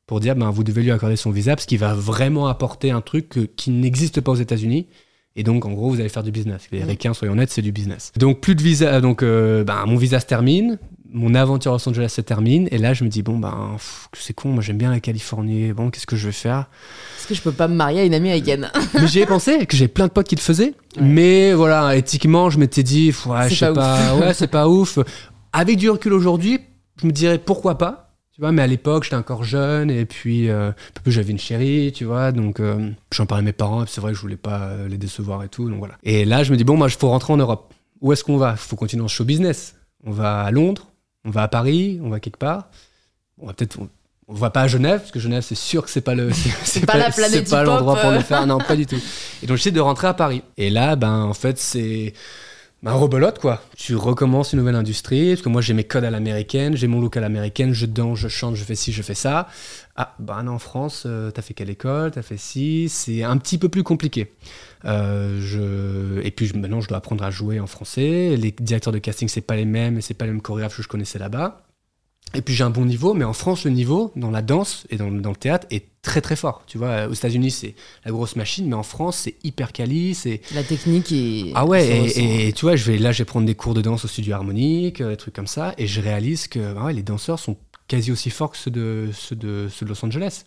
[0.08, 3.02] pour dire ben vous devez lui accorder son visa, parce qu'il va vraiment apporter un
[3.02, 4.88] truc que- qui n'existe pas aux États-Unis.
[5.40, 6.64] Et donc, en gros, vous allez faire du business.
[6.74, 6.88] Les Mm.
[6.90, 8.12] Ricains, soyons honnêtes, c'est du business.
[8.18, 9.00] Donc, plus de visa.
[9.00, 10.78] Donc, euh, ben, mon visa se termine.
[11.14, 12.68] Mon aventure à Los Angeles se termine.
[12.72, 13.78] Et là, je me dis, bon, ben,
[14.12, 14.50] c'est con.
[14.50, 15.72] Moi, j'aime bien la Californie.
[15.72, 16.68] Bon, qu'est-ce que je vais faire?
[17.18, 19.78] Est-ce que je peux pas me marier à une américaine mais j'y ai pensé, que
[19.78, 20.74] j'ai plein de potes qui le faisaient.
[20.98, 21.02] Ouais.
[21.04, 25.00] Mais voilà, éthiquement, je m'étais dit, ouais, je sais pas pas, ouais, c'est pas ouf.
[25.54, 26.60] Avec du recul aujourd'hui,
[27.02, 28.09] je me dirais pourquoi pas.
[28.40, 30.72] Tu vois, mais à l'époque, j'étais encore jeune et puis euh,
[31.06, 33.82] j'avais une chérie, tu vois, donc euh, j'en parlais à mes parents.
[33.82, 35.96] et puis C'est vrai que je voulais pas euh, les décevoir et tout, donc voilà.
[36.04, 37.74] Et là, je me dis bon, moi, il faut rentrer en Europe.
[38.00, 38.52] Où est-ce qu'on va?
[38.52, 39.76] Il faut continuer en show business.
[40.06, 40.88] On va à Londres,
[41.26, 42.70] on va à Paris, on va quelque part.
[43.40, 43.78] On va peut-être.
[43.78, 43.90] On,
[44.30, 46.50] on va pas à Genève, parce que Genève, c'est sûr que c'est pas le, c'est,
[46.64, 48.48] c'est pas la pas l'endroit pour le faire.
[48.48, 49.02] Non, pas du tout.
[49.44, 50.44] Et donc, j'essaie de rentrer à Paris.
[50.56, 52.14] Et là, ben, en fait, c'est.
[52.82, 53.62] Bah, rebolote quoi.
[53.76, 57.02] Tu recommences une nouvelle industrie, parce que moi j'ai mes codes à l'américaine, j'ai mon
[57.02, 59.48] look à l'américaine, je danse, je chante, je fais ci, je fais ça.
[59.96, 63.38] Ah, bah non, en France, euh, t'as fait quelle école, t'as fait ci, c'est un
[63.38, 64.34] petit peu plus compliqué.
[64.86, 66.22] Euh, je...
[66.26, 69.42] Et puis maintenant je dois apprendre à jouer en français, les directeurs de casting c'est
[69.42, 71.64] pas les mêmes, c'est pas les mêmes chorégraphes que je connaissais là-bas.
[72.36, 74.98] Et puis j'ai un bon niveau, mais en France, le niveau dans la danse et
[74.98, 76.64] dans, dans le théâtre est très très fort.
[76.68, 80.14] Tu vois, aux États-Unis, c'est la grosse machine, mais en France, c'est hyper quali.
[80.14, 81.52] C'est La technique est.
[81.56, 82.08] ah ouais.
[82.16, 84.36] Et, tu vois, je vais là, je vais prendre des cours de danse au studio
[84.36, 87.58] harmonique, euh, des trucs comme ça, et je réalise que bah ouais, les danseurs sont
[87.88, 90.44] quasi aussi forts que ceux de ceux de, ceux de Los Angeles.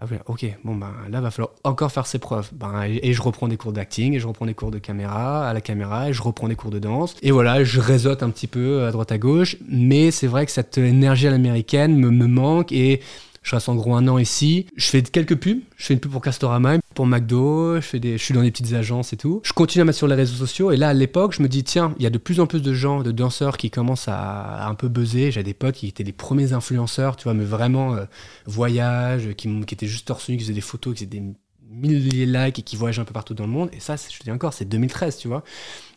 [0.00, 2.50] Ah ouais, ok, bon ben là va falloir encore faire ses preuves.
[2.52, 5.48] Ben, et, et je reprends des cours d'acting, et je reprends des cours de caméra
[5.48, 7.16] à la caméra, et je reprends des cours de danse.
[7.20, 10.52] Et voilà, je réseaute un petit peu à droite à gauche, mais c'est vrai que
[10.52, 13.00] cette énergie à l'américaine me, me manque et
[13.48, 14.66] je reste en gros un an ici.
[14.76, 15.60] Je fais quelques pubs.
[15.78, 17.76] Je fais une pub pour Castorama, pour McDo.
[17.76, 19.40] Je, fais des, je suis dans des petites agences et tout.
[19.42, 20.70] Je continue à mettre sur les réseaux sociaux.
[20.70, 22.60] Et là, à l'époque, je me dis, tiens, il y a de plus en plus
[22.60, 25.30] de gens, de danseurs qui commencent à, un peu buzzer.
[25.30, 28.04] J'ai des potes qui étaient les premiers influenceurs, tu vois, mais vraiment euh,
[28.44, 31.32] voyage, qui, étaient juste torse qui faisaient des photos, qui faisaient des
[31.70, 33.70] milliers de likes et qui voyagent un peu partout dans le monde.
[33.72, 35.42] Et ça, je te dis encore, c'est 2013, tu vois.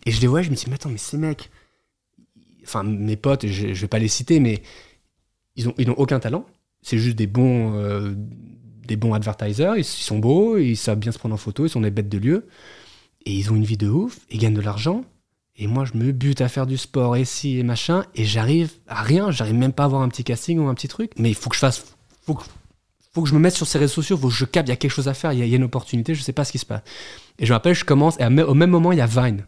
[0.05, 1.51] Et je les vois, je me dis, mais attends, mais ces mecs,
[2.63, 4.63] enfin, mes potes, je, je vais pas les citer, mais
[5.57, 6.45] ils ont, ils aucun talent.
[6.81, 8.13] C'est juste des bons, euh,
[8.87, 9.77] des bons advertisers.
[9.77, 12.17] Ils, sont beaux, ils savent bien se prendre en photo, ils sont des bêtes de
[12.17, 12.47] lieu.
[13.25, 15.03] Et ils ont une vie de ouf, ils gagnent de l'argent.
[15.55, 18.71] Et moi, je me bute à faire du sport et ci et machin, et j'arrive
[18.87, 19.29] à rien.
[19.31, 21.11] J'arrive même pas à avoir un petit casting ou un petit truc.
[21.17, 21.85] Mais il faut que je fasse.
[22.23, 22.43] Faut que,
[23.13, 24.73] faut que je me mette sur ces réseaux sociaux, faut que je capte, il y
[24.73, 26.57] a quelque chose à faire, il y, a- une opportunité, je sais pas ce qui
[26.57, 26.81] se passe.
[27.37, 29.45] Et je me rappelle, je commence, et au même moment, il y a Vine.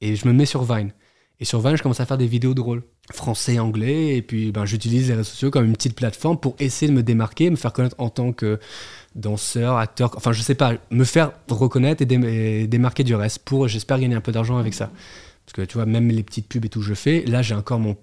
[0.00, 0.92] Et je me mets sur Vine.
[1.40, 2.82] Et sur Vine, je commence à faire des vidéos drôles,
[3.12, 6.90] français, anglais, et puis ben, j'utilise les réseaux sociaux comme une petite plateforme pour essayer
[6.90, 8.58] de me démarquer, me faire connaître en tant que
[9.14, 13.38] danseur, acteur, enfin je sais pas, me faire reconnaître et, dé- et démarquer du reste
[13.40, 14.90] pour, j'espère, gagner un peu d'argent avec ça.
[15.46, 17.80] Parce que tu vois, même les petites pubs et tout je fais, là j'ai encore
[17.80, 17.96] mon,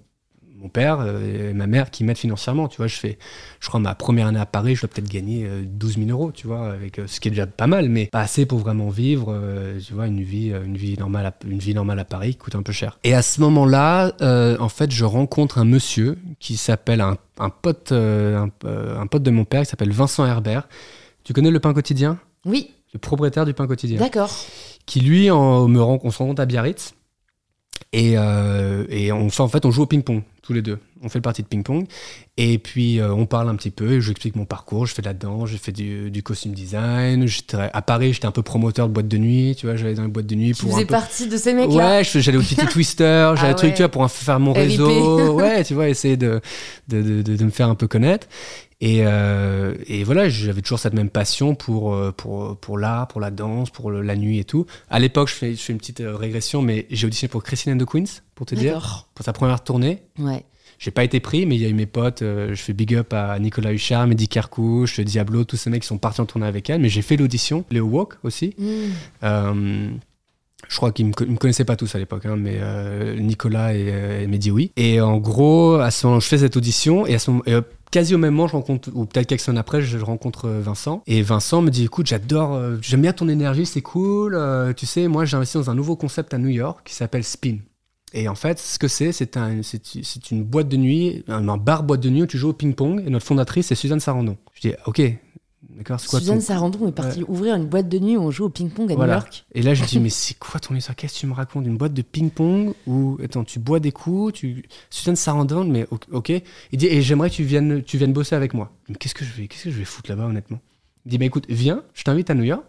[0.60, 2.68] mon père euh, et ma mère qui m'aident financièrement.
[2.68, 3.18] Tu vois, je fais,
[3.60, 6.32] je crois, ma première année à Paris, je dois peut-être gagner euh, 12 000 euros,
[6.32, 8.88] tu vois, avec, euh, ce qui est déjà pas mal, mais pas assez pour vraiment
[8.88, 12.04] vivre, euh, tu vois, une vie, euh, une, vie normale à, une vie normale à
[12.04, 12.98] Paris qui coûte un peu cher.
[13.04, 17.50] Et à ce moment-là, euh, en fait, je rencontre un monsieur qui s'appelle un, un
[17.50, 20.68] pote, euh, un, euh, un pote de mon père qui s'appelle Vincent Herbert.
[21.24, 22.18] Tu connais le pain quotidien?
[22.44, 24.30] Oui, Le propriétaire du pain quotidien d'accord.
[24.86, 26.94] qui lui en, me rend, on se rencontre à Biarritz
[27.92, 31.08] et, euh, et on fait en fait on joue au ping-pong tous les deux on
[31.10, 31.86] fait le parti de ping-pong
[32.38, 34.94] et puis euh, on parle un petit peu et je lui explique mon parcours je
[34.94, 37.26] fais de la danse j'ai fait du, du costume design
[37.74, 40.08] à Paris j'étais un peu promoteur de boîte de nuit tu vois j'allais dans les
[40.08, 41.98] boîtes de nuit Tu pour faisais un peu partie de ces mecs-là.
[41.98, 43.76] Ouais, j'allais au Titi Twister, j'allais Ah truc, ouais.
[43.76, 45.34] tu vois, pour faire mon réseau.
[45.38, 46.40] ouais, tu vois, essayer de,
[46.88, 48.26] de, de, de- de me faire un peu connaître.
[48.80, 53.20] Et, euh, et voilà, j'avais toujours cette même passion pour, euh, pour, pour l'art, pour
[53.20, 54.66] la danse, pour le- la nuit et tout.
[54.88, 57.72] À l'époque, je fais, je fais une petite euh, régression, mais j'ai auditionné pour Christine
[57.72, 60.02] and the Queens, pour te dire, pour sa première tournée.
[60.18, 60.44] Ouais.
[60.78, 62.22] J'ai pas été pris, mais il y a eu mes potes.
[62.22, 65.88] euh, je fais big up à Nicolas Huchard, Mehdi Kerkouche, Diablo, tous ces mecs qui
[65.88, 66.80] sont partis en tournée avec elle.
[66.80, 68.54] Mais j'ai fait l'audition, Léo Walk aussi.
[69.24, 69.90] Euh,
[70.68, 73.18] je crois qu'ils me, co- ils me connaissaient pas tous à l'époque, hein, mais euh,
[73.18, 74.70] Nicolas et, et Mehdi, oui.
[74.76, 77.58] Et en gros, à ce moment, je fais cette audition et à ce moment, et,
[77.90, 81.02] quasi au même moment, je rencontre, ou peut-être quelques semaines après, je rencontre euh, Vincent.
[81.06, 84.34] Et Vincent me dit, écoute, j'adore, euh, j'aime bien ton énergie, c'est cool.
[84.34, 87.24] euh, tu sais, moi, j'ai investi dans un nouveau concept à New York qui s'appelle
[87.24, 87.58] Spin.
[88.14, 91.46] Et en fait, ce que c'est, c'est un, c'est, c'est une boîte de nuit, un,
[91.46, 93.02] un bar boîte de nuit où tu joues au ping-pong.
[93.06, 94.38] Et notre fondatrice, c'est Suzanne Sarandon.
[94.54, 95.02] Je dis, ok,
[95.78, 98.30] d'accord, c'est quoi Suzanne ton- Sarandon est partie ouvrir une boîte de nuit où on
[98.30, 99.14] joue au ping-pong à Voilà.
[99.14, 99.46] New York.
[99.52, 100.94] Et là, je dis, mais c'est quoi ton histoire?
[100.96, 101.64] Qu'est-ce que tu me racontes?
[101.66, 104.68] Une boîte de ping-pong où, attends, tu bois des coups, tu.
[104.90, 106.28] Suzanne Sarandon, mais ok.
[106.72, 108.72] Il dit, et j'aimerais que tu viennes, tu viennes bosser avec moi.
[108.88, 110.58] Mais qu'est-ce que je vais, qu'est-ce que je vais foutre là-bas, honnêtement?
[111.06, 112.62] Il dit, bah écoute, viens, je t'invite à New York.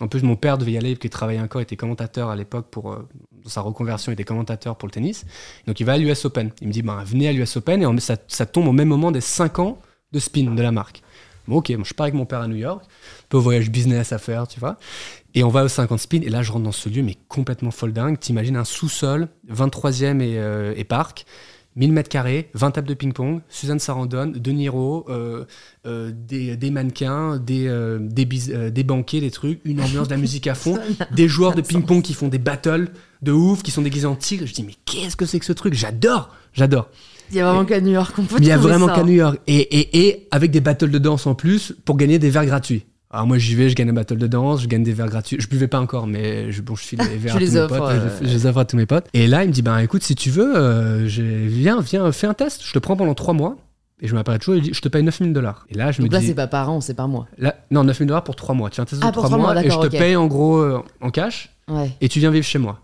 [0.00, 2.66] En plus, mon père devait y aller, qu'il travaillait encore, il était commentateur à l'époque
[2.70, 2.92] pour.
[2.92, 3.08] euh,
[3.46, 5.24] sa reconversion, il était commentateur pour le tennis.
[5.68, 6.50] Donc, il va à l'US Open.
[6.60, 8.88] Il me dit, bah, venez à l'US Open, et en- ça, ça tombe au même
[8.88, 9.78] moment des 5 ans
[10.12, 11.00] de spin de la marque.
[11.48, 14.12] Bon, ok, bon, je pars avec mon père à New York, un peu voyage business
[14.12, 14.76] à faire, tu vois.
[15.34, 17.70] Et on va au 50 spin, et là je rentre dans ce lieu, mais complètement
[17.70, 18.18] folle dingue.
[18.18, 21.26] T'imagines un sous-sol, 23e et, euh, et parc,
[21.76, 25.44] 1000 mètres carrés, 20 tables de ping-pong, Suzanne Sarandon, De Niro, euh,
[25.86, 30.20] euh, des, des mannequins, des, euh, des, des banquiers, des trucs, une ambiance de la
[30.20, 30.78] musique à fond,
[31.14, 32.88] des joueurs de ping-pong qui font des battles
[33.20, 34.46] de ouf, qui sont déguisés en tigre.
[34.46, 35.74] Je dis, mais qu'est-ce que c'est que ce truc?
[35.74, 36.88] J'adore, j'adore.
[37.30, 38.14] Il y a vraiment qu'à New York.
[38.18, 39.38] On peut il y a vraiment qu'à New York.
[39.46, 42.84] Et, et, et avec des battles de danse en plus pour gagner des verres gratuits.
[43.10, 45.36] Alors moi j'y vais, je gagne un battle de danse, je gagne des verres gratuits.
[45.40, 47.54] Je buvais pas encore, mais je, bon, je file les verres Tu à les tous
[47.54, 47.80] mes potes.
[47.90, 49.06] euh, je, je les offre à tous mes potes.
[49.14, 52.34] Et là il me dit, bah écoute, si tu veux, euh, viens, viens, fais un
[52.34, 52.62] test.
[52.64, 53.56] Je te prends pendant trois mois.
[54.02, 55.64] Et je m'appelle toujours, il dit, je te paye 9000 dollars.
[55.70, 57.26] Et là je Donc me là, dis, c'est pas par an, c'est par mois.
[57.38, 58.68] là, non, 9000 dollars pour trois mois.
[58.68, 60.16] Tu fais un test Ah, de pour trois trois mois, mois et je te paye
[60.16, 61.90] en gros euh, en cash Ouais.
[62.00, 62.80] et tu viens vivre chez moi.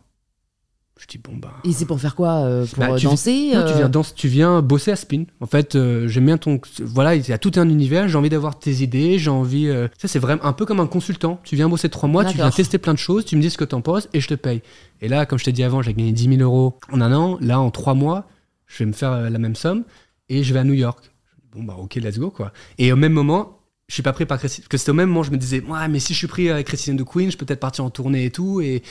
[1.03, 1.53] Je dis bon bah.
[1.65, 4.29] Et c'est pour faire quoi euh, Pour Bah, tu- danser Non, tu euh, viens, tu
[4.29, 5.25] viens bosser à Spin.
[5.41, 6.61] En fait, euh, j'aime bien ton.
[6.81, 8.07] Voilà, il y a tout un univers.
[8.07, 9.19] J'ai envie d'avoir tes idées.
[9.19, 9.69] J'ai envie.
[9.99, 11.41] Ça, c'est vraiment un peu comme un consultant.
[11.43, 12.25] Tu viens bosser trois mois.
[12.25, 13.25] Tu viens tester plein de choses.
[13.25, 14.63] Tu me dis ce que t'en penses et je te paye.
[15.01, 17.37] Et là, comme je t'ai dit avant, j'ai gagné 10 000 euros en un an.
[17.41, 18.29] Là, en trois mois,
[18.69, 19.83] je vais me faire la même somme
[20.29, 21.11] et je vais à New York.
[21.53, 22.53] Bon bah ok, let's go quoi.
[22.79, 23.59] Et au même moment.
[23.89, 24.63] Je suis pas pris par Christine.
[24.63, 26.49] Parce que c'était au même moment, je me disais, ouais, mais si je suis pris
[26.49, 28.63] avec Christine de Queen, je peux peut-être partir en tournée et tout.
[28.63, 28.83] Et,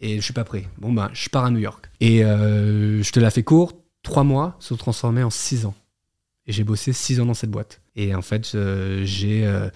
[0.00, 0.66] et je suis pas prêt.
[0.78, 1.88] Bon, bah, je pars à New York.
[2.00, 3.72] Et euh, je te la fais court,
[4.02, 5.74] trois mois se sont transformés en six ans.
[6.46, 7.80] Et j'ai bossé six ans dans cette boîte.
[7.96, 9.46] Et en fait, euh, j'ai.
[9.46, 9.68] euh,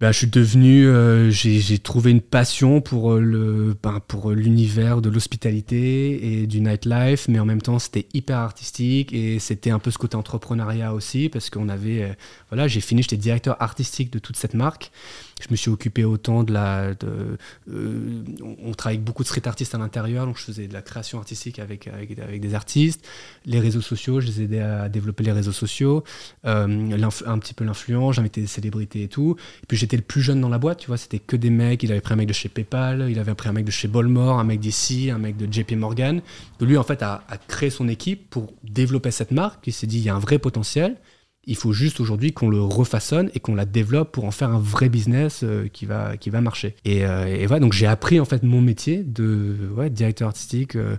[0.00, 0.88] bah, je suis devenu.
[1.30, 7.38] j'ai trouvé une passion pour le, ben, pour l'univers de l'hospitalité et du nightlife, mais
[7.38, 11.50] en même temps, c'était hyper artistique et c'était un peu ce côté entrepreneuriat aussi, parce
[11.50, 12.16] qu'on avait.
[12.48, 14.90] voilà, j'ai fini, j'étais directeur artistique de toute cette marque.
[15.40, 16.92] Je me suis occupé autant de la.
[17.04, 17.36] Euh,
[18.62, 21.18] on, travaille avec beaucoup de street artistes à l'intérieur, donc je faisais de la création
[21.18, 23.06] artistique avec, avec, des artistes.
[23.46, 26.04] Les réseaux sociaux, je les aidais à développer les réseaux sociaux,
[26.44, 29.36] euh, un petit peu l'influence, j'invitais des célébrités et tout.
[29.62, 31.82] Et puis j'étais le plus jeune dans la boîte, tu vois, c'était que des mecs.
[31.82, 33.88] Il avait pris un mec de chez PayPal, il avait pris un mec de chez
[33.88, 36.20] Bolmore, un mec d'ici, un mec de JP Morgan.
[36.60, 39.66] Lui, en fait, a, a créé son équipe pour développer cette marque.
[39.66, 40.96] Il s'est dit, il y a un vrai potentiel.
[41.46, 44.58] Il faut juste aujourd'hui qu'on le refaçonne et qu'on la développe pour en faire un
[44.58, 46.76] vrai business euh, qui, va, qui va marcher.
[46.84, 50.76] Et, euh, et voilà, donc j'ai appris en fait mon métier de ouais, directeur artistique,
[50.76, 50.96] euh,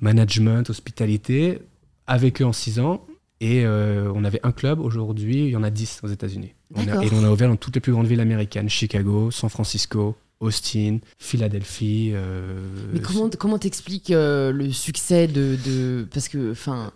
[0.00, 1.58] management, hospitalité,
[2.06, 3.06] avec eux en six ans.
[3.40, 6.54] Et on avait un club, aujourd'hui il y en a 10 aux États-Unis.
[6.76, 10.98] Et on a ouvert dans toutes les plus grandes villes américaines, Chicago, San Francisco, Austin,
[11.18, 12.10] Philadelphie.
[12.14, 12.60] euh,
[12.92, 16.92] Mais comment comment t'expliques euh, le succès de, de parce que enfin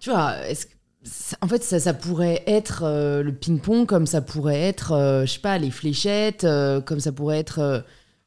[0.00, 0.72] tu vois est-ce que
[1.40, 5.32] en fait ça, ça pourrait être euh, le ping-pong comme ça pourrait être euh, je
[5.32, 7.84] sais pas les fléchettes euh, comme ça pourrait être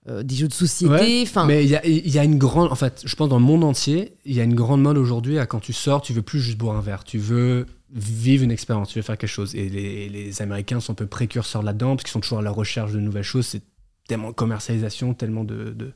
[0.07, 2.71] euh, des jeux de société Ouais, Mais il y a, il y a une grande.
[2.71, 5.37] En fait, je pense dans le monde entier, il y a une grande mode aujourd'hui
[5.37, 7.03] à quand tu sors, tu veux plus juste boire un verre.
[7.03, 9.53] Tu veux vivre une expérience, tu veux faire quelque chose.
[9.55, 12.51] Et les, les Américains sont un peu précurseurs là-dedans parce qu'ils sont toujours à la
[12.51, 13.47] recherche de nouvelles choses.
[13.47, 13.61] C'est
[14.07, 15.71] tellement de commercialisation, tellement de.
[15.71, 15.91] de-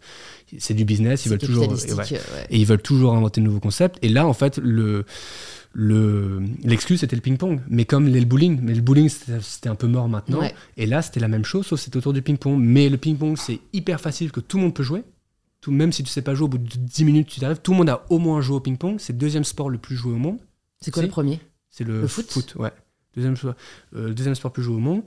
[0.58, 1.70] c'est du business, ils veulent toujours.
[1.70, 2.18] capitalistique, ouais.
[2.36, 2.48] ouais.
[2.50, 3.98] Et ils veulent toujours inventer de nouveaux concepts.
[4.02, 5.06] Et là, en fait, le
[5.74, 7.62] le l'excuse c'était le ping-pong.
[7.70, 10.40] Mais comme les- le bowling, mais le bowling c'était un peu mort maintenant.
[10.40, 10.54] Ouais.
[10.78, 12.60] Et là, c'était la même chose, sauf c'était autour du ping-pong.
[12.60, 15.04] Mais le ping-pong, c'est hyper facile que tout le monde peut jouer.
[15.62, 17.60] Tout, même si tu sais pas jouer, au bout de 10 minutes, tu t'arrives.
[17.62, 18.96] Tout le monde a au moins joué au ping-pong.
[19.00, 20.40] C'est le deuxième sport le plus joué au monde.
[20.82, 21.40] c'est quoi le premier?
[21.70, 22.56] C'est le, Le foot?
[22.58, 22.72] ouais.
[23.16, 23.54] Deuxième, euh,
[24.08, 25.04] le deuxième sport le plus joué au monde.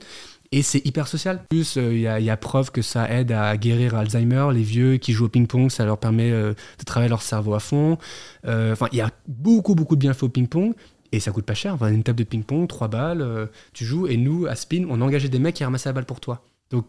[0.51, 1.43] Et c'est hyper social.
[1.49, 4.47] Plus, euh, il y, a- il y a preuve que ça aide à guérir Alzheimer.
[4.53, 7.59] Les vieux qui jouent au ping-pong, ça leur permet euh, de travailler leur cerveau à
[7.59, 7.97] fond.
[8.45, 10.73] Euh, Enfin, il y a beaucoup, beaucoup de bienfaits au ping-pong.
[11.11, 11.81] Et ça coûte pas cher.
[11.83, 14.07] Une table de ping-pong, 3 balles, euh, tu joues.
[14.07, 16.43] Et nous, à Spin, on a engagé des mecs qui ramassaient la balle pour toi.
[16.71, 16.85] Donc,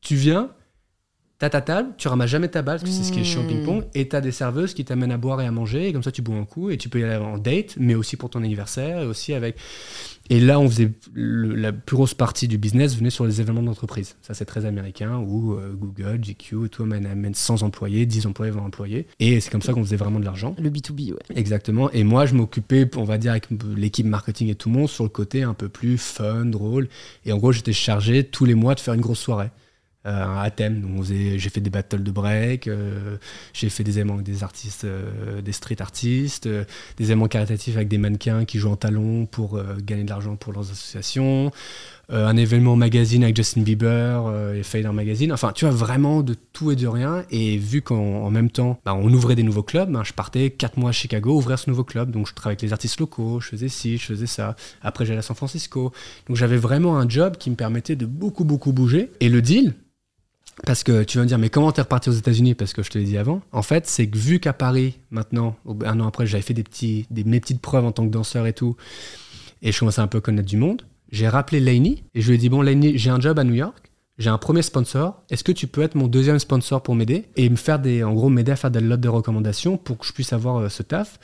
[0.00, 0.50] tu viens,
[1.38, 3.40] t'as ta table, tu ramasses jamais ta balle, parce que c'est ce qui est chiant
[3.42, 3.48] au Mmh.
[3.48, 3.84] ping-pong.
[3.94, 5.88] Et t'as des serveuses qui t'amènent à boire et à manger.
[5.88, 6.70] Et comme ça, tu bois un coup.
[6.70, 9.02] Et tu peux y aller en date, mais aussi pour ton anniversaire.
[9.02, 9.56] Et aussi avec.
[10.30, 13.62] Et là, on faisait le- la plus grosse partie du business venait sur les événements
[13.62, 14.16] d'entreprise.
[14.20, 18.26] Ça, c'est très américain, où euh, Google, GQ et tout amène, amène 100 employés, 10
[18.26, 19.06] employés, 20 employés.
[19.20, 20.54] Et c'est comme ça qu'on faisait vraiment de l'argent.
[20.58, 21.90] le B2B ouais Exactement.
[21.92, 25.04] Et moi, je m'occupais, on va dire, avec l'équipe marketing et tout le monde, sur
[25.04, 26.88] le côté un peu plus fun, drôle.
[27.24, 29.50] Et en gros, j'étais chargé tous les mois de faire une grosse soirée.
[30.08, 30.80] Euh, à thème.
[30.80, 33.18] Donc, j'ai fait des battles de break, euh,
[33.52, 37.88] j'ai fait des éléments avec des artistes, euh, des street artistes, des éléments caritatifs avec
[37.88, 41.52] des mannequins qui jouent en talons pour gagner de l'argent pour leurs associations.
[42.10, 45.30] Un événement magazine avec Justin Bieber euh, et Fader Magazine.
[45.30, 47.26] Enfin, tu vois, vraiment de tout et de rien.
[47.30, 50.48] Et vu qu'en en même temps, bah, on ouvrait des nouveaux clubs, ben, je partais
[50.48, 52.10] quatre mois à Chicago ouvrir ce nouveau club.
[52.10, 54.56] Donc, je travaillais avec les artistes locaux, je faisais ci, je faisais ça.
[54.80, 55.92] Après, j'allais à San Francisco.
[56.28, 59.10] Donc, j'avais vraiment un job qui me permettait de beaucoup, beaucoup bouger.
[59.20, 59.74] Et le deal,
[60.64, 62.54] parce que tu vas me dire, mais comment t'es reparti aux États-Unis?
[62.54, 63.40] Parce que je te l'ai dit avant.
[63.52, 67.06] En fait, c'est que vu qu'à Paris, maintenant, un an après, j'avais fait des petits,
[67.10, 68.76] des, mes petites preuves en tant que danseur et tout,
[69.62, 72.34] et je commençais un peu à connaître du monde, j'ai rappelé Lainey et je lui
[72.34, 75.44] ai dit, bon, Lainey, j'ai un job à New York, j'ai un premier sponsor, est-ce
[75.44, 78.28] que tu peux être mon deuxième sponsor pour m'aider Et me faire des, en gros,
[78.28, 81.18] m'aider à faire des lots de recommandations pour que je puisse avoir euh, ce taf?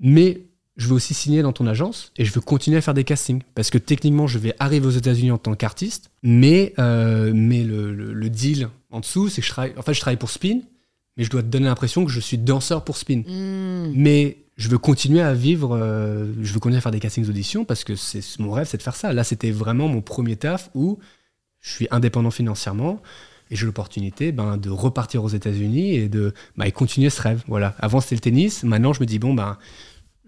[0.00, 0.47] Mais
[0.78, 3.42] je veux aussi signer dans ton agence et je veux continuer à faire des castings.
[3.54, 7.92] Parce que techniquement, je vais arriver aux États-Unis en tant qu'artiste, mais, euh, mais le,
[7.92, 10.60] le- le deal en dessous, c'est que je travaille, en fait, je travaille pour Spin,
[11.16, 13.22] mais je dois te donner l'impression que je suis danseur pour Spin.
[13.26, 13.92] Mmh.
[13.94, 17.64] Mais je veux continuer à vivre, euh, je veux continuer à faire des castings d'audition
[17.64, 19.12] parce que c'est mon rêve, c'est de faire ça.
[19.12, 20.98] Là, c'était vraiment mon premier taf où
[21.60, 23.02] je suis indépendant financièrement
[23.50, 27.42] et j'ai l'opportunité ben, de repartir aux États-Unis et de bah, et continuer ce rêve.
[27.48, 27.74] Voilà.
[27.80, 28.62] Avant, c'était le tennis.
[28.62, 29.58] Maintenant, je me dis, bon, ben,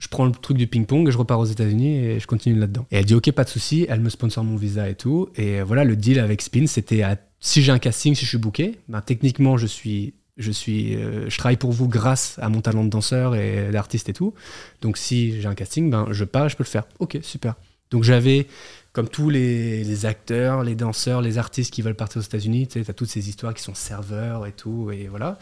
[0.01, 2.87] je prends le truc du ping-pong et je repars aux États-Unis et je continue là-dedans.
[2.91, 3.87] Et elle dit, ok, pas de souci.
[3.89, 5.29] Elle me sponsor mon visa et tout.
[5.37, 7.05] Et voilà, le deal avec Spin, c'était
[7.39, 11.29] si j'ai un casting, si je suis booké, ben, techniquement, je suis je suis, euh,
[11.29, 14.33] je travaille pour vous grâce à mon talent de danseur et d'artiste et tout.
[14.81, 16.85] Donc si j'ai un casting, ben je pars, je peux le faire.
[16.99, 17.57] Ok, super.
[17.91, 18.47] Donc j'avais,
[18.93, 22.91] comme tous les, acteurs, les danseurs, les artistes qui veulent partir aux États-Unis, tu sais,
[22.91, 25.39] as toutes ces histoires qui sont serveurs et tout, et voilà.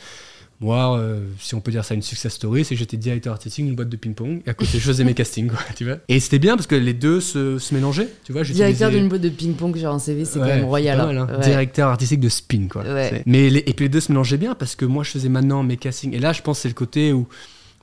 [0.61, 3.65] Moi, euh, si on peut dire ça une success story, c'est que j'étais directeur artistique
[3.65, 5.99] d'une boîte de ping-pong et à côté je faisais mes castings, quoi, tu vois.
[6.09, 8.43] Et c'était bien parce que les deux se, se mélangeaient, tu vois.
[8.43, 11.01] Directeur d'une boîte de ping-pong sur un CV, c'est quand même royal.
[11.01, 11.29] Hein.
[11.31, 11.39] Hein.
[11.41, 12.85] Directeur artistique de spin, quoi.
[13.27, 15.77] Mais et puis les deux se mélangeaient bien parce que moi je faisais maintenant mes
[15.77, 16.13] castings.
[16.15, 17.29] Et là, je pense c'est le côté où,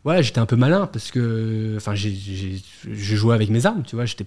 [0.03, 4.05] ouais, j'étais un peu malin parce que, enfin, j'ai joué avec mes armes, tu vois.
[4.05, 4.25] J'étais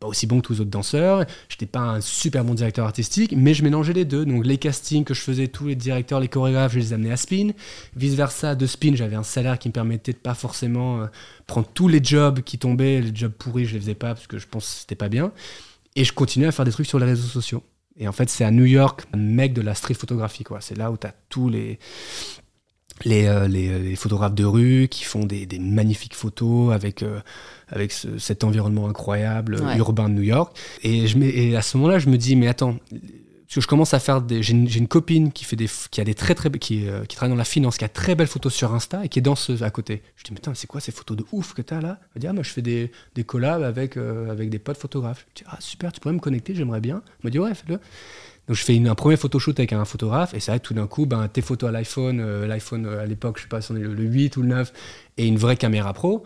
[0.00, 1.24] pas aussi bon que tous les autres danseurs.
[1.48, 4.24] J'étais pas un super bon directeur artistique, mais je mélangeais les deux.
[4.24, 7.16] Donc les castings que je faisais, tous les directeurs, les chorégraphes, je les amenais à
[7.16, 7.50] Spin.
[7.96, 11.06] Vice versa, de Spin, j'avais un salaire qui me permettait de pas forcément euh,
[11.46, 13.00] prendre tous les jobs qui tombaient.
[13.00, 15.32] Les jobs pourris, je les faisais pas parce que je pense que c'était pas bien.
[15.96, 17.62] Et je continuais à faire des trucs sur les réseaux sociaux.
[18.00, 20.60] Et en fait, c'est à New York, mec de la street photographie, quoi.
[20.60, 21.80] C'est là où tu as tous les
[23.04, 27.20] les, euh, euh, les, photographes de rue qui font des, des magnifiques photos avec, euh,
[27.68, 30.56] avec cet environnement incroyable urbain de New York.
[30.82, 33.94] Et, je et à ce moment-là, je me dis, mais attends, parce que je commence
[33.94, 34.42] à faire des.
[34.42, 36.50] J'ai une, une, copine qui, fait des, qui a des très, très.
[36.50, 39.18] Qui, qui travaille dans la finance, qui a très belles photos sur Insta et qui
[39.18, 40.02] est danseuse à côté.
[40.16, 41.98] Je dis, mais c'est quoi ces photos de ouf que tu as là?
[42.00, 45.26] Elle me dit, ah, moi, je fais des, des collabs avec, avec des potes photographes.
[45.30, 47.02] Je dis, ah, super, tu pourrais me connecter, j'aimerais bien.
[47.20, 47.80] Elle me dit, ouais, fais-le.
[48.48, 50.74] Donc je fais une, un premier photoshoot avec un photographe et c'est vrai que tout
[50.74, 53.60] d'un coup, ben, tes photos à l'iPhone, euh, l'iPhone euh, à l'époque, je sais pas
[53.60, 54.72] si on est le, 8 ou le 9,
[55.18, 56.24] et une vraie caméra pro,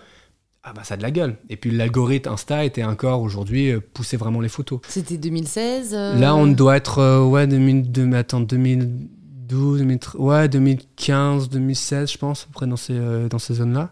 [0.63, 1.37] ah bah ça a de la gueule.
[1.51, 4.79] Et puis l'algorithme Insta était encore aujourd'hui euh, pousser vraiment les photos.
[4.87, 12.19] C'était 2016 Là on doit être, ouais, 2002, attends, 2012, 2013, ouais, 2015, 2016 je
[12.19, 12.97] pense, à peu près dans ces,
[13.29, 13.91] dans ces zones-là.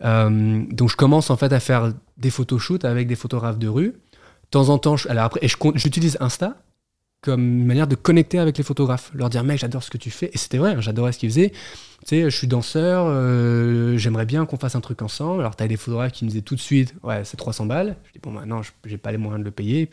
[0.00, 3.88] donc je commence en fait à faire des photoshoots avec des photographes de rue.
[3.88, 6.56] De temps en temps, alors après, et j'utilise Insta
[7.22, 10.10] comme une manière de connecter avec les photographes, leur dire mec j'adore ce que tu
[10.10, 11.50] fais et c'était vrai, hein, j'adorais ce qu'ils faisaient.
[11.50, 15.40] Tu sais, je suis danseur, euh, j'aimerais bien qu'on fasse un truc ensemble.
[15.40, 17.96] Alors t'as des photographes qui me disaient tout de suite ouais c'est 300 balles.
[18.06, 19.90] Je dis bon maintenant bah, j'ai pas les moyens de le payer.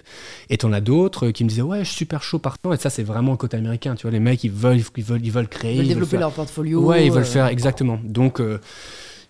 [0.50, 2.90] Et t'en as d'autres qui me disaient ouais je suis super chaud partant et ça
[2.90, 3.96] c'est vraiment le côté américain.
[3.96, 6.32] Tu vois les mecs ils veulent ils veulent ils veulent créer, ils veulent développer leur
[6.32, 6.82] portfolio.
[6.82, 8.00] Ouais ils veulent euh, faire exactement.
[8.06, 8.62] Donc euh,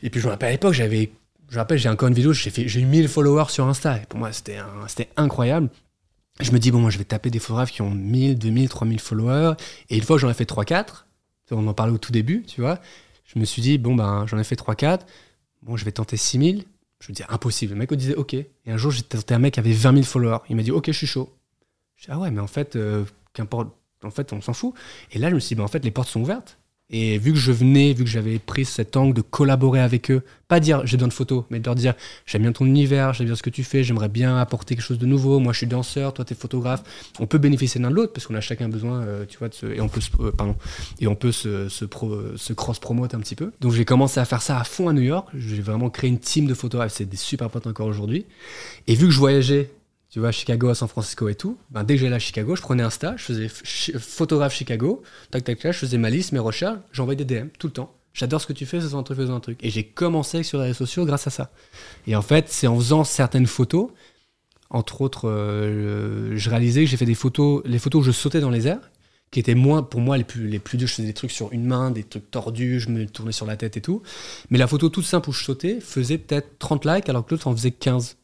[0.04, 1.10] et puis je me rappelle à l'époque j'avais
[1.50, 3.96] je rappelle, j'ai encore une vidéo, j'ai fait, j'ai eu 1000 followers sur Insta.
[3.96, 5.70] Et pour moi, c'était, c'était incroyable
[6.40, 9.00] je me dis, bon, moi, je vais taper des photographes qui ont 1000, 2000, 3000
[9.00, 9.54] followers.
[9.90, 11.06] Et une fois, j'en ai fait 3-4.
[11.52, 12.80] On en parlait au tout début, tu vois.
[13.26, 15.02] Je me suis dit, bon, ben, j'en ai fait 3-4.
[15.64, 16.66] Bon, je vais tenter 6000.
[17.00, 17.74] Je me dis, impossible.
[17.74, 18.34] Le mec me disait, OK.
[18.34, 20.40] Et un jour, j'ai tenté un mec qui avait 20 000 followers.
[20.50, 21.34] Il m'a dit, OK, je suis chaud.
[21.96, 23.70] Je dis, ah ouais, mais en fait, euh, qu'importe.
[24.04, 24.76] En fait, on s'en fout.
[25.12, 26.60] Et là, je me suis dit, ben, en fait, les portes sont ouvertes.
[26.90, 30.22] Et vu que je venais, vu que j'avais pris cet angle de collaborer avec eux,
[30.48, 33.28] pas dire j'ai besoin de photos, mais de leur dire j'aime bien ton univers, j'aime
[33.28, 35.40] bien ce que tu fais, j'aimerais bien apporter quelque chose de nouveau.
[35.40, 36.84] Moi, je suis danseur, toi, tu es photographe.
[37.20, 39.74] On peut bénéficier l'un de l'autre parce qu'on a chacun besoin, euh, tu vois, de
[39.74, 40.56] et on peut, se, euh, pardon,
[41.02, 41.86] et on peut se, se,
[42.38, 43.52] se cross promote un petit peu.
[43.60, 45.28] Donc, j'ai commencé à faire ça à fond à New York.
[45.36, 46.94] J'ai vraiment créé une team de photographes.
[46.94, 48.26] C'est des super potes encore aujourd'hui.
[48.88, 49.72] Et vu que je voyageais
[50.10, 52.56] tu vois, à Chicago, à San Francisco et tout, ben, dès que j'allais à Chicago,
[52.56, 53.50] je prenais un stage, je faisais
[54.00, 55.02] photographe Chicago,
[55.32, 57.94] tac, tac, tac, je faisais ma liste, mes recherches, j'envoyais des DM tout le temps.
[58.14, 59.60] J'adore ce que tu fais, faisons un truc, faisons un truc.
[59.62, 61.52] Et j'ai commencé sur les réseaux sociaux grâce à ça.
[62.08, 63.92] Et en fait, c'est en faisant certaines photos,
[64.70, 68.40] entre autres, euh, je réalisais que j'ai fait des photos, les photos où je sautais
[68.40, 68.92] dans les airs,
[69.30, 70.88] qui étaient moins, pour moi, les plus, les plus durs.
[70.88, 73.56] Je faisais des trucs sur une main, des trucs tordus, je me tournais sur la
[73.56, 74.02] tête et tout.
[74.50, 77.48] Mais la photo toute simple où je sautais faisait peut-être 30 likes, alors que l'autre
[77.48, 78.18] en faisait 15.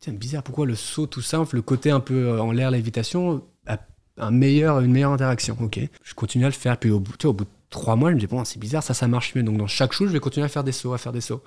[0.00, 3.44] Tiens, bizarre, pourquoi le saut tout simple, le côté un peu euh, en l'air, l'évitation,
[3.66, 3.78] a
[4.16, 5.56] un meilleur, une meilleure interaction?
[5.60, 5.78] Ok.
[6.02, 8.20] Je continue à le faire, puis au bout, au bout de trois mois, je me
[8.20, 9.42] dis, bon, c'est bizarre, ça, ça marche mieux.
[9.42, 11.42] Donc dans chaque shoot, je vais continuer à faire des sauts, à faire des sauts.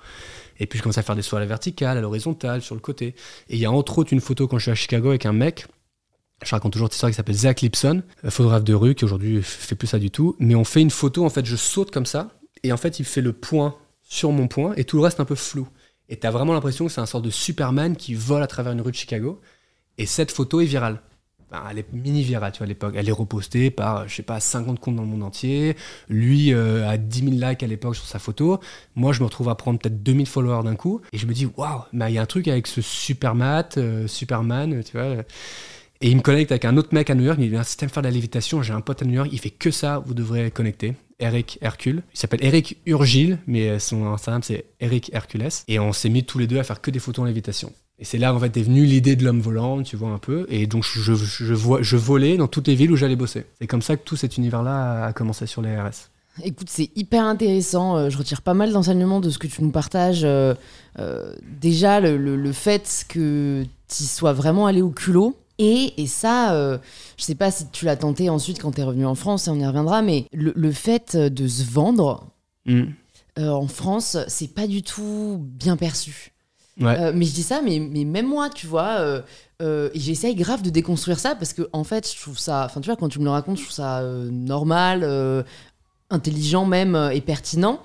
[0.58, 2.80] Et puis je commence à faire des sauts à la verticale, à l'horizontale, sur le
[2.80, 3.14] côté.
[3.48, 5.32] Et il y a entre autres une photo quand je suis à Chicago avec un
[5.32, 5.66] mec.
[6.44, 9.74] Je raconte toujours cette histoire qui s'appelle Zach Lipson, photographe de rue qui aujourd'hui fait
[9.74, 10.36] plus ça du tout.
[10.38, 12.28] Mais on fait une photo, en fait, je saute comme ça,
[12.62, 15.24] et en fait, il fait le point sur mon point, et tout le reste un
[15.24, 15.66] peu flou.
[16.08, 18.80] Et t'as vraiment l'impression que c'est un sort de Superman qui vole à travers une
[18.80, 19.40] rue de Chicago.
[19.98, 21.02] Et cette photo est virale.
[21.70, 22.94] elle est mini virale, tu vois, à l'époque.
[22.96, 25.76] Elle est repostée par, je sais pas, 50 comptes dans le monde entier.
[26.08, 28.60] Lui euh, a 10 000 likes à l'époque sur sa photo.
[28.94, 31.02] Moi, je me retrouve à prendre peut-être 2000 followers d'un coup.
[31.12, 34.82] Et je me dis, waouh, il y a un truc avec ce Superman, euh, Superman,
[34.84, 35.24] tu vois.
[36.00, 37.38] Et il me connecte avec un autre mec à New York.
[37.40, 39.28] Il me dit, si t'aimes faire de la lévitation, j'ai un pote à New York,
[39.32, 40.94] il fait que ça, vous devrez connecter.
[41.20, 42.02] Eric Hercule.
[42.14, 45.48] Il s'appelle Eric Urgile, mais son Instagram c'est Eric Hercules.
[45.66, 47.72] Et on s'est mis tous les deux à faire que des photos en lévitation.
[47.98, 50.46] Et c'est là en fait est venue l'idée de l'homme volant, tu vois un peu.
[50.48, 53.46] Et donc je, je, vois, je volais dans toutes les villes où j'allais bosser.
[53.60, 56.10] C'est comme ça que tout cet univers-là a commencé sur les RS.
[56.44, 57.96] Écoute, c'est hyper intéressant.
[57.96, 60.22] Euh, je retire pas mal d'enseignements de ce que tu nous partages.
[60.22, 60.54] Euh,
[61.00, 66.52] euh, déjà, le, le, fait que tu sois vraiment allé au culot, Et, et ça,
[66.54, 66.78] euh,
[67.16, 69.50] je sais pas si tu l'as tenté ensuite quand tu es revenu en France, et
[69.50, 72.26] on y reviendra, mais le, le fait de se vendre
[72.66, 72.82] Mm.
[73.38, 76.32] euh, en France, c'est pas du tout bien perçu.
[76.80, 76.96] Ouais.
[77.00, 79.22] Euh, mais je dis ça, mais, mais même moi, tu vois, euh,
[79.62, 82.86] euh, j'essaye grave de déconstruire ça parce que, en fait, je trouve ça, enfin, tu
[82.86, 85.44] vois, quand tu me le racontes, je trouve ça normal,
[86.10, 87.80] intelligent même et pertinent.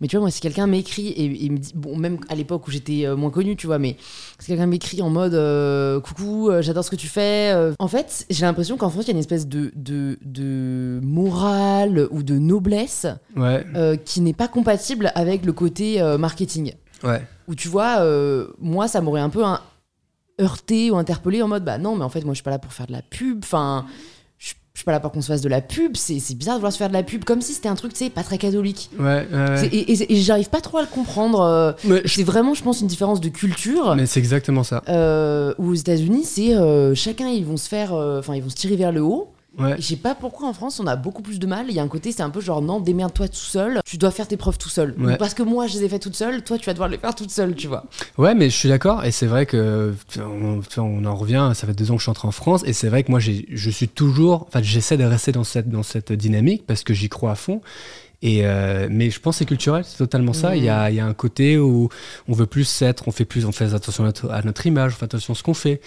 [0.00, 2.68] Mais tu vois, moi, si quelqu'un m'écrit et, et me dit, bon, même à l'époque
[2.68, 3.96] où j'étais euh, moins connue, tu vois, mais
[4.38, 7.52] si quelqu'un m'écrit en mode euh, coucou, euh, j'adore ce que tu fais.
[7.78, 12.06] en fait, j'ai l'impression qu'en France, il y a une espèce de, de, de morale
[12.10, 13.06] ou de noblesse
[13.36, 13.64] Ouais.
[13.74, 16.74] euh, qui n'est pas compatible avec le côté euh, marketing.
[17.02, 17.22] Ouais.
[17.48, 18.04] Où tu vois,
[18.60, 19.60] moi, ça m'aurait un peu un-
[20.40, 22.58] heurté ou interpellé en mode bah non, mais en fait, moi, je suis pas là
[22.60, 23.40] pour faire de la pub.
[23.42, 23.86] Enfin,
[24.78, 25.96] je suis pas là pour qu'on se fasse de la pub.
[25.96, 27.98] C'est bizarre de vouloir se faire de la pub comme si c'était un truc, tu
[28.04, 28.90] sais, pas très catholique.
[28.96, 29.26] Ouais.
[29.32, 31.40] ouais, Et, et- et j'arrive pas trop à le comprendre.
[31.40, 31.72] euh,
[32.04, 33.96] C'est vraiment, je pense, une différence de culture.
[33.96, 34.84] mais c'est exactement ça.
[34.88, 38.50] Euh, où aux États-Unis, c'est euh, chacun, ils vont se faire, euh, enfin, ils vont
[38.50, 39.26] se tirer vers le haut.
[39.58, 39.76] Ouais.
[39.78, 41.66] Je sais pas pourquoi en France on a beaucoup plus de mal.
[41.68, 43.80] Il y a un côté, c'est un peu genre non, démerde-toi tout seul.
[43.84, 44.94] Tu dois faire tes preuves tout seul.
[44.98, 45.16] Ouais.
[45.16, 47.14] Parce que moi je les ai fait toutes seules, toi tu vas devoir les faire
[47.14, 47.84] toute seule, tu vois.
[48.16, 49.04] Ouais, mais je suis d'accord.
[49.04, 51.52] Et c'est vrai que on, on en revient.
[51.54, 53.20] Ça fait deux ans que je suis entré en France, et c'est vrai que moi,
[53.20, 54.46] je suis toujours.
[54.48, 57.60] Enfin, j'essaie de rester dans cette dans cette dynamique parce que j'y crois à fond.
[58.20, 60.56] Et euh, mais je pense que c'est culturel, c'est totalement ça.
[60.56, 61.88] Il y, a, il y a un côté où
[62.26, 64.94] on veut plus être, on fait plus, on fait attention à notre, à notre image,
[64.94, 65.80] on fait attention à ce qu'on fait.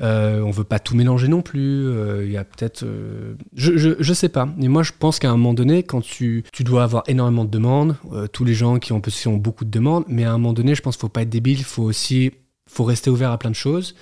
[0.00, 1.86] Euh, on veut pas tout mélanger non plus.
[1.86, 4.48] Euh, Il y a peut-être, euh, je, je je sais pas.
[4.56, 7.50] Mais moi, je pense qu'à un moment donné, quand tu tu dois avoir énormément de
[7.50, 7.94] demandes,
[8.32, 10.82] tous les gens qui ont, ont beaucoup de demandes, mais à un moment donné, je
[10.82, 11.58] pense qu'il faut pas être débile.
[11.58, 12.32] Il faut aussi,
[12.68, 13.94] faut rester ouvert à plein de choses.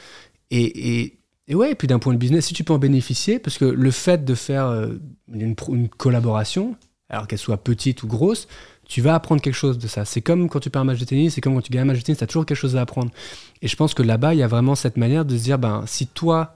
[0.50, 1.12] Et, et
[1.48, 3.66] et ouais, et puis d'un point de business, si tu peux en bénéficier, parce que
[3.66, 4.88] le fait de faire
[5.32, 5.54] une
[5.96, 6.74] collaboration,
[7.08, 8.48] alors qu'elle soit petite ou grosse,
[8.88, 10.04] tu vas apprendre quelque chose de ça.
[10.04, 11.86] C'est comme quand tu perds un match de tennis, c'est comme quand tu gagnes un
[11.86, 13.10] match de tennis, tu as toujours quelque chose à apprendre.
[13.62, 15.84] Et je pense que là-bas, il y a vraiment cette manière de se dire, ben,
[15.86, 16.55] si toi,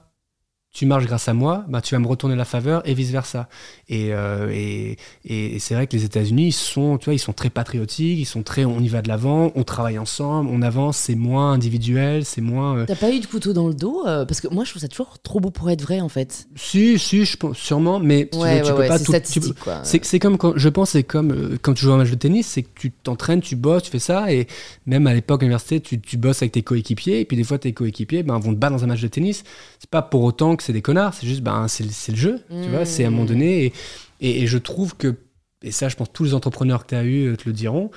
[0.73, 3.49] tu marches grâce à moi, ben, tu vas me retourner la faveur et vice-versa.
[3.89, 7.33] Et, euh, et, et c'est vrai que les États-Unis, ils sont, tu vois, ils sont
[7.33, 10.95] très patriotiques, ils sont très, on y va de l'avant, on travaille ensemble, on avance,
[10.97, 12.77] c'est moins individuel, c'est moins...
[12.77, 14.81] euh, T'as pas eu de couteau dans le dos euh, Parce que moi je trouve
[14.81, 16.47] ça toujours trop beau pour être vrai en fait.
[16.55, 19.13] Si, si, je pense, sûrement, mais tu- Ouais, tu, ouais, peux ouais, pas tout.
[19.29, 19.81] tu peux- quoi.
[19.83, 22.09] c'est c'est comme quand je pense c'est comme euh, quand tu joues à un match
[22.11, 24.47] de tennis c'est que tu t'entraînes tu bosses tu fais ça et
[24.85, 27.57] même à l'époque à l'université tu, tu bosses avec tes coéquipiers et puis des fois
[27.59, 29.43] tes coéquipiers ben, vont te battre dans un match de tennis
[29.79, 32.69] c'est pas pour autant que c'est des connards c'est juste ben c'est le- jeu tu
[32.69, 33.27] vois c'est à un moment Mm.
[33.27, 33.73] donné et,
[34.21, 35.15] et, et je trouve que
[35.63, 37.91] et ça je pense tous les entrepreneurs que tu as eu te le diront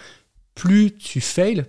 [0.54, 1.64] plus tu fails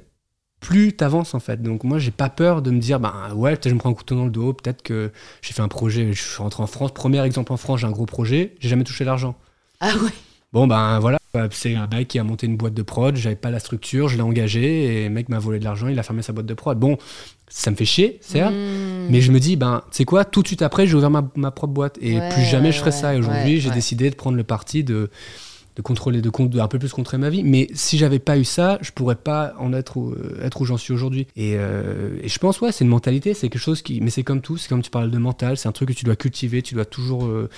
[0.59, 3.69] plus t'avances en fait donc moi j'ai pas peur de me dire ben ouais peut-être
[3.69, 5.11] je me prends un couteau dans le dos peut-être que
[5.41, 7.91] j'ai fait un projet je suis rentré en France premier exemple en France j'ai un
[7.91, 9.35] gros projet j'ai jamais touché l'argent
[9.79, 10.09] Ah ouais.
[10.55, 11.19] Bon, ben voilà,
[11.51, 14.15] c'est un mec qui a monté une boîte de prod, j'avais pas la structure, je
[14.15, 16.53] l'ai engagé, et le mec m'a volé de l'argent, il a fermé sa boîte de
[16.53, 16.79] prod.
[16.79, 16.97] Bon,
[17.49, 19.07] ça me fait chier, certes, Mmh.
[19.09, 21.29] mais je me dis, ben, tu sais quoi, tout de suite après, j'ai ouvert ma,
[21.35, 23.15] ma propre boîte, et Ouais, plus jamais je ferai ouais, ça.
[23.15, 25.09] Et aujourd'hui, j'ai décidé de prendre le parti de,
[25.75, 27.43] de contrôler, de, de un peu plus contrôler ma vie.
[27.43, 30.77] Mais si j'avais pas eu ça, je pourrais pas en être où, être où j'en
[30.77, 31.27] suis aujourd'hui.
[31.35, 33.99] Et, euh, et je pense, ouais, c'est une mentalité, c'est quelque chose qui.
[33.99, 36.05] Mais c'est comme tout, c'est comme tu parles de mental, c'est un truc que tu
[36.05, 37.25] dois cultiver, tu dois toujours.
[37.25, 37.49] euh,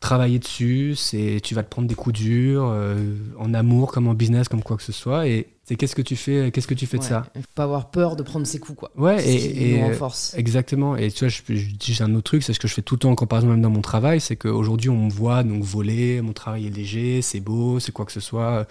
[0.00, 4.14] travailler dessus, c'est tu vas te prendre des coups durs euh, en amour comme en
[4.14, 6.86] business comme quoi que ce soit et c'est qu'est-ce que tu fais qu'est-ce que tu
[6.86, 8.90] fais de ça Faut pas avoir peur de prendre ses coups quoi.
[8.96, 10.34] Ouais, et- et, nous euh, renforce.
[10.36, 10.96] Exactement.
[10.96, 12.94] Et tu vois, je, je dis un autre truc, c'est ce que je fais tout
[12.94, 16.20] le temps en comparaison même dans mon travail, c'est qu'aujourd'hui on me voit donc voler,
[16.22, 18.66] mon travail est léger, c'est beau, c'est quoi que ce soit.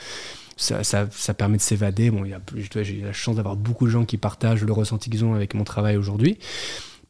[0.59, 2.09] Ça, ça, ça permet de s'évader.
[2.09, 4.17] Bon, il y a plus, tu vois, j'ai la chance d'avoir beaucoup de gens qui
[4.17, 6.39] partagent le ressenti qu'ils ont avec mon travail aujourd'hui.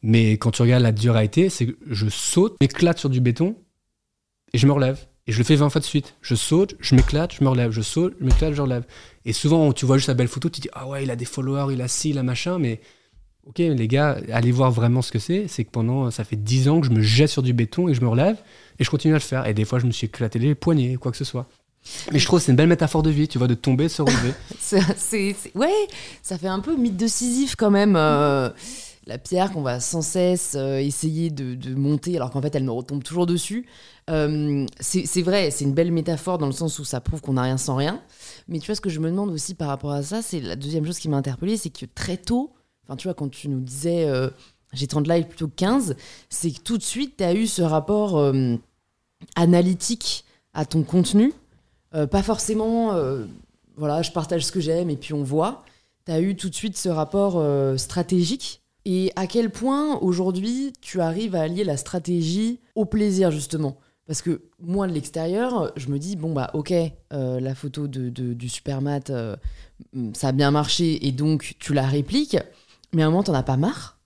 [0.02, 3.56] Mais quand tu regardes la dureté, c'est que je saute, m'éclate sur du béton
[4.52, 4.98] et je me relève.
[5.26, 6.14] Et je le fais 20 fois de suite.
[6.22, 7.70] Je saute, je m'éclate, je me relève.
[7.70, 8.84] Je saute, je m'éclate, je relève.
[9.26, 11.26] Et souvent, tu vois juste la belle photo, tu dis Ah ouais, il a des
[11.26, 12.58] followers, il a ci, il a machin.
[12.58, 12.80] Mais
[13.46, 15.46] ok, les gars, allez voir vraiment ce que c'est.
[15.48, 17.94] C'est que pendant, ça fait 10 ans que je me jette sur du béton et
[17.94, 18.38] je me relève
[18.78, 19.46] et je continue à le faire.
[19.46, 21.46] Et des fois, je me suis éclaté les poignets, quoi que ce soit.
[22.12, 24.02] Mais je trouve que c'est une belle métaphore de vie, tu vois, de tomber, se
[24.02, 24.32] relever.
[24.58, 25.72] C'est, ouais,
[26.22, 27.96] ça fait un peu mythe de Sisyphe quand même.
[27.96, 28.50] euh,
[29.06, 32.64] la pierre qu'on va sans cesse euh, essayer de, de monter alors qu'en fait elle
[32.64, 33.66] nous retombe toujours dessus.
[34.08, 37.42] Euh, c'est, vrai, c'est une belle métaphore dans le sens où ça prouve qu'on n'a
[37.42, 38.00] rien sans rien.
[38.48, 40.56] Mais tu vois, ce que je me demande aussi par rapport à ça, c'est la
[40.56, 42.52] deuxième chose qui m'a interpellée, c'est que très tôt,
[42.84, 44.30] enfin tu vois, quand tu nous disais euh,
[44.72, 45.96] j'ai 30 likes plutôt que 15,
[46.30, 48.56] c'est que tout de suite tu as eu ce rapport euh,
[49.36, 50.24] analytique
[50.54, 51.32] à ton contenu.
[51.94, 52.94] Euh, pas forcément,
[53.76, 55.64] voilà, je partage ce que j'aime et puis on voit.
[56.06, 57.42] Tu as eu tout de suite ce rapport
[57.78, 58.62] stratégique.
[58.84, 63.76] Et à quel point aujourd'hui tu arrives à allier la stratégie au plaisir justement?
[64.08, 66.72] Parce que moi de l'extérieur, je me dis, bon bah ok,
[67.12, 69.36] euh, la photo de, du supermat, euh,
[70.14, 72.38] ça a bien marché et donc tu la répliques,
[72.94, 73.98] mais à un moment t'en as pas marre?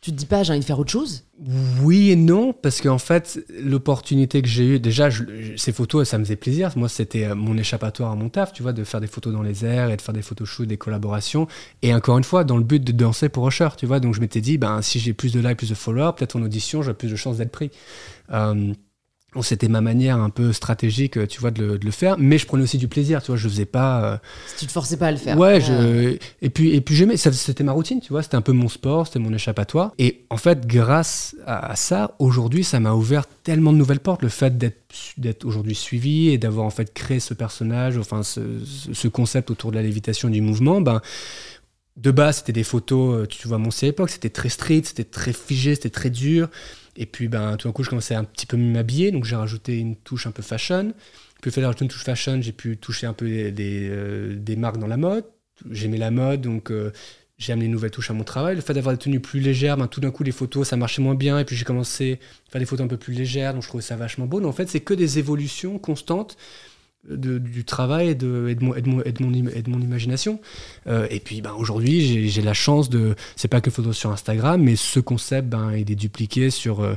[0.00, 1.24] Tu te dis pas, j'ai envie de faire autre chose?
[1.82, 5.10] Oui et non, parce qu'en fait, l'opportunité que j'ai eue, déjà,
[5.58, 6.70] ces photos, ça me faisait plaisir.
[6.74, 9.42] Moi, c'était euh, mon échappatoire à mon taf, tu vois, de faire des photos dans
[9.42, 11.48] les airs et de faire des photos shoots, des collaborations.
[11.82, 14.00] Et encore une fois, dans le but de danser pour Usher, tu vois.
[14.00, 16.42] Donc, je m'étais dit, ben, si j'ai plus de likes, plus de followers, peut-être en
[16.42, 17.70] audition, j'aurai plus de chances d'être pris.
[19.42, 22.16] C'était ma manière un peu stratégique, tu vois, de le, faire.
[22.18, 23.36] Mais je prenais aussi du plaisir, tu vois.
[23.36, 24.04] Je faisais pas.
[24.04, 24.16] Euh,
[24.46, 25.38] si tu te forçais pas à le faire.
[25.38, 25.60] Ouais.
[25.60, 26.16] Je...
[26.42, 27.16] Et puis, et puis j'aimais.
[27.16, 28.22] C'était ma routine, tu vois.
[28.22, 29.92] C'était un peu mon sport, c'était mon échappatoire.
[29.98, 34.22] Et en fait, grâce à, ça, aujourd'hui, ça m'a ouvert tellement de nouvelles portes.
[34.22, 34.58] Le fait
[35.16, 38.40] d'être aujourd'hui suivi et d'avoir en fait créé ce personnage, enfin ce,
[38.92, 41.00] ce, concept autour de la lévitation du mouvement, ben
[41.96, 45.04] de base, c'était des photos, euh, tu vois, mon à l'époque, c'était très street, c'était
[45.04, 46.48] très figé, c'était très dur.
[46.96, 49.78] Et puis, ben, tout d'un coup, je commençais un petit peu m'habiller, donc j'ai rajouté
[49.78, 50.92] une touche un peu fashion.
[51.40, 54.78] Puis, fait rajouter une touche fashion, j'ai pu toucher un peu des, euh, des, marques
[54.78, 55.24] dans la mode.
[55.70, 56.92] J'aimais la mode, donc euh,
[57.38, 58.56] j'ai amené une nouvelle touche à mon travail.
[58.56, 61.02] Le fait d'avoir des tenues plus légères, ben, tout d'un coup, les photos, ça marchait
[61.02, 61.38] moins bien.
[61.38, 62.18] Et puis, j'ai commencé
[62.48, 64.40] à faire des photos un peu plus légères, donc je trouvais ça vachement beau.
[64.40, 66.36] Donc, en fait, c'est que des évolutions constantes
[67.08, 70.40] du travail et de, de, de, mon, imagination.
[70.86, 73.14] Euh, et puis ben, aujourd'hui, j'ai la chance de.
[73.36, 76.80] C'est pas que photos sur Instagram, mais ce concept, ben, il est dupliqué sur.
[76.80, 76.94] Euh,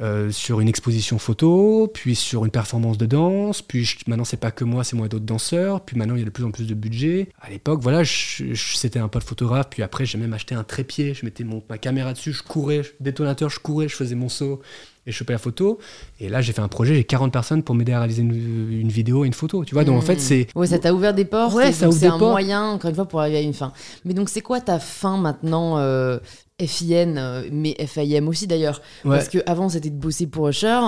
[0.00, 4.50] euh, sur une exposition photo, puis sur une performance de danse, puis maintenant c'est pas
[4.50, 6.50] que moi, c'est moi et d'autres danseurs, puis maintenant il y a de plus en
[6.50, 7.28] plus de budget.
[7.40, 11.24] À l'époque, voilà, c'était un pote photographe, puis après j'ai même acheté un trépied, je
[11.24, 14.60] mettais mon, ma caméra dessus, je courais, détonateur, je courais, je faisais mon saut,
[15.06, 15.78] et je chopais la photo.
[16.20, 19.24] Et là, j'ai fait un projet, j'ai 40 personnes pour m'aider à réaliser une, vidéo
[19.24, 19.64] et une photo.
[19.64, 20.20] Tu vois, donc en fait, hmm.
[20.20, 20.46] c'est.
[20.54, 21.54] Ouais, ça t'a ouvert des portes.
[21.54, 23.72] Ouais, ça C'est un moyen, encore une fois, pour arriver à une fin.
[24.04, 26.18] Mais donc, c'est quoi ta fin maintenant euh,
[26.60, 28.80] FIN, euh, mais FIM aussi d'ailleurs.
[29.02, 30.80] Parce que avant c'était de bosser pour Usher.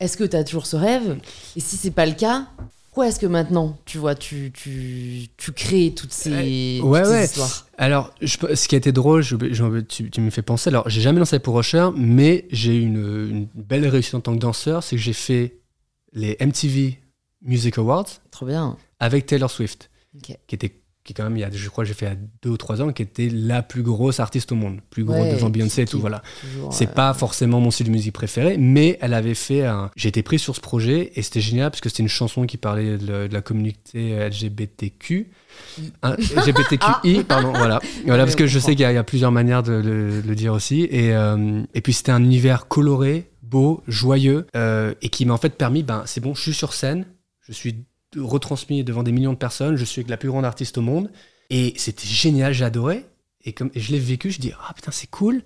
[0.00, 1.18] Est-ce que tu as toujours ce rêve?
[1.54, 2.48] Et si c'est pas le cas,
[2.86, 7.66] pourquoi est-ce que maintenant, tu vois, tu, tu, tu crées toutes ces, ouais, histoires?
[7.78, 9.36] Alors, ce qui a été drôle, je,
[9.80, 13.28] tu, tu, me fais penser, alors j'ai jamais lancé pour Usher, mais j'ai eu une,
[13.30, 15.60] une, belle réussite en tant que danseur, c'est que j'ai fait
[16.12, 17.00] les MTV
[17.42, 18.06] Music Awards.
[18.30, 18.76] Trop bien.
[18.98, 19.90] Avec Taylor Swift,
[20.22, 22.56] qui était qui quand même, il y a, je crois j'ai fait à deux ou
[22.56, 25.86] trois ans, qui était la plus grosse artiste au monde, plus grosse devant Beyoncé et
[25.86, 26.22] tout, voilà.
[26.70, 29.90] C'est pas forcément mon style de musique préféré, mais elle avait fait un...
[29.96, 32.56] J'ai été pris sur ce projet et c'était génial parce que c'était une chanson qui
[32.56, 35.28] parlait de, la communauté LGBTQ.
[36.02, 37.24] LGBTQI, ah.
[37.28, 37.80] pardon, voilà.
[38.06, 40.88] voilà parce que je sais qu'il y, a plusieurs manières de le, dire aussi.
[40.90, 45.38] Et, euh, et puis c'était un univers coloré, beau, joyeux, euh, et qui m'a en
[45.38, 47.04] fait permis, ben c'est bon, je suis sur scène,
[47.46, 47.84] je suis
[48.16, 49.76] retransmis devant des millions de personnes.
[49.76, 51.10] Je suis avec la plus grande artiste au monde.
[51.50, 53.06] Et c'était génial, j'adorais.
[53.44, 55.42] Et comme je l'ai vécu, je dis ah putain c'est cool.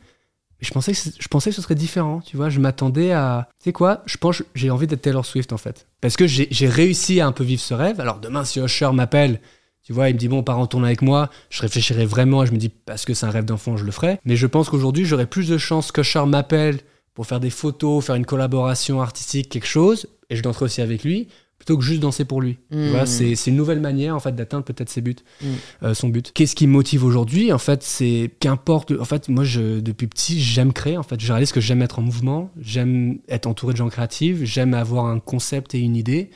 [0.60, 2.48] Mais je pensais que je pensais que ce serait différent, tu vois.
[2.48, 5.86] Je m'attendais à, tu sais quoi Je pense j'ai envie d'être Taylor Swift en fait,
[6.00, 8.00] parce que j'ai réussi à un peu vivre ce rêve.
[8.00, 9.40] Alors demain si Usher m'appelle,
[9.82, 12.42] tu vois, il me dit bon, part en tournée avec moi, je réfléchirai vraiment.
[12.42, 14.18] Et je me dis parce que c'est un rêve d'enfant, je le ferai.
[14.24, 16.80] Mais je pense qu'aujourd'hui j'aurais plus de chances qu'Usher m'appelle
[17.14, 21.02] pour faire des photos, faire une collaboration artistique, quelque chose, et je danserai aussi avec
[21.02, 21.28] lui,
[21.58, 22.58] plutôt que juste danser pour lui.
[22.70, 23.04] Mmh.
[23.04, 25.46] c'est, une nouvelle manière en fait d'atteindre peut-être ses buts, mmh.
[25.82, 26.32] euh, son but.
[26.32, 28.92] Qu'est-ce qui me motive aujourd'hui En fait, c'est qu'importe.
[28.98, 30.96] En fait, moi, je, depuis petit, j'aime créer.
[30.96, 34.38] En fait, je réalise que j'aime être en mouvement, j'aime être entouré de gens créatifs,
[34.44, 36.30] j'aime avoir un concept et une idée.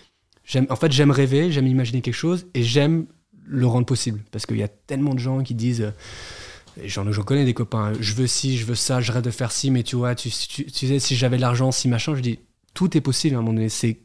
[0.44, 3.06] J'aime, en fait, j'aime rêver, j'aime imaginer quelque chose et j'aime
[3.46, 5.92] le rendre possible parce qu'il y a tellement de gens qui disent.
[6.86, 7.92] J'en, j'en connais des copains.
[8.00, 10.30] Je veux ci, je veux ça, je rêve de faire ci, mais tu vois, tu,
[10.30, 12.38] tu, tu sais, si j'avais l'argent, si machin, je dis
[12.72, 13.68] tout est possible à un moment donné.
[13.68, 13.98] C'est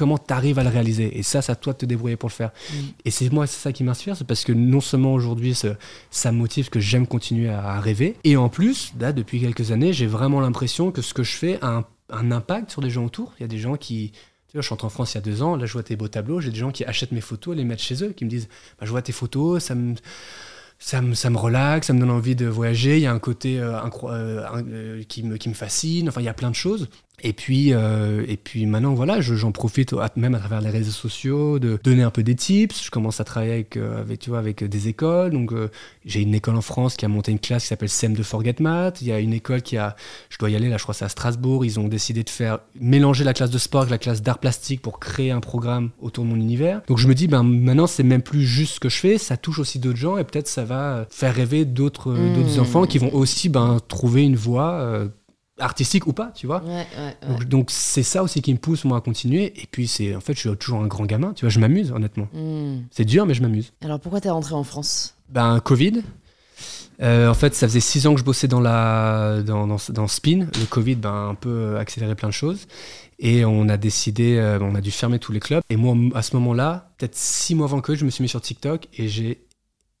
[0.00, 1.18] comment tu arrives à le réaliser.
[1.18, 2.52] Et ça, c'est à toi de te débrouiller pour le faire.
[2.72, 2.76] Mm.
[3.04, 6.38] Et c'est moi, c'est ça qui m'inspire, c'est parce que non seulement aujourd'hui, ça, me
[6.38, 10.40] motive que j'aime continuer à, rêver, et en plus, là, depuis quelques années, j'ai vraiment
[10.40, 13.34] l'impression que ce que je fais a un, impact sur des gens autour.
[13.38, 14.12] Il y a des gens qui,
[14.48, 15.96] tu vois, je suis en France il y a deux ans, là je vois tes
[15.96, 18.30] beaux tableaux, j'ai des gens qui achètent mes photos, les mettent chez eux, qui me
[18.30, 18.48] disent
[18.78, 19.94] bah, Je vois tes photos, ça me,
[20.80, 23.18] ça me, ça me relaxe, ça me donne envie de voyager, il y a un
[23.18, 26.56] côté euh, euh, euh, qui, me, qui me fascine, enfin il y a plein de
[26.56, 26.88] choses.
[27.22, 31.58] Et puis, euh, et puis maintenant, voilà, j'en profite même à travers les réseaux sociaux
[31.58, 32.84] de donner un peu des tips.
[32.84, 35.32] Je commence à travailler avec, euh, avec, tu vois, avec des écoles.
[35.32, 35.68] Donc, euh,
[36.04, 38.56] j'ai une école en France qui a monté une classe qui s'appelle SEM de Forget
[38.60, 39.02] Math.
[39.02, 39.96] Il y a une école qui a,
[40.28, 41.64] je dois y aller, là, je crois c'est à Strasbourg.
[41.64, 44.82] Ils ont décidé de faire mélanger la classe de sport avec la classe d'art plastique
[44.82, 46.82] pour créer un programme autour de mon univers.
[46.88, 49.36] Donc, je me dis, ben, maintenant, c'est même plus juste ce que je fais, ça
[49.36, 52.60] touche aussi d'autres gens et peut-être ça va faire rêver d'autres d'autres mmh.
[52.60, 55.08] enfants qui vont aussi ben, trouver une voie
[55.60, 56.62] artistique ou pas, tu vois.
[57.48, 59.52] Donc c'est ça aussi qui me pousse moi à continuer.
[59.60, 61.92] Et puis c'est en fait je suis toujours un grand gamin, tu vois, je m'amuse
[61.92, 62.28] honnêtement.
[62.32, 62.82] Hmm.
[62.90, 63.72] C'est dur mais je m'amuse.
[63.82, 65.14] Alors pourquoi t'es rentré en France?
[65.28, 66.02] Ben Covid.
[67.02, 70.40] Euh, en fait, ça faisait six ans que je bossais dans la dans, dans, Spin.
[70.58, 72.66] Le Covid, ben un peu accéléré plein de choses.
[73.18, 75.62] Et on a décidé, euh, on a dû fermer tous les clubs.
[75.70, 78.40] Et moi, à ce moment-là, peut-être six mois avant que je me suis mis sur
[78.40, 79.40] TikTok et j'ai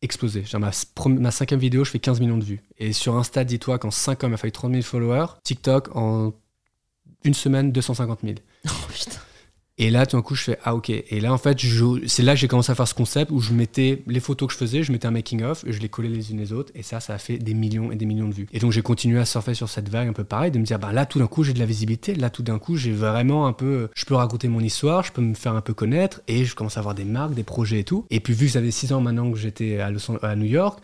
[0.02, 0.44] explosé.
[0.44, 0.70] Genre ma,
[1.08, 2.62] ma, cinquième vidéo, je fais 15 millions de vues.
[2.78, 5.26] Et sur Insta, dis-toi qu'en 5 ans, il m'a fallu 30 000 followers.
[5.44, 6.32] TikTok, en
[7.24, 8.34] une semaine, 250 000.
[8.66, 9.20] Oh putain.
[9.82, 10.90] Et là, tout d'un coup, je fais Ah, ok.
[10.90, 11.58] Et là, en fait,
[12.06, 14.52] c'est là que j'ai commencé à faire ce concept où je mettais les photos que
[14.52, 16.70] je faisais, je mettais un making-of, je les collais les unes les autres.
[16.74, 18.46] Et ça, ça a fait des millions et des millions de vues.
[18.52, 20.78] Et donc, j'ai continué à surfer sur cette vague un peu pareil, de me dire
[20.78, 22.14] Bah là, tout d'un coup, j'ai de la visibilité.
[22.14, 23.88] Là, tout d'un coup, j'ai vraiment un peu.
[23.94, 26.20] Je peux raconter mon histoire, je peux me faire un peu connaître.
[26.28, 28.04] Et je commence à avoir des marques, des projets et tout.
[28.10, 30.78] Et puis, vu que ça fait 6 ans maintenant que j'étais à, New York,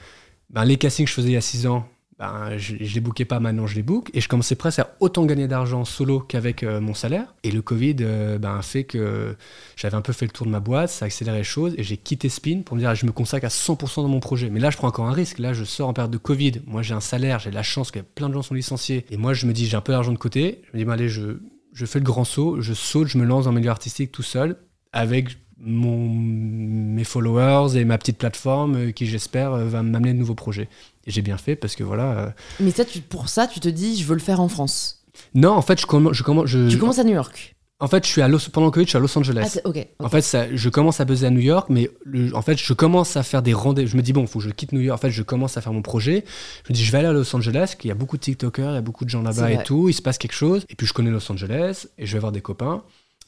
[0.48, 1.86] ben, les castings que je faisais il y a 6 ans,
[2.18, 4.10] ben, je, je les bookais pas, maintenant je les book.
[4.14, 7.34] Et je commençais presque à autant gagner d'argent solo qu'avec euh, mon salaire.
[7.42, 9.36] Et le Covid euh, ben, fait que
[9.76, 11.74] j'avais un peu fait le tour de ma boîte, ça a accéléré les choses.
[11.76, 14.48] Et j'ai quitté Spin pour me dire, je me consacre à 100% dans mon projet.
[14.48, 15.38] Mais là, je prends encore un risque.
[15.38, 16.62] Là, je sors en période de Covid.
[16.66, 19.04] Moi, j'ai un salaire, j'ai la chance que plein de gens sont licenciés.
[19.10, 20.62] Et moi, je me dis, j'ai un peu d'argent de côté.
[20.64, 21.38] Je me dis, ben, allez, je,
[21.72, 24.22] je fais le grand saut, je saute, je me lance dans le milieu artistique tout
[24.22, 24.56] seul,
[24.92, 30.34] avec mon, mes followers et ma petite plateforme euh, qui, j'espère, va m'amener de nouveaux
[30.34, 30.68] projets.
[31.06, 32.18] Et j'ai bien fait parce que voilà.
[32.18, 32.30] Euh,
[32.60, 35.04] Mais ça, tu, pour ça, tu te dis, je veux le faire en France.
[35.34, 36.12] Non, en fait, je, commence.
[36.12, 37.54] Je, commence je, tu commences à New York.
[37.78, 39.58] En fait, je suis à Los, pendant le Covid, je suis à Los Angeles.
[39.62, 39.70] Ah.
[39.98, 41.90] En fait, ça, je commence à buzzer à New York, mais
[42.32, 43.90] en fait, je commence à faire des rendez-vous.
[43.90, 44.98] Je me dis, bon, il faut que je quitte New York.
[44.98, 46.24] En fait, je commence à faire mon projet.
[46.64, 48.70] Je me dis, je vais aller à Los Angeles, qu'il y a beaucoup de TikTokers,
[48.70, 49.90] il y a beaucoup de gens là-bas et tout.
[49.90, 50.64] Il se passe quelque chose.
[50.70, 52.82] Et puis, je connais Los Angeles et je vais voir des copains.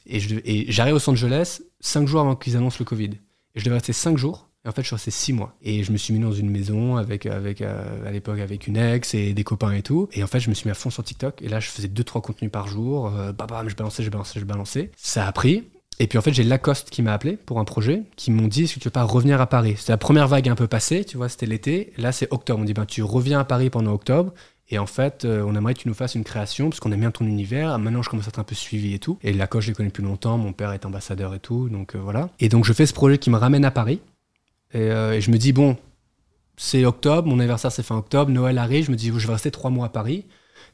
[0.05, 3.11] Et j'arrive à Los Angeles cinq jours avant qu'ils annoncent le Covid.
[3.55, 4.49] Et je devais rester cinq jours.
[4.65, 5.55] Et en fait, je suis resté six mois.
[5.61, 9.13] Et je me suis mis dans une maison avec, euh, à l'époque avec une ex
[9.13, 10.09] et des copains et tout.
[10.11, 11.41] Et en fait, je me suis mis à fond sur TikTok.
[11.41, 13.07] Et là, je faisais deux, trois contenus par jour.
[13.15, 14.91] Euh, bah, bah, je balançais, je balançais, je balançais.
[14.97, 15.63] Ça a pris.
[15.99, 18.63] Et puis en fait, j'ai Lacoste qui m'a appelé pour un projet, qui m'ont dit
[18.63, 19.75] est-ce que tu veux pas revenir à Paris?
[19.77, 21.91] C'était la première vague un peu passée, tu vois, c'était l'été.
[21.97, 22.61] Là, c'est octobre.
[22.61, 24.33] On dit ben, tu reviens à Paris pendant octobre.
[24.69, 26.99] Et en fait, euh, on aimerait que tu nous fasses une création, parce qu'on aime
[26.99, 27.77] bien ton univers.
[27.79, 29.17] Maintenant, je commence à être un peu suivi et tout.
[29.23, 30.37] Et Lacoste, je les connais plus longtemps.
[30.37, 31.69] Mon père est ambassadeur et tout.
[31.69, 32.29] Donc voilà.
[32.39, 33.99] Et donc, je fais ce projet qui me ramène à Paris.
[34.75, 35.77] Euh, et, je me dis, bon,
[36.57, 39.51] c'est octobre, mon anniversaire c'est fin octobre, Noël arrive, je me dis, je vais rester
[39.51, 40.25] trois mois à Paris.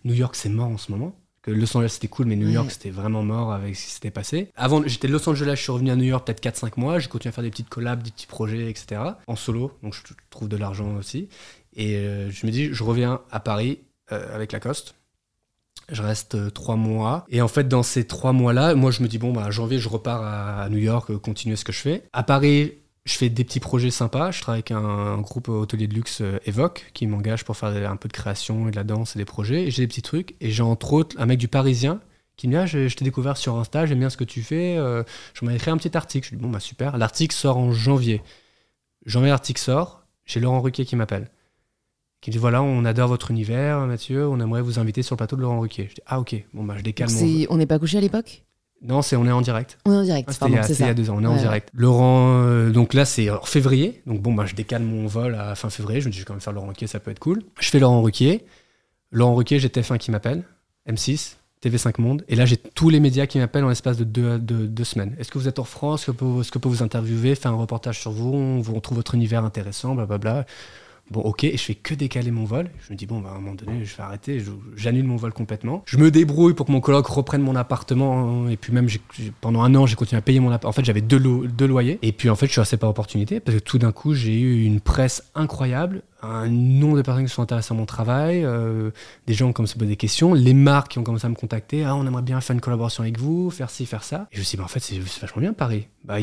[0.04, 1.16] New York, c'est mort en ce moment.
[1.42, 4.10] Que Los Angeles c'était cool, mais New York c'était vraiment mort avec ce qui s'était
[4.10, 4.50] passé.
[4.56, 7.08] Avant, j'étais de Los Angeles, je suis revenu à New York peut-être 4-5 mois, j'ai
[7.08, 9.00] continué à faire des petites collabs, des petits projets, etc.
[9.28, 10.02] En solo, donc je
[10.32, 11.30] trouve de l'argent aussi.
[11.76, 13.80] Et euh, je me dis, je reviens à Paris
[14.12, 14.96] euh, avec Lacoste.
[15.90, 17.26] Je reste trois mois.
[17.30, 19.90] Et en fait, dans ces trois mois-là, moi, je me dis, bon, bah, janvier, je
[19.90, 22.04] repars à, New York, continuer ce que je fais.
[22.12, 22.74] À Paris,
[23.06, 24.32] je fais des petits projets sympas.
[24.32, 27.98] Je travaille avec un, groupe hôtelier de luxe euh, Evoque qui m'engage pour faire un
[27.98, 29.68] peu de création et de la danse et des projets.
[29.68, 30.36] Et j'ai des petits trucs.
[30.42, 32.00] Et j'ai entre autres un mec du Parisien
[32.36, 34.76] qui me dit ah, je, t'ai découvert sur Insta, j'aime bien ce que tu fais.
[34.78, 35.04] Euh,
[35.34, 36.26] je m'ai écrit un petit article.
[36.26, 36.98] Je lui dis bon, bah super.
[36.98, 38.24] L'article sort en janvier.
[39.06, 40.04] Janvier, l'article sort.
[40.26, 41.30] J'ai Laurent Ruquier qui m'appelle.
[42.26, 45.36] Qui dit voilà, on adore votre univers, Mathieu, on aimerait vous inviter sur le plateau
[45.36, 45.86] de Laurent Ruquier.
[45.92, 47.46] Je dis ah, ok, bon, bah je décale mon.
[47.52, 48.42] On n'est pas couché à l'époque?
[48.82, 49.78] Non, c'est on est en direct.
[49.86, 51.70] On est en direct, ah, pardon, il y a deux ans, on est en direct.
[51.76, 55.54] Laurent, euh, donc là c'est en février, donc bon bah je décale mon vol à
[55.54, 57.20] fin février, je me dis je vais quand même faire Laurent Ruquier, ça peut être
[57.20, 57.44] cool.
[57.60, 58.44] Je fais Laurent Ruquier,
[59.12, 60.46] Laurent Ruquier, j'ai TF1 qui m'appelle,
[60.90, 64.40] M6, TV5 Monde, et là j'ai tous les médias qui m'appellent en l'espace de deux,
[64.40, 65.16] deux, semaines.
[65.20, 66.10] Est-ce que vous êtes en France?
[66.10, 68.34] Est-ce que peut, vous interviewer, faire un reportage sur vous?
[68.34, 70.48] On, on trouve votre univers intéressant, blablabla.
[71.12, 72.70] Bon, ok, et je fais que décaler mon vol.
[72.86, 74.44] Je me dis, bon, bah, à un moment donné, je vais arrêter,
[74.76, 75.84] j'annule mon vol complètement.
[75.86, 78.50] Je me débrouille pour que mon coloc reprenne mon appartement.
[78.50, 78.88] Et puis, même,
[79.40, 80.70] pendant un an, j'ai continué à payer mon appartement.
[80.70, 82.00] En fait, j'avais deux, deux loyers.
[82.02, 84.40] Et puis, en fait, je suis resté par opportunité parce que tout d'un coup, j'ai
[84.40, 88.92] eu une presse incroyable un nombre de personnes qui sont intéressées à mon travail, euh,
[89.28, 91.30] des gens qui ont commencé à poser des questions, les marques qui ont commencé à
[91.30, 94.28] me contacter, ah, on aimerait bien faire une collaboration avec vous, faire ci, faire ça.
[94.32, 95.88] Et je me suis dit, bah, en fait, c'est vachement bien Paris.
[96.04, 96.18] Bah,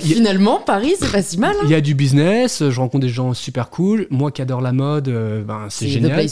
[0.00, 1.56] Finalement, Paris, c'est pas si mal.
[1.64, 4.06] Il y a du business, je rencontre des gens super cool.
[4.10, 6.26] Moi qui adore la mode, euh, ben, c'est génial.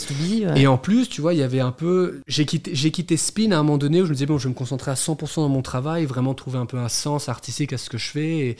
[0.55, 2.21] Et en plus, tu vois, il y avait un peu.
[2.27, 4.53] J'ai quitté, quitté Spin à un moment donné où je me disais, bon, je vais
[4.53, 7.77] me concentrer à 100% dans mon travail, vraiment trouver un peu un sens artistique à
[7.77, 8.37] ce que je fais.
[8.37, 8.57] Et,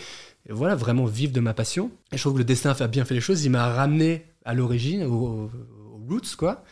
[0.50, 1.92] voilà, vraiment vivre de ma passion.
[2.12, 3.44] Et je trouve que le destin a bien fait les choses.
[3.46, 5.50] Il m'a ramené à l'origine, aux,
[6.08, 6.64] roots, quoi,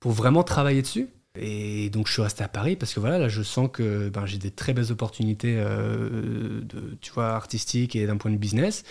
[0.00, 1.08] pour vraiment travailler dessus.
[1.36, 4.26] Et donc je suis resté à Paris parce que voilà, là je sens que ben,
[4.26, 8.82] j'ai des très belles opportunités euh, de, tu vois, artistiques et d'un point de business.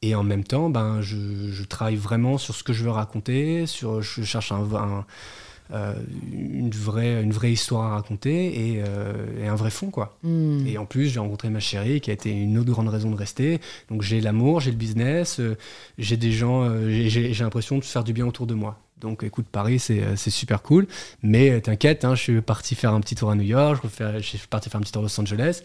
[0.00, 4.00] Et en même temps, ben, je, travaille vraiment sur ce que je veux raconter, sur,
[4.00, 5.04] je cherche un,
[6.32, 9.90] une, vraie, une vraie histoire à raconter et, euh, un vrai fond.
[9.90, 10.18] quoi.
[10.22, 10.66] Hmm.
[10.66, 13.16] Et en plus, j'ai rencontré ma chérie qui a été une autre grande raison de
[13.16, 13.60] rester.
[13.90, 15.56] Donc j'ai l'amour, j'ai le business, euh,
[15.98, 18.78] j'ai des gens, j'ai l'impression de faire du bien autour de moi.
[19.00, 20.86] Donc écoute, Paris, c'est super cool.
[21.22, 24.38] Mais t'inquiète, hein, je suis parti faire un petit tour à New York, je suis
[24.48, 25.62] parti faire un petit tour à Los Angeles.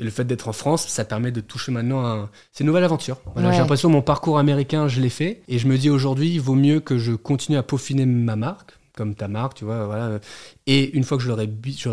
[0.00, 2.30] Et le fait d'être en France, ça permet de toucher maintenant à...
[2.52, 3.18] C'est une nouvelle aventure.
[3.36, 5.42] J'ai l'impression que mon parcours américain, je l'ai fait.
[5.46, 8.79] Et je me dis aujourd'hui, il vaut mieux que je continue à peaufiner ma marque
[9.00, 10.20] comme ta marque, tu vois, voilà.
[10.66, 11.46] Et une fois que j'aurai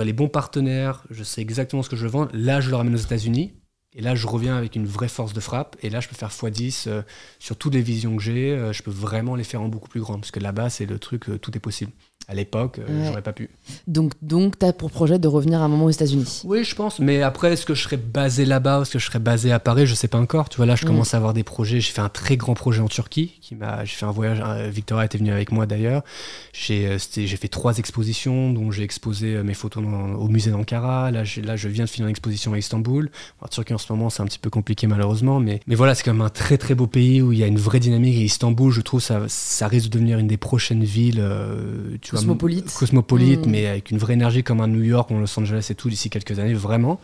[0.05, 2.97] les bons partenaires, je sais exactement ce que je vends, là, je le ramène aux
[2.97, 3.53] États-Unis.
[3.95, 5.77] Et là, je reviens avec une vraie force de frappe.
[5.81, 7.01] Et là, je peux faire x10 euh,
[7.39, 8.51] sur toutes les visions que j'ai.
[8.51, 10.19] euh, je peux vraiment les faire en beaucoup plus grand.
[10.19, 11.91] Parce que là-bas, c'est le truc, euh, tout est possible.
[12.29, 13.05] À l'époque, euh, Ouais.
[13.07, 13.49] j'aurais pas pu.
[13.87, 16.41] Donc, donc tu as pour projet de revenir un moment aux États-Unis.
[16.43, 16.99] Oui, je pense.
[16.99, 19.59] Mais après, est-ce que je serais basé là-bas ou est-ce que je serais basé à
[19.59, 19.85] Paris?
[19.87, 20.49] Je sais pas encore.
[20.49, 20.87] Tu vois, là, je Mm.
[20.89, 21.79] commence à avoir des projets.
[21.79, 23.39] J'ai fait un très grand projet en Turquie.
[23.41, 23.85] Qui m'a.
[23.85, 24.43] J'ai fait un voyage.
[24.69, 26.03] Victoria était venue avec moi d'ailleurs.
[26.51, 30.51] J'ai, euh, j'ai fait trois expositions, dont j'ai exposé euh, mes photos dans- au musée
[30.51, 31.11] d'Ankara.
[31.11, 33.09] Là, j'ai- là, je viens de finir une exposition à Istanbul.
[33.41, 35.39] En Turquie, en ce moment, c'est un petit peu compliqué malheureusement.
[35.39, 37.47] Mais, mais voilà, c'est quand même un très très beau pays où il y a
[37.47, 38.15] une vraie dynamique.
[38.17, 41.21] Et Istanbul, je trouve, ça, ça risque de devenir une des prochaines villes.
[41.21, 42.73] euh, tu vois, Cosmopolite.
[42.73, 43.49] cosmopolite, Mm.
[43.49, 45.89] mais avec une vraie énergie comme un New York ou un Los Angeles et tout
[45.89, 46.99] d'ici quelques années, vraiment.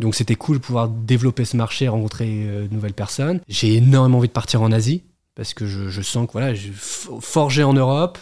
[0.00, 3.40] Donc c'était cool de pouvoir développer ce marché, rencontrer euh, de nouvelles personnes.
[3.48, 5.02] J'ai énormément envie de partir en Asie
[5.34, 8.18] parce que je, je sens que voilà, je, f- forger en Europe,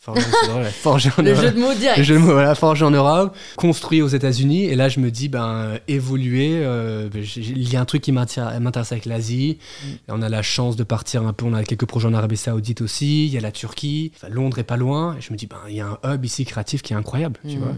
[0.00, 1.44] forger, c'est vrai, forger en Le Europe.
[1.44, 1.98] jeu de mots direct.
[1.98, 5.10] Le jeu de mots, voilà, forger en Europe, construit aux États-Unis, et là je me
[5.10, 9.58] dis, ben, évoluer, euh, ben, il y a un truc qui m'attire- m'intéresse avec l'Asie,
[9.84, 9.88] Mm.
[10.08, 12.80] On a la chance de partir un peu, on a quelques projets en Arabie Saoudite
[12.80, 15.46] aussi, il y a la Turquie, Enfin, Londres est pas loin, et je me dis,
[15.46, 17.60] ben, il y a un hub ici créatif qui est incroyable, tu Mm.
[17.60, 17.72] vois.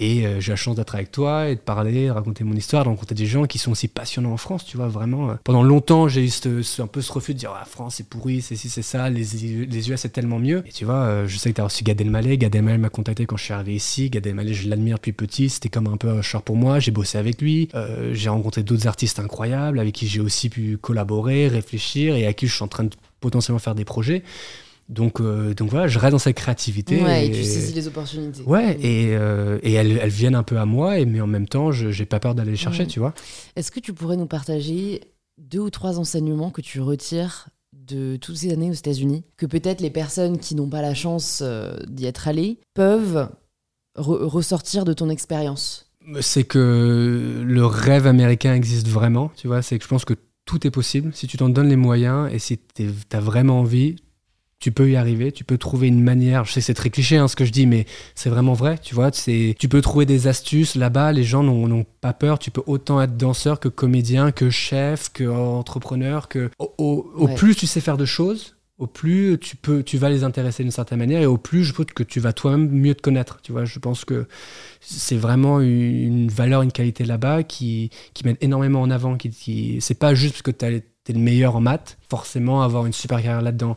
[0.00, 2.88] Et euh, j'ai la chance d'être avec toi et de parler, raconter mon histoire, de
[2.88, 5.30] rencontrer des gens qui sont aussi passionnants en France, tu vois, vraiment.
[5.30, 5.34] euh.
[5.42, 8.08] Pendant longtemps, j'ai eu ce, ce- un peu ce refus de dire, ah, France c'est
[8.08, 9.24] pourri, c'est ci, c'est ça, les,
[9.66, 10.62] les US c'est tellement mieux.
[10.68, 12.90] Et tu vois, euh, je sais que tu as reçu Gad Elmaleh, Gad Elmaleh m'a
[12.90, 15.96] contacté quand je suis arrivé ici, Gad Elmaleh, je l'admire depuis petit, c'était comme un
[15.96, 19.80] peu un cher pour moi, j'ai bossé avec lui, Euh, j'ai rencontré d'autres artistes incroyables
[19.80, 22.90] avec qui j'ai aussi pu collaborer, réfléchir et à qui je suis en train de
[23.20, 24.22] potentiellement faire des projets.
[24.88, 27.02] Donc, euh, donc voilà, je reste dans cette créativité.
[27.02, 28.42] Ouais, et et- tu saisis les opportunités.
[28.46, 31.46] Ouais, et, euh, et elles, elles viennent un peu à moi, et, mais en même
[31.46, 33.12] temps, je j'ai pas peur d'aller les chercher, tu vois.
[33.56, 35.02] Est-ce que tu pourrais nous partager
[35.38, 39.80] deux ou trois enseignements que tu retires de toutes ces années aux États-Unis, que peut-être
[39.82, 43.28] les personnes qui n'ont pas la chance euh, d'y être allées peuvent
[43.98, 45.90] re- ressortir de ton expérience?
[46.22, 49.60] C'est que le rêve américain existe vraiment, tu vois.
[49.60, 50.14] C'est que je pense que
[50.46, 53.96] tout est possible si tu t'en donnes les moyens et si tu as vraiment envie.
[54.60, 56.44] Tu peux y arriver, tu peux trouver une manière.
[56.44, 57.86] Je sais c'est très cliché hein, ce que je dis, mais
[58.16, 58.76] c'est vraiment vrai.
[58.82, 61.12] Tu vois, c'est tu peux trouver des astuces là-bas.
[61.12, 62.40] Les gens n'ont pas peur.
[62.40, 67.26] Tu peux autant être danseur que comédien, que chef, que entrepreneur, que au, au- au
[67.28, 67.34] Ouais.
[67.36, 70.72] plus tu sais faire de choses, au plus tu peux, tu vas les intéresser d'une
[70.72, 73.38] certaine manière et au plus je pense que tu vas toi-même mieux te connaître.
[73.42, 74.26] Tu vois, je pense que
[74.80, 79.16] c'est vraiment une valeur, une qualité là-bas qui, qui met énormément en avant.
[79.16, 80.82] Qui, qui, c'est pas juste parce que tu es
[81.12, 83.76] le meilleur en maths, forcément avoir une super carrière là-dedans.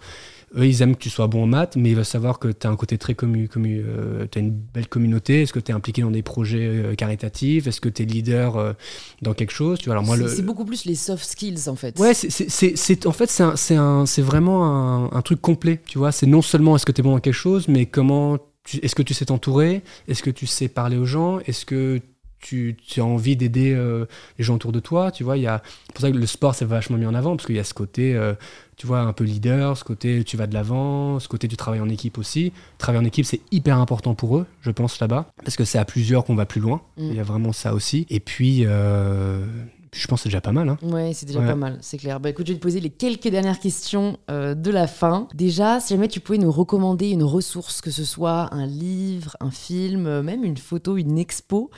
[0.58, 2.68] Eux, ils aiment que tu sois bon en maths, mais ils veulent savoir que tu
[2.68, 5.44] as un côté très commu, commu euh, tu as une belle communauté.
[5.44, 7.68] Est-ce que tu es impliqué dans des projets euh, caritatifs?
[7.68, 8.74] Est-ce que tu es leader euh,
[9.22, 9.80] dans quelque chose?
[9.80, 11.98] Tu vois, alors moi, C'est le, c'est beaucoup plus les soft skills en fait.
[12.00, 15.22] Ouais, c'est- c'est- c'est c'est- en fait, c'est un- c'est un- c'est vraiment un, un
[15.22, 16.12] truc complet, tu vois.
[16.12, 18.94] C'est non seulement est-ce que tu es bon dans quelque chose, mais comment, tu- est-ce
[18.96, 19.82] que tu sais t'entourer?
[20.10, 21.40] Est-ce que tu sais parler aux gens?
[21.46, 22.02] Est-ce que
[22.42, 24.06] tu, tu as envie d'aider euh,
[24.38, 26.26] les gens autour de toi Tu vois, il y a, c'est pour ça que le
[26.26, 28.34] sport, c'est vachement mis en avant, parce qu'il y a ce côté, euh,
[28.76, 31.82] tu vois, un peu leader, ce côté tu vas de l'avant, ce côté tu travailles
[31.82, 32.52] en équipe aussi.
[32.78, 35.86] Travailler en équipe, c'est hyper important pour eux, je pense, là-bas, parce que c'est à
[35.86, 36.82] plusieurs qu'on va plus loin.
[36.98, 37.08] Mm.
[37.10, 38.06] Il y a vraiment ça aussi.
[38.10, 39.46] Et puis, euh,
[39.94, 40.70] je pense que c'est déjà pas mal.
[40.70, 40.78] Hein.
[40.84, 41.48] Ouais, c'est déjà Ouais.
[41.48, 42.20] pas mal, c'est clair.
[42.20, 45.28] Bah écoute, je vais te poser les quelques dernières questions euh, de la fin.
[45.34, 49.52] Déjà, si jamais tu pouvais nous recommander une ressource, que ce soit un livre, un
[49.52, 51.70] film, euh, même une photo, une expo,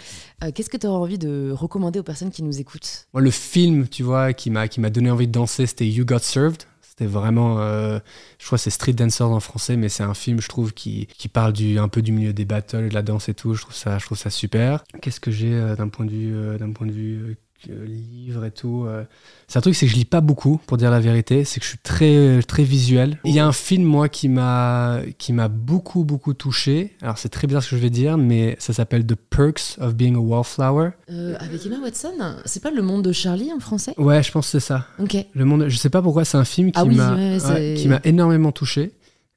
[0.44, 3.07] euh, qu'est-ce que tu aurais envie de recommander aux personnes qui nous écoutent?
[3.14, 6.06] Moi, le film, tu vois, qui m'a qui m'a donné envie de danser, c'était You
[6.06, 6.64] Got Served.
[6.81, 7.98] C'était vraiment, euh,
[8.38, 11.07] je crois, que c'est Street Dancers en français, mais c'est un film, je trouve, qui,
[11.18, 13.56] qui parle du un peu du milieu des battles, de la danse et tout.
[13.56, 14.84] Je trouve ça, je trouve ça super.
[15.02, 17.35] Qu'est-ce que j'ai euh, d'un point de vue, euh, d'un point de vue
[17.69, 19.03] euh, euh, livre et tout euh,
[19.48, 21.44] C'est un truc, c'est que je lis pas beaucoup, pour dire la vérité.
[21.45, 23.18] C'est que je suis très, très visuel.
[23.23, 26.94] Il y a un film, moi, qui m'a, qui m'a beaucoup, beaucoup touché.
[27.02, 29.95] Alors, c'est très bizarre ce que je vais dire, mais ça s'appelle The Perks of
[29.95, 30.91] Being a Wallflower.
[31.11, 32.14] Euh, Avec Emma Watson?
[32.45, 33.94] C'est pas Le Monde de Charlie en français?
[33.98, 34.88] Ouais, je pense que c'est ça.
[34.99, 35.15] Ok.
[35.34, 37.53] Le monde, je sais pas pourquoi, c'est un film qui Ah oui, m'a ouais, c'est-
[37.53, 38.91] ouais, qui m'a énormément touché.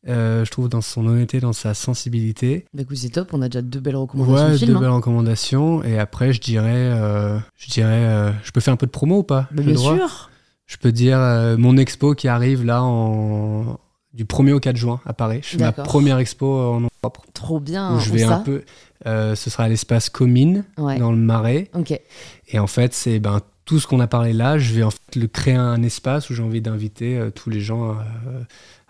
[0.09, 2.65] Euh, je trouve dans son honnêteté, dans sa sensibilité.
[2.75, 4.71] Bah écoute, c'est top, on a déjà deux belles recommandations Ouais, de films.
[4.73, 4.81] de hein.
[4.81, 5.83] belles recommandations.
[5.85, 9.19] Et après, je dirais, euh, je dirais, euh, je peux faire un peu de promo
[9.19, 9.49] ou pas?
[9.51, 9.97] Bah, bien droit?
[9.97, 10.31] sûr
[10.67, 11.19] Je peux dire
[11.59, 13.79] mon expo qui arrive là en
[14.13, 15.41] du 1er au 4 juin à Paris.
[15.43, 17.23] Je fais ma première expo en nom propre.
[17.35, 17.97] Trop bien.
[17.97, 18.63] où je vais un peu.
[19.05, 20.99] ce sera à l'espace Comine Ouais.
[20.99, 21.69] dans le Marais.
[21.75, 21.99] Ok.
[22.49, 25.17] Et en fait, c'est ben, tout ce qu'on a parlé là, je vais en fait
[25.17, 27.97] le créer un espace où j'ai envie d'inviter tous les gens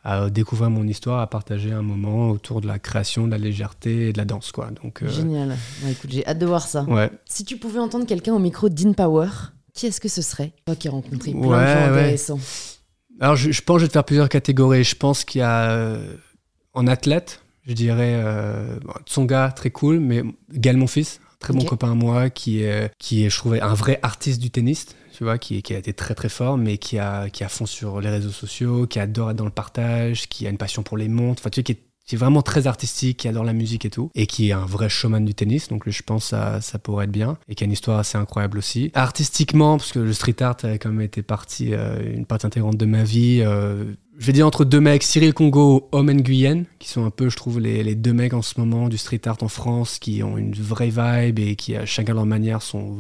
[0.06, 4.08] à, découvrir mon histoire, à partager un moment autour de la création, de la légèreté
[4.08, 4.52] et de la danse.
[4.52, 4.70] Quoi.
[4.82, 5.56] Donc, euh, Génial.
[5.90, 6.84] Écoute, j'ai hâte de voir ça.
[6.84, 7.10] ouais.
[7.24, 9.28] Si tu pouvais entendre quelqu'un au micro d'In Power,
[9.74, 10.52] qui est-ce que ce serait?
[10.64, 11.82] Toi qui as rencontré plein de Ouais, gens ouais.
[12.00, 12.38] intéressants.
[13.20, 14.84] Alors, je, je pense que je vais te faire plusieurs catégories.
[14.84, 16.14] Je pense qu'il y a euh,
[16.72, 20.22] en athlète, je dirais euh, Tsonga, très cool, mais
[20.52, 23.74] Gaël, mon fils, très bon copain à moi qui est, qui est, je trouvais, un
[23.74, 24.86] vrai artiste du tennis.
[25.16, 27.64] Tu vois, qui, qui a été très très fort, mais qui a, qui a fond
[27.64, 30.98] sur les réseaux sociaux, qui adore être dans le partage, qui a une passion pour
[30.98, 31.40] les montres.
[31.40, 34.26] Enfin, tu vois, qui est, vraiment très artistique, qui adore la musique et tout, et
[34.26, 35.68] qui est un vrai showman du tennis.
[35.68, 38.18] Donc, je pense que ça, ça pourrait être bien, et qui a une histoire assez
[38.18, 38.90] incroyable aussi.
[38.92, 42.76] Artistiquement, parce que le street art a quand même été partie, euh, une partie intégrante
[42.76, 43.40] de ma vie.
[43.40, 47.30] euh, je vais dire entre deux mecs, Cyril Congo, Homme Nguyen, qui sont un peu,
[47.30, 50.22] je trouve, les, les deux mecs en ce moment du street art en France, qui
[50.22, 52.98] ont une vraie vibe et qui, à chacun leur manière, sont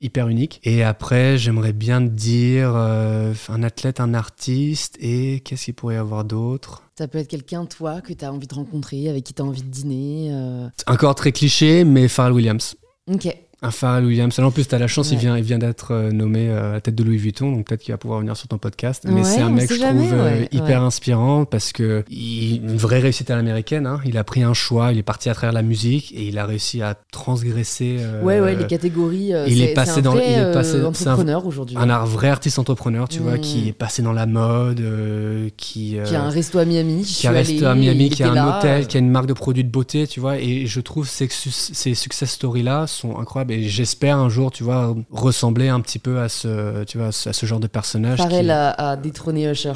[0.00, 0.60] hyper uniques.
[0.64, 5.98] Et après, j'aimerais bien dire euh, un athlète, un artiste, et qu'est-ce qu'il pourrait y
[5.98, 6.82] avoir d'autre?
[6.98, 9.44] Ça peut être quelqu'un, toi, que tu as envie de rencontrer, avec qui tu as
[9.44, 10.30] envie de dîner.
[10.32, 10.68] euh.
[10.86, 12.76] Encore très cliché, mais Pharrell Williams.
[13.12, 13.28] Ok.
[13.62, 14.38] Un Pharrell Williams.
[14.38, 16.72] En plus, tu as la chance, il vient, il vient d'être euh, nommé euh, à
[16.72, 19.04] la tête de Louis Vuitton, donc peut-être qu'il va pouvoir venir sur ton podcast.
[19.06, 22.62] Mais Ouais, c'est un mec, je jamais, trouve, euh, ouais, hyper inspirant parce que il,
[22.64, 23.86] une vraie réussite à l'américaine.
[23.86, 24.00] hein.
[24.06, 26.46] Il a pris un choix, il est parti à travers la musique et il a
[26.46, 27.98] réussi à transgresser.
[28.00, 29.34] euh, Ouais, ouais, les catégories.
[29.34, 31.76] euh, il est passé un dans- il est passé- un- entrepreneur aujourd'hui.
[31.78, 33.40] un art- vrai artiste entrepreneur, tu vois, Mm.
[33.40, 37.02] qui est passé dans la mode, euh, qui, euh, Qui a un resto à Miami.
[37.02, 39.64] qui a resté à Miami, qui a un hôtel, qui a une marque de produits
[39.64, 40.38] de beauté, tu vois.
[40.38, 43.49] Et je trouve ces, ces success stories-là sont incroyables.
[43.50, 47.12] Et j'espère un jour, tu vois, ressembler un petit peu à ce, tu vois, à
[47.12, 48.18] ce, genre de personnage.
[48.18, 49.72] Pharrell qui- a, a détrôné Usher.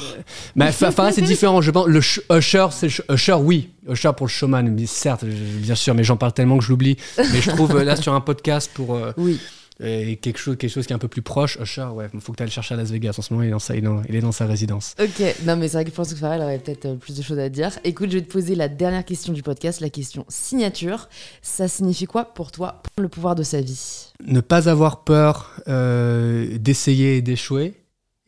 [0.55, 1.61] Mais Fa- Pharrell, c'est différent.
[1.61, 3.71] Je pense, le sh- Usher, c'est Usher, oui.
[3.89, 6.97] Usher pour le showman, mais certes, bien sûr, mais j'en parle tellement que je l'oublie.
[7.19, 9.39] Mais je trouve euh, là sur un podcast pour euh, Oui.
[9.81, 11.59] Euh, quelque chose, quelque chose qui est un peu plus proche.
[11.61, 13.17] Usher, ouais, faut que tu ailles le chercher à Las Vegas.
[13.19, 14.95] En ce moment, il est dans sa, il est dans, il est dans sa résidence.
[15.01, 17.23] Ok, non mais c'est vrai que je pense que Pharrell aurait peut-être euh, plus de
[17.23, 17.73] choses à dire.
[17.85, 21.09] Écoute, je vais te poser la dernière question du podcast, la question signature.
[21.43, 24.13] Ça signifie quoi pour toi prendre le pouvoir de sa vie?
[24.25, 27.75] Ne pas avoir peur euh, d'essayer et d'échouer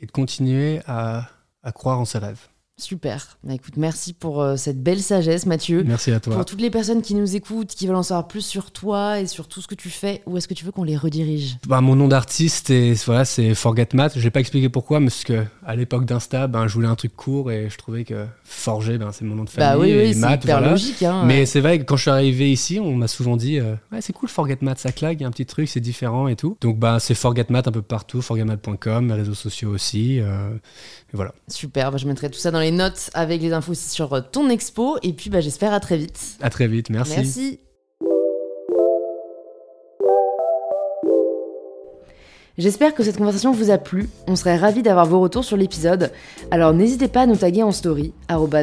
[0.00, 1.28] et de continuer à,
[1.62, 2.48] à croire en ses rêves.
[2.86, 3.38] Super.
[3.42, 5.82] Bah, écoute, merci pour euh, cette belle sagesse, Mathieu.
[5.86, 6.34] Merci à toi.
[6.34, 9.26] Pour toutes les personnes qui nous écoutent, qui veulent en savoir plus sur toi et
[9.26, 11.56] sur tout ce que tu fais, où est-ce que tu veux qu'on les redirige?
[11.66, 12.70] Bah, mon nom d'artiste,
[13.06, 14.12] voilà, c'est Forget Math.
[14.16, 16.96] Je vais pas expliquer pourquoi, mais parce que à l'époque d'Insta, ben, je voulais un
[16.96, 19.70] truc court et je trouvais que Forger, ben, c'est mon nom de famille.
[19.70, 20.72] Bah oui, oui, c'est hyper voilà.
[20.72, 21.02] logique.
[21.02, 23.74] Hein, Mais c'est vrai que quand je suis arrivé ici, on m'a souvent dit euh,
[23.90, 26.28] Ouais, c'est cool, Forget Math, ça claque, il y a un petit truc, c'est différent
[26.28, 26.58] et tout.
[26.60, 30.20] Donc, bah, c'est Forget Math un peu partout, forgetmath.com, mes réseaux sociaux aussi.
[30.20, 31.32] euh, et voilà.
[31.48, 34.20] Super, bah, je mettrai tout ça dans les notes avec les infos aussi sur euh,
[34.20, 34.98] ton expo.
[35.02, 36.36] Et puis bah, j'espère à très vite.
[36.40, 37.16] À très vite, merci.
[37.16, 37.60] Merci.
[42.58, 44.08] J'espère que cette conversation vous a plu.
[44.26, 46.10] On serait ravis d'avoir vos retours sur l'épisode.
[46.50, 48.14] Alors n'hésitez pas à nous taguer en story,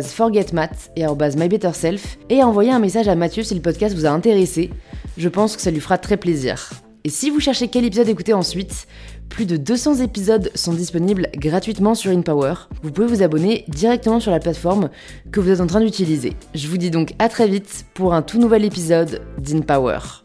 [0.03, 4.09] forgetmat et mybetterself, et à envoyer un message à Mathieu si le podcast vous a
[4.09, 4.71] intéressé.
[5.15, 6.71] Je pense que ça lui fera très plaisir.
[7.03, 8.87] Et si vous cherchez quel épisode écouter ensuite,
[9.29, 12.53] plus de 200 épisodes sont disponibles gratuitement sur InPower.
[12.81, 14.89] Vous pouvez vous abonner directement sur la plateforme
[15.31, 16.33] que vous êtes en train d'utiliser.
[16.53, 20.22] Je vous dis donc à très vite pour un tout nouvel épisode d'InPower.